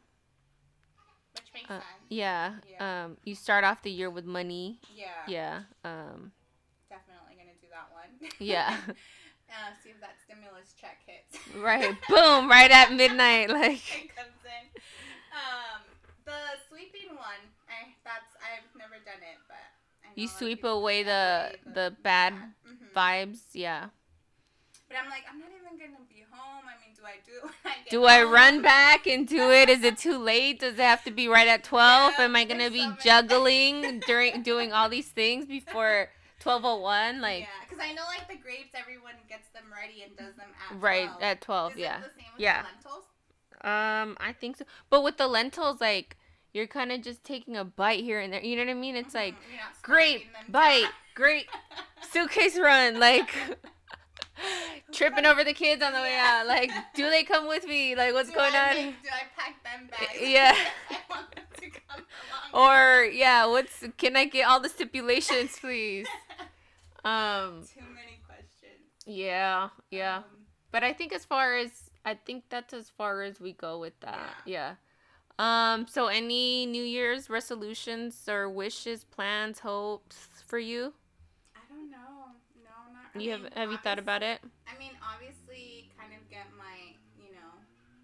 Which 1.35 1.51
makes 1.53 1.69
Uh, 1.69 1.73
sense. 1.75 1.85
yeah. 2.09 2.53
Yeah. 2.69 3.05
Um, 3.05 3.17
you 3.23 3.35
start 3.35 3.63
off 3.63 3.81
the 3.81 3.91
year 3.91 4.09
with 4.09 4.25
money. 4.25 4.79
Yeah. 4.95 5.05
Yeah. 5.27 5.61
Um, 5.83 6.31
Definitely 6.89 7.35
gonna 7.37 7.57
do 7.61 7.67
that 7.71 7.89
one. 7.93 8.31
yeah. 8.39 8.75
uh, 9.49 9.71
see 9.83 9.89
if 9.91 10.01
that 10.01 10.17
stimulus 10.25 10.73
check 10.79 10.99
hits. 11.05 11.37
right. 11.57 11.95
Boom. 12.07 12.49
Right 12.49 12.71
at 12.71 12.91
midnight. 12.93 13.49
Like. 13.59 14.05
it 14.05 14.15
comes 14.15 14.39
in. 14.45 14.65
Um, 15.33 15.81
the 16.25 16.39
sweeping 16.69 17.15
one. 17.15 17.43
I 17.69 17.93
that's 18.03 18.33
I've 18.41 18.65
never 18.77 18.95
done 19.05 19.21
it, 19.21 19.37
but 19.47 19.57
I 20.03 20.09
know 20.09 20.13
You 20.15 20.25
a 20.25 20.27
lot 20.27 20.33
of 20.33 20.37
sweep 20.37 20.63
away 20.63 21.03
the 21.03 21.53
the 21.65 21.95
bad 22.03 22.33
Mhm. 22.33 22.93
vibes. 22.95 23.41
Yeah. 23.53 23.89
But 24.89 24.97
I'm 25.03 25.09
like, 25.09 25.23
I'm 25.31 25.39
not 25.39 25.49
even 25.49 25.77
gonna 25.77 26.03
be 26.09 26.25
home. 26.31 26.65
I 26.65 26.73
mean, 26.81 26.95
do 26.97 27.03
I 27.05 27.17
do 27.25 27.31
when 27.43 27.53
I 27.73 27.77
get 27.83 27.89
Do 27.91 28.05
I 28.05 28.23
run 28.23 28.61
back 28.61 29.05
and 29.07 29.27
do 29.27 29.51
it? 29.51 29.69
Is 29.69 29.83
it 29.83 29.97
too 29.97 30.17
late? 30.17 30.59
Does 30.59 30.73
it 30.73 30.79
have 30.81 31.03
to 31.03 31.11
be 31.11 31.27
right 31.27 31.47
at 31.47 31.63
12? 31.63 32.15
Yeah, 32.17 32.25
Am 32.25 32.35
I 32.35 32.43
going 32.43 32.59
to 32.59 32.71
be 32.71 32.79
so 32.89 32.95
juggling 32.99 34.01
during 34.01 34.41
doing 34.41 34.73
all 34.73 34.89
these 34.89 35.07
things 35.09 35.45
before 35.45 36.09
1201 36.43 37.21
like 37.21 37.41
yeah, 37.41 37.47
because 37.67 37.83
I 37.83 37.93
know 37.93 38.01
like 38.17 38.27
the 38.27 38.41
grapes, 38.41 38.69
everyone 38.73 39.13
gets 39.27 39.49
them 39.49 39.63
ready 39.71 40.03
and 40.03 40.15
does 40.17 40.35
them 40.35 40.47
at 40.71 40.81
right 40.81 41.07
12. 41.09 41.21
at 41.21 41.41
12, 41.41 41.73
Is 41.73 41.79
yeah. 41.79 41.97
it 41.97 42.03
the 42.03 42.09
same 42.21 42.25
with 42.33 42.41
Yeah. 42.43 42.61
the 42.63 42.67
lentils? 42.67 43.03
Um 43.61 44.17
I 44.19 44.33
think 44.33 44.57
so. 44.57 44.65
But 44.89 45.03
with 45.03 45.17
the 45.17 45.27
lentils 45.27 45.81
like 45.81 46.17
you're 46.53 46.65
kind 46.67 46.91
of 46.91 47.01
just 47.01 47.23
taking 47.23 47.55
a 47.57 47.63
bite 47.65 48.03
here 48.03 48.19
and 48.19 48.31
there. 48.33 48.41
You 48.41 48.55
know 48.55 48.63
what 48.65 48.71
I 48.71 48.73
mean? 48.73 48.95
It's 48.95 49.13
like 49.13 49.35
Mhm, 49.35 49.81
grape 49.83 50.21
scarfing 50.21 50.33
them 50.33 50.45
bite, 50.49 50.89
great 51.13 51.47
suitcase 52.11 52.57
run 52.57 52.99
like 52.99 53.35
tripping 54.91 55.25
over 55.25 55.43
the 55.43 55.53
kids 55.53 55.81
on 55.83 55.93
the 55.93 55.99
way 55.99 56.11
Yeah. 56.13 56.39
out. 56.41 56.47
Like 56.47 56.71
do 56.95 57.09
they 57.09 57.23
come 57.23 57.47
with 57.47 57.65
me? 57.67 57.95
Like 57.95 58.13
what's 58.13 58.29
do 58.29 58.35
going 58.35 58.53
I 58.55 58.69
on? 58.69 58.75
Do 58.75 59.09
I 59.11 59.23
pack 59.37 59.63
them 59.63 59.87
bags? 59.89 60.19
Yeah. 60.21 60.55
I 60.89 60.97
want 61.09 61.35
them 61.35 61.45
to 61.61 61.69
come 61.69 62.05
along 62.53 62.69
or 62.69 63.03
yeah, 63.05 63.45
what's 63.45 63.83
can 63.97 64.15
I 64.15 64.25
get 64.25 64.47
all 64.47 64.59
the 64.59 64.69
stipulations, 64.69 65.57
please? 65.59 66.07
Um. 67.05 67.63
Too 67.73 67.81
many 67.81 68.19
questions. 68.27 68.83
Yeah, 69.05 69.69
yeah. 69.89 70.17
Um, 70.17 70.23
But 70.71 70.83
I 70.83 70.91
think 70.93 71.13
as 71.13 71.23
far 71.25 71.55
as 71.57 71.71
I 72.05 72.13
think 72.15 72.43
that's 72.49 72.73
as 72.73 72.89
far 72.89 73.21
as 73.23 73.39
we 73.39 73.53
go 73.53 73.79
with 73.79 73.97
that. 74.01 74.35
Yeah. 74.45 74.75
Um. 75.39 75.87
So 75.87 76.07
any 76.07 76.65
New 76.65 76.83
Year's 76.83 77.29
resolutions 77.29 78.27
or 78.27 78.49
wishes, 78.49 79.05
plans, 79.05 79.59
hopes 79.59 80.27
for 80.45 80.59
you? 80.59 80.93
I 81.55 81.59
don't 81.69 81.89
know. 81.89 82.35
No, 82.65 82.75
not. 82.93 82.98
I 83.15 83.19
You 83.19 83.31
have 83.31 83.41
mean, 83.41 83.51
have 83.55 83.71
you 83.71 83.77
thought 83.77 83.99
about 83.99 84.21
it? 84.23 84.39
I 84.69 84.77
mean, 84.77 84.93
obviously, 85.01 85.89
kind 85.97 86.13
of 86.13 86.21
get 86.29 86.45
my, 86.57 86.93
you 87.17 87.33
know, 87.33 87.51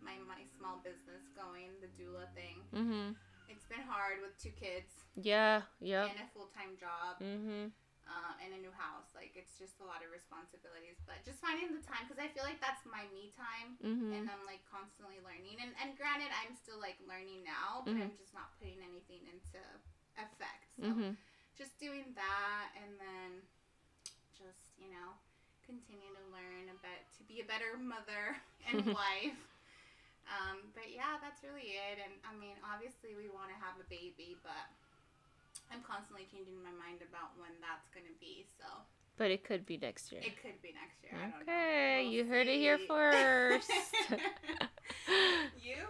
my 0.01 0.17
my 0.25 0.41
small 0.57 0.81
business 0.81 1.21
going, 1.37 1.77
the 1.81 1.89
doula 1.93 2.25
thing. 2.33 2.57
Mm-hmm. 2.73 3.13
It's 3.47 3.65
been 3.69 3.85
hard 3.85 4.25
with 4.25 4.33
two 4.41 4.49
kids 4.57 5.05
Yeah. 5.13 5.61
Yeah. 5.79 6.09
and 6.09 6.17
a 6.17 6.27
full 6.33 6.49
time 6.49 6.73
job 6.81 7.21
Mm-hmm. 7.21 7.69
uh, 8.09 8.33
and 8.41 8.49
a 8.57 8.59
new 8.61 8.73
house. 8.73 9.13
Like, 9.13 9.37
it's 9.37 9.57
just 9.61 9.77
a 9.81 9.85
lot 9.85 10.01
of 10.01 10.09
responsibilities. 10.09 10.97
But 11.05 11.21
just 11.21 11.37
finding 11.37 11.69
the 11.69 11.85
time, 11.85 12.09
because 12.09 12.17
I 12.17 12.29
feel 12.33 12.41
like 12.41 12.57
that's 12.57 12.81
my 12.89 13.05
me 13.13 13.29
time. 13.37 13.77
Mhm. 13.85 14.09
And 14.17 14.25
I'm 14.25 14.43
like 14.49 14.65
constantly 14.65 15.21
learning. 15.21 15.61
And, 15.61 15.77
and 15.77 15.93
granted, 15.93 16.33
I'm 16.41 16.57
still 16.57 16.81
like 16.81 16.97
learning 17.05 17.45
now, 17.45 17.85
but 17.85 17.93
Mhm. 17.93 18.09
I'm 18.09 18.17
just 18.17 18.33
not 18.33 18.57
putting 18.57 18.81
anything 18.81 19.21
into 19.29 19.61
effect. 20.17 20.65
So 20.81 20.89
Mhm. 20.89 21.13
just 21.53 21.77
doing 21.77 22.13
that 22.17 22.73
and 22.81 22.97
then 22.97 23.29
just 23.37 23.53
you 23.53 23.53
know 23.53 23.64
continue 25.65 26.09
to 26.13 26.23
learn 26.31 26.69
a 26.71 26.77
bit 26.81 27.01
to 27.17 27.21
be 27.25 27.41
a 27.41 27.47
better 27.49 27.75
mother 27.77 28.37
and 28.69 28.85
wife 28.93 29.37
um, 30.31 30.61
but 30.73 30.89
yeah 30.93 31.17
that's 31.21 31.41
really 31.45 31.75
it 31.77 31.97
and 32.01 32.13
i 32.25 32.33
mean 32.37 32.57
obviously 32.65 33.13
we 33.17 33.29
want 33.29 33.49
to 33.49 33.57
have 33.61 33.77
a 33.81 33.87
baby 33.89 34.37
but 34.45 34.65
i'm 35.73 35.81
constantly 35.85 36.25
changing 36.29 36.57
my 36.61 36.73
mind 36.77 37.01
about 37.05 37.33
when 37.41 37.51
that's 37.61 37.89
going 37.93 38.05
to 38.05 38.17
be 38.21 38.45
so 38.57 38.65
But 39.17 39.31
it 39.31 39.43
could 39.43 39.65
be 39.65 39.77
next 39.77 40.11
year. 40.11 40.21
it 40.23 40.35
could 40.41 40.57
be 40.61 40.73
next 40.73 41.01
year 41.03 41.13
I 41.17 41.29
don't 41.29 41.45
know. 41.45 41.53
Okay, 41.53 42.03
We'll 42.03 42.13
you 42.13 42.21
heard 42.25 42.47
it 42.47 42.57
here 42.59 42.77
first. 42.87 43.71
you 45.63 45.75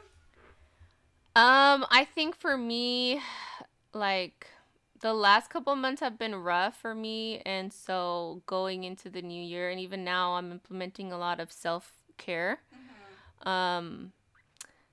Um, 1.36 1.86
I 1.92 2.06
think 2.16 2.34
for 2.38 2.56
me, 2.58 3.20
like 3.94 4.48
the 5.02 5.14
last 5.14 5.50
couple 5.50 5.76
months 5.76 6.02
have 6.02 6.18
been 6.18 6.36
rough 6.36 6.78
for 6.78 6.96
me, 6.96 7.42
and 7.46 7.72
so 7.72 8.42
going 8.46 8.84
into 8.84 9.10
the 9.10 9.22
new 9.22 9.42
year, 9.44 9.70
and 9.70 9.80
even 9.80 10.04
now, 10.04 10.34
I'm 10.36 10.52
implementing 10.52 11.12
a 11.12 11.18
lot 11.18 11.40
of 11.40 11.52
self 11.52 11.94
care. 12.18 12.62
Mhm. 13.44 13.48
Um, 13.48 14.14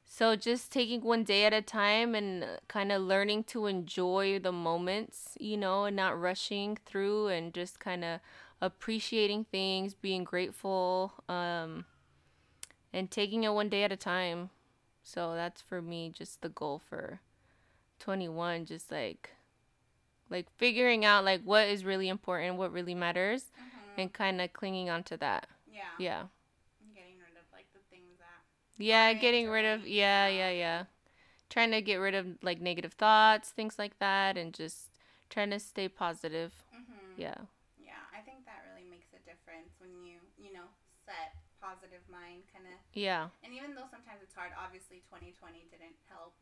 so 0.05 0.37
just 0.37 0.71
taking 0.73 1.01
one 1.03 1.25
day 1.25 1.45
at 1.47 1.55
a 1.55 1.63
time 1.63 2.15
and 2.15 2.59
kind 2.69 2.93
of 2.93 3.03
learning 3.03 3.45
to 3.45 3.67
enjoy 3.67 4.39
the 4.39 4.53
moments, 4.53 5.37
you 5.41 5.57
know, 5.57 5.85
and 5.85 5.97
not 5.97 6.21
rushing 6.21 6.77
through, 6.85 7.29
and 7.29 7.55
just 7.55 7.81
kind 7.81 8.05
of 8.05 8.21
appreciating 8.61 9.45
things, 9.47 9.95
being 9.95 10.25
grateful, 10.25 11.15
um, 11.29 11.87
and 12.93 13.11
taking 13.11 13.45
it 13.45 13.53
one 13.55 13.69
day 13.69 13.85
at 13.85 13.93
a 13.93 13.97
time. 13.97 14.51
So 15.03 15.35
that's 15.35 15.61
for 15.61 15.81
me 15.83 16.11
just 16.11 16.43
the 16.43 16.49
goal 16.49 16.79
for 16.79 17.21
21 17.99 18.67
just 18.67 18.91
like 18.93 19.31
like 20.33 20.49
figuring 20.57 21.05
out 21.05 21.25
like 21.25 21.43
what 21.45 21.69
is 21.69 21.85
really 21.85 22.09
important, 22.09 22.57
what 22.57 22.73
really 22.73 22.95
matters 22.95 23.45
Mhm. 23.57 23.99
and 24.03 24.13
kind 24.13 24.41
of 24.41 24.53
clinging 24.53 24.91
on 24.91 25.03
to 25.05 25.17
that. 25.19 25.47
yeah 25.67 25.91
Yeah. 25.99 26.23
getting 26.95 27.19
rid 27.21 27.37
of 27.39 27.47
like 27.53 27.67
the 27.73 27.81
things 27.91 28.19
that 28.19 28.43
Yeah, 28.79 29.13
getting 29.15 29.49
rid 29.49 29.65
of 29.65 29.87
yeah, 29.87 30.27
yeah. 30.29 30.51
yeah. 30.51 30.85
Trying 31.51 31.71
to 31.73 31.83
get 31.83 31.97
rid 31.97 32.15
of 32.15 32.27
like 32.43 32.61
negative 32.61 32.95
thoughts, 32.95 33.51
things 33.51 33.79
like 33.79 33.99
that 33.99 34.37
and 34.39 34.55
just 34.55 34.91
trying 35.29 35.51
to 35.51 35.61
stay 35.61 35.89
positive. 35.89 36.53
hmm 36.73 37.21
Yeah. 37.21 37.35
Yeah, 37.79 38.01
I 38.17 38.21
think 38.25 38.45
that 38.47 38.65
really 38.71 38.89
makes 38.89 39.13
a 39.13 39.21
difference 39.29 39.69
when 39.79 39.91
you, 40.07 40.19
you 40.39 40.53
know, 40.53 40.65
set 41.05 41.37
positive 41.61 42.01
mind 42.11 42.43
kind 42.53 42.65
of. 42.67 42.75
Yeah. 42.95 43.29
And 43.45 43.53
even 43.53 43.75
though 43.75 43.89
sometimes 43.91 44.23
it's 44.23 44.35
hard, 44.35 44.53
obviously 44.57 45.03
2020 45.09 45.69
didn't 45.71 45.97
help. 46.09 46.35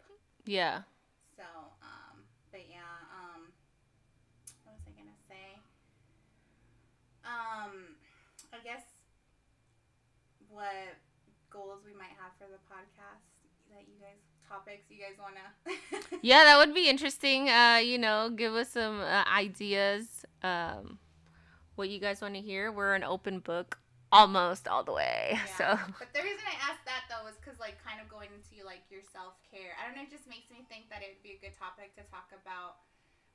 Yeah. 0.47 0.83
So, 1.37 1.45
um, 1.83 2.23
but 2.53 2.65
yeah, 2.71 2.87
um, 3.15 3.41
what 3.41 3.51
was 3.51 3.57
I 3.57 3.60
gonna 5.01 5.23
say? 5.29 5.61
Um, 7.25 7.97
I 8.53 8.59
guess 8.65 8.83
what 10.49 10.97
goals 11.51 11.81
we 11.87 11.93
might 11.95 12.15
have 12.19 12.33
for 12.39 12.47
the 12.51 12.61
podcast 12.71 13.23
that 13.71 13.87
you 13.87 13.97
guys 14.01 14.19
topics 14.49 14.91
you 14.91 14.99
guys 14.99 15.15
wanna. 15.19 15.47
Yeah, 16.23 16.45
that 16.45 16.59
would 16.59 16.75
be 16.75 16.89
interesting. 16.91 17.49
Uh, 17.49 17.79
you 17.83 17.99
know, 17.99 18.31
give 18.31 18.55
us 18.55 18.71
some 18.71 19.01
uh, 19.01 19.25
ideas 19.31 20.25
um 20.43 20.99
what 21.77 21.89
you 21.91 21.99
guys 22.01 22.21
want 22.21 22.35
to 22.35 22.41
hear. 22.41 22.73
We're 22.73 22.95
an 22.95 23.05
open 23.05 23.41
book 23.41 23.79
almost 24.13 24.69
all 24.69 24.85
the 24.85 24.93
way. 24.93 25.39
So, 25.59 25.79
But 25.99 26.13
the 26.13 26.23
reason 26.23 26.45
I 26.47 26.57
asked 26.71 26.85
that 26.87 27.07
though 27.11 27.25
was 27.25 27.37
because 27.41 27.59
like 27.61 27.79
kind 27.85 28.01
of 28.03 28.09
going 28.11 28.31
into 28.35 28.65
like 28.67 28.85
your 28.91 29.03
self 29.13 29.39
care. 29.49 29.75
I 29.79 29.87
don't 29.87 29.97
know. 29.97 30.05
It 30.05 30.13
just 30.13 30.29
makes 30.29 30.51
me 30.51 30.67
think 30.69 30.91
that 30.91 31.03
it 31.03 31.17
would 31.17 31.25
be 31.25 31.39
a 31.39 31.41
good 31.43 31.57
topic 31.57 31.95
to 31.97 32.05
talk 32.11 32.31
about 32.35 32.83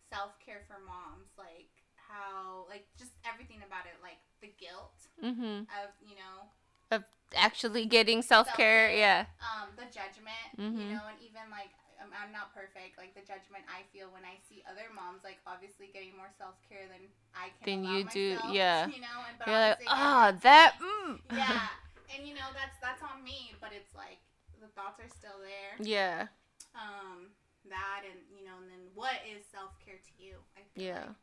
self 0.10 0.38
care 0.44 0.62
for 0.68 0.78
moms, 0.86 1.30
like 1.38 1.72
how 1.96 2.66
like 2.70 2.86
just 2.98 3.12
everything 3.26 3.62
about 3.66 3.86
it, 3.90 3.98
like 4.02 4.20
the 4.42 4.52
guilt 4.60 4.96
mhm. 5.22 5.66
of 5.82 5.90
you 6.06 6.16
know 6.16 6.50
of 6.92 7.04
Actually 7.36 7.86
getting 7.86 8.22
self-care, 8.22 8.88
Self-care. 8.88 8.98
yeah. 8.98 9.26
um 9.42 9.74
the 9.76 9.90
judgment, 9.90 10.48
Mhm. 10.56 10.78
you 10.80 10.94
know, 10.96 11.08
and 11.10 11.20
even 11.20 11.44
like 11.52 11.74
I'm, 12.00 12.32
not 12.32 12.54
perfect, 12.54 12.98
like 13.02 13.16
the 13.18 13.26
judgment 13.26 13.66
I 13.66 13.82
feel 13.92 14.08
when 14.14 14.22
I 14.24 14.38
see 14.48 14.62
other 14.70 14.88
moms 14.94 15.24
like 15.26 15.40
obviously 15.48 15.90
getting 15.92 16.16
more 16.16 16.30
self 16.38 16.54
care 16.70 16.86
than 16.88 17.02
I 17.34 17.50
can. 17.60 17.66
Than 17.66 17.84
you 17.84 18.04
do, 18.06 18.38
yeah. 18.54 18.88
You 18.94 19.02
know, 19.02 19.20
and 19.28 19.36
but 19.40 19.48
You're 19.50 19.58
like, 19.60 19.80
obviously, 19.90 19.90
"Ah, 19.90 20.32
that 20.46 20.72
mm. 20.80 21.20
yeah 21.36 21.68
and 22.14 22.28
you 22.28 22.34
know 22.36 22.48
that's 22.54 22.78
that's 22.80 23.02
on 23.02 23.24
me 23.24 23.56
but 23.60 23.72
it's 23.74 23.94
like 23.96 24.22
the 24.62 24.68
thoughts 24.78 25.00
are 25.02 25.10
still 25.10 25.40
there 25.42 25.74
yeah. 25.82 26.28
um 26.76 27.34
that 27.70 28.02
and 28.10 28.20
you 28.36 28.44
know 28.46 28.58
and 28.62 28.70
then 28.72 28.84
what 28.94 29.22
is 29.28 29.46
self-care 29.52 30.00
to 30.02 30.14
you? 30.24 30.36
Yeah. 30.76 31.06
like 31.06 31.16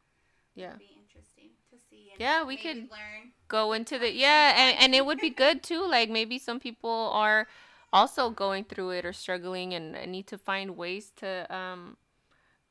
Yeah. 0.55 0.74
be 0.78 0.97
interesting 0.99 1.51
to 1.70 1.76
see 1.78 2.11
and 2.12 2.20
Yeah, 2.20 2.45
we 2.45 2.57
could- 2.57 2.90
learn 2.90 3.32
go 3.49 3.72
into 3.72 3.99
the 3.99 4.11
yeah 4.11 4.55
and, 4.57 4.78
and 4.80 4.95
it 4.95 5.05
would 5.05 5.20
be 5.20 5.28
good 5.30 5.62
too 5.62 5.84
like 5.86 6.09
maybe 6.09 6.38
some 6.38 6.59
people 6.59 7.11
are 7.12 7.47
also 7.93 8.30
going 8.30 8.64
through 8.64 8.90
it 8.90 9.05
or 9.05 9.12
struggling 9.12 9.74
and 9.74 9.95
and 9.95 10.11
need 10.11 10.26
to 10.26 10.38
find 10.38 10.76
ways 10.76 11.12
to 11.16 11.45
um 11.55 11.97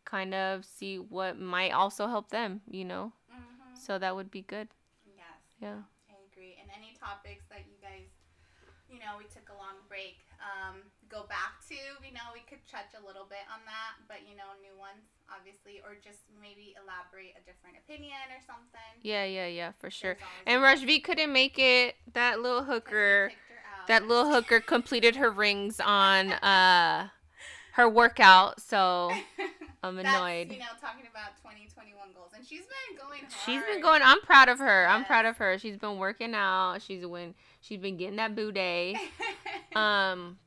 kind 0.06 0.34
of 0.34 0.66
see 0.66 0.98
what 1.00 1.40
might 1.40 1.72
also 1.72 2.08
help 2.08 2.30
them 2.30 2.62
you 2.70 2.86
know? 2.86 3.14
Mm-hmm. 3.32 3.76
so 3.76 3.98
that 4.00 4.16
would 4.16 4.32
be 4.32 4.42
good. 4.42 4.70
Yes. 5.06 5.26
Yeah. 5.62 5.82
I 6.10 6.16
agree. 6.32 6.58
And 6.62 6.70
any 6.76 6.94
topics 6.98 7.46
that 7.50 7.66
you 7.70 7.78
guys 7.82 8.10
you 8.90 9.00
know 9.00 9.18
we 9.18 9.26
took 9.32 9.48
a 9.50 9.58
long 9.58 9.80
break 9.88 10.22
um 10.42 10.84
go 11.12 11.28
back 11.28 11.60
to 11.68 11.76
you 11.76 12.14
know 12.16 12.32
we 12.34 12.40
could 12.48 12.64
touch 12.72 12.96
a 12.96 13.06
little 13.06 13.28
bit 13.28 13.44
on 13.52 13.60
that 13.68 14.00
but 14.08 14.24
you 14.24 14.36
know 14.40 14.48
new 14.64 14.72
ones 14.80 15.04
obviously 15.28 15.84
or 15.84 16.00
just 16.00 16.24
maybe 16.40 16.74
elaborate 16.80 17.36
a 17.36 17.44
different 17.44 17.76
opinion 17.84 18.16
or 18.32 18.40
something 18.48 18.92
yeah 19.04 19.26
yeah 19.26 19.46
yeah 19.46 19.72
for 19.78 19.92
sure 19.92 20.16
and. 20.48 20.64
Rajvi 20.64 21.04
couldn't 21.04 21.34
make 21.34 21.60
it 21.60 21.96
that 22.14 22.40
little 22.40 22.64
hooker 22.64 23.28
kicked 23.30 23.42
her 23.50 23.60
out. 23.82 23.88
that 23.88 24.08
little 24.08 24.32
hooker 24.32 24.62
completed 24.62 25.18
her 25.18 25.30
rings 25.30 25.82
on 25.84 26.32
uh 26.32 27.10
her 27.74 27.90
workout 27.90 28.62
so 28.62 29.12
i'm 29.84 29.96
That's, 29.98 30.08
annoyed 30.08 30.52
you 30.52 30.60
know, 30.60 30.66
talking 30.80 31.06
about 31.12 31.36
2021 31.44 32.14
goals, 32.16 32.32
and 32.36 32.46
she's 32.46 32.62
been 32.62 32.98
going 32.98 33.22
hard. 33.22 33.34
She's 33.46 33.62
been 33.64 33.82
going. 33.82 34.02
I'm 34.04 34.22
proud 34.22 34.48
of 34.50 34.60
her. 34.60 34.88
I'm 34.88 35.06
proud 35.06 35.26
of 35.26 35.38
her. 35.38 35.58
She's 35.58 35.78
been 35.78 35.98
working 35.98 36.34
out. 36.36 36.82
She's 36.82 37.06
when 37.06 37.34
she's 37.62 37.80
been 37.80 37.98
getting 37.98 38.18
that 38.18 38.36
booty. 38.36 38.98
Um, 39.76 40.38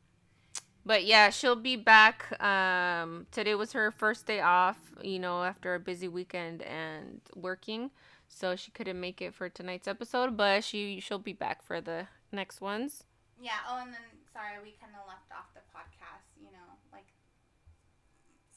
but 0.87 1.05
yeah, 1.05 1.30
she'll 1.30 1.57
be 1.57 1.76
back. 1.76 2.41
Um, 2.43 3.26
today 3.30 3.55
was 3.55 3.72
her 3.72 3.91
first 3.91 4.26
day 4.26 4.41
off. 4.41 4.78
You 5.03 5.18
know, 5.18 5.43
after 5.45 5.74
a 5.74 5.80
busy 5.80 6.09
weekend 6.09 6.62
and 6.62 7.20
working, 7.35 7.91
so 8.28 8.57
she 8.57 8.70
couldn't 8.70 9.01
make 9.01 9.20
it 9.22 9.35
for 9.35 9.49
tonight's 9.49 9.89
episode. 9.89 10.37
But 10.37 10.64
she 10.64 11.01
she'll 11.01 11.18
be 11.18 11.32
back 11.32 11.62
for 11.62 11.80
the 11.80 12.07
next 12.32 12.61
ones. 12.61 13.05
yeah. 13.41 13.59
Oh, 13.68 13.78
and 13.82 13.93
then 13.93 14.01
sorry, 14.32 14.57
we 14.62 14.74
kind 14.80 14.93
of 15.01 15.07
left 15.09 15.30
off 15.32 15.53
the 15.55 15.61
podcast. 15.74 16.24
You 16.39 16.51
know, 16.53 16.68
like 16.93 17.07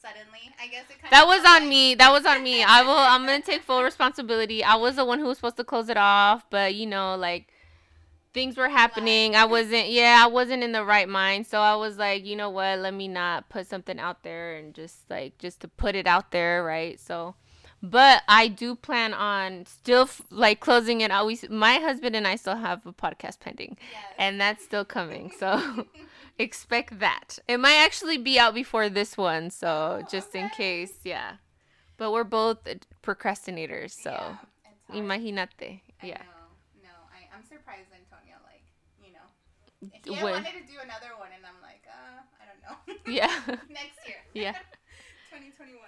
suddenly. 0.00 0.40
I 0.60 0.68
guess 0.68 0.84
it 0.90 1.00
kind 1.00 1.10
That 1.10 1.26
was 1.26 1.44
on 1.44 1.68
me. 1.68 1.94
That 1.94 2.12
was 2.12 2.26
on 2.26 2.42
me. 2.42 2.62
I 2.62 2.82
will. 2.82 2.92
I'm 2.98 3.24
gonna 3.26 3.40
take 3.40 3.62
full 3.62 3.82
responsibility. 3.82 4.62
I 4.64 4.76
was 4.76 4.96
the 4.96 5.04
one 5.04 5.18
who 5.18 5.26
was 5.26 5.38
supposed 5.38 5.56
to 5.56 5.64
close 5.64 5.88
it 5.88 5.96
off, 5.96 6.44
but 6.50 6.74
you 6.74 6.86
know, 6.86 7.16
like 7.16 7.48
things 8.32 8.56
were 8.56 8.68
happening. 8.68 9.34
I 9.36 9.44
wasn't. 9.44 9.88
Yeah, 9.90 10.20
I 10.24 10.26
wasn't 10.28 10.62
in 10.62 10.72
the 10.72 10.84
right 10.84 11.08
mind. 11.08 11.46
So 11.46 11.60
I 11.60 11.74
was 11.76 11.96
like, 11.98 12.24
you 12.24 12.36
know 12.36 12.50
what? 12.50 12.78
Let 12.78 12.94
me 12.94 13.08
not 13.08 13.48
put 13.48 13.66
something 13.66 13.98
out 13.98 14.22
there 14.22 14.56
and 14.56 14.74
just 14.74 15.08
like 15.10 15.38
just 15.38 15.60
to 15.60 15.68
put 15.68 15.94
it 15.94 16.06
out 16.06 16.30
there, 16.30 16.62
right? 16.64 16.98
So. 17.00 17.34
But 17.80 18.24
I 18.26 18.48
do 18.48 18.74
plan 18.74 19.14
on 19.14 19.64
still 19.66 20.02
f- 20.02 20.20
like 20.30 20.58
closing 20.58 21.00
it 21.00 21.12
Always, 21.12 21.48
my 21.48 21.74
husband 21.74 22.16
and 22.16 22.26
I 22.26 22.34
still 22.34 22.56
have 22.56 22.84
a 22.84 22.92
podcast 22.92 23.38
pending, 23.38 23.76
Yes. 23.92 24.02
and 24.18 24.40
that's 24.40 24.64
still 24.64 24.84
coming. 24.84 25.30
So 25.38 25.86
expect 26.40 26.98
that. 26.98 27.38
It 27.46 27.58
might 27.60 27.76
actually 27.76 28.18
be 28.18 28.36
out 28.36 28.52
before 28.52 28.88
this 28.88 29.16
one, 29.16 29.50
so 29.50 30.00
Oh, 30.02 30.06
just 30.10 30.34
in 30.34 30.48
case, 30.48 30.98
yeah. 31.04 31.34
But 31.98 32.10
we're 32.10 32.24
both 32.24 32.58
procrastinators, 33.00 33.90
so 33.92 34.10
Yeah, 34.92 35.00
imagínate. 35.00 35.80
I 36.02 36.06
Yeah. 36.06 36.18
know. 36.18 36.82
No, 36.82 36.90
I, 37.14 37.30
I'm 37.32 37.44
surprised 37.44 37.90
Antonio, 37.94 38.36
like, 38.44 38.64
you 39.04 39.12
know. 39.12 39.26
He 39.80 40.10
When- 40.10 40.22
wanted 40.42 40.52
to 40.54 40.66
do 40.66 40.78
another 40.82 41.14
one, 41.18 41.30
and 41.34 41.44
I'm 41.46 41.60
like, 41.62 41.84
uh, 41.86 42.22
I 42.40 42.44
don't 42.48 42.60
know. 42.64 42.76
Yeah. 43.12 43.30
Next 43.70 43.98
year. 44.06 44.18
Yeah. 44.34 44.52
2021. 45.30 45.78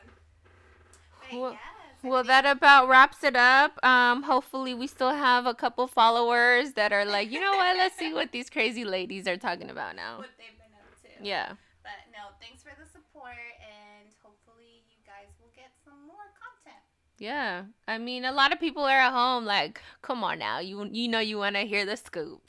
But 1.31 1.39
Well- 1.41 1.53
yes, 1.53 1.61
Well, 2.03 2.25
that 2.25 2.47
about 2.47 2.89
wraps 2.89 3.23
it 3.25 3.37
up. 3.37 3.73
Um, 3.85 4.23
hopefully, 4.23 4.75
we 4.75 4.87
still 4.87 5.11
have 5.13 5.45
a 5.47 5.55
couple 5.55 5.87
followers 5.87 6.73
that 6.75 6.93
are 6.93 7.05
like, 7.05 7.31
you 7.31 7.41
know 7.41 7.53
what? 7.53 7.77
Let's 7.77 7.97
see 7.97 8.13
what 8.15 8.33
these 8.33 8.49
crazy 8.49 8.85
ladies 8.85 9.27
are 9.29 9.37
talking 9.37 9.69
about 9.71 9.97
now. 9.97 10.19
what 10.19 10.31
they've 10.39 10.57
been 10.57 10.73
up 10.81 10.89
to. 11.03 11.25
Yeah. 11.27 11.49
But 11.83 11.99
no, 12.13 12.31
thanks 12.41 12.63
for 12.63 12.73
the 12.79 12.87
support, 12.89 13.37
and 13.61 14.09
hopefully 14.23 14.83
you 14.89 14.97
guys 15.05 15.29
will 15.41 15.53
get 15.55 15.73
some 15.85 16.07
more 16.07 16.25
content. 16.41 16.81
Yeah. 17.19 17.65
I 17.87 17.99
mean, 17.99 18.25
a 18.25 18.33
lot 18.33 18.53
of 18.53 18.59
people 18.61 18.85
are 18.85 18.99
at 19.09 19.13
home 19.13 19.45
like, 19.45 19.83
come 20.01 20.25
on 20.25 20.39
now. 20.39 20.61
You 20.61 20.89
you 20.91 21.07
know 21.09 21.21
you 21.21 21.37
want 21.39 21.57
to 21.57 21.63
hear 21.67 21.85
the 21.85 21.97
scoop. 21.99 22.41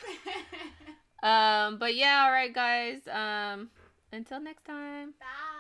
Um, 1.24 1.78
but 1.78 1.96
yeah, 1.96 2.24
all 2.26 2.32
right 2.32 2.54
guys. 2.54 3.08
Um, 3.08 3.70
until 4.12 4.40
next 4.40 4.66
time. 4.66 5.14
Bye. 5.20 5.51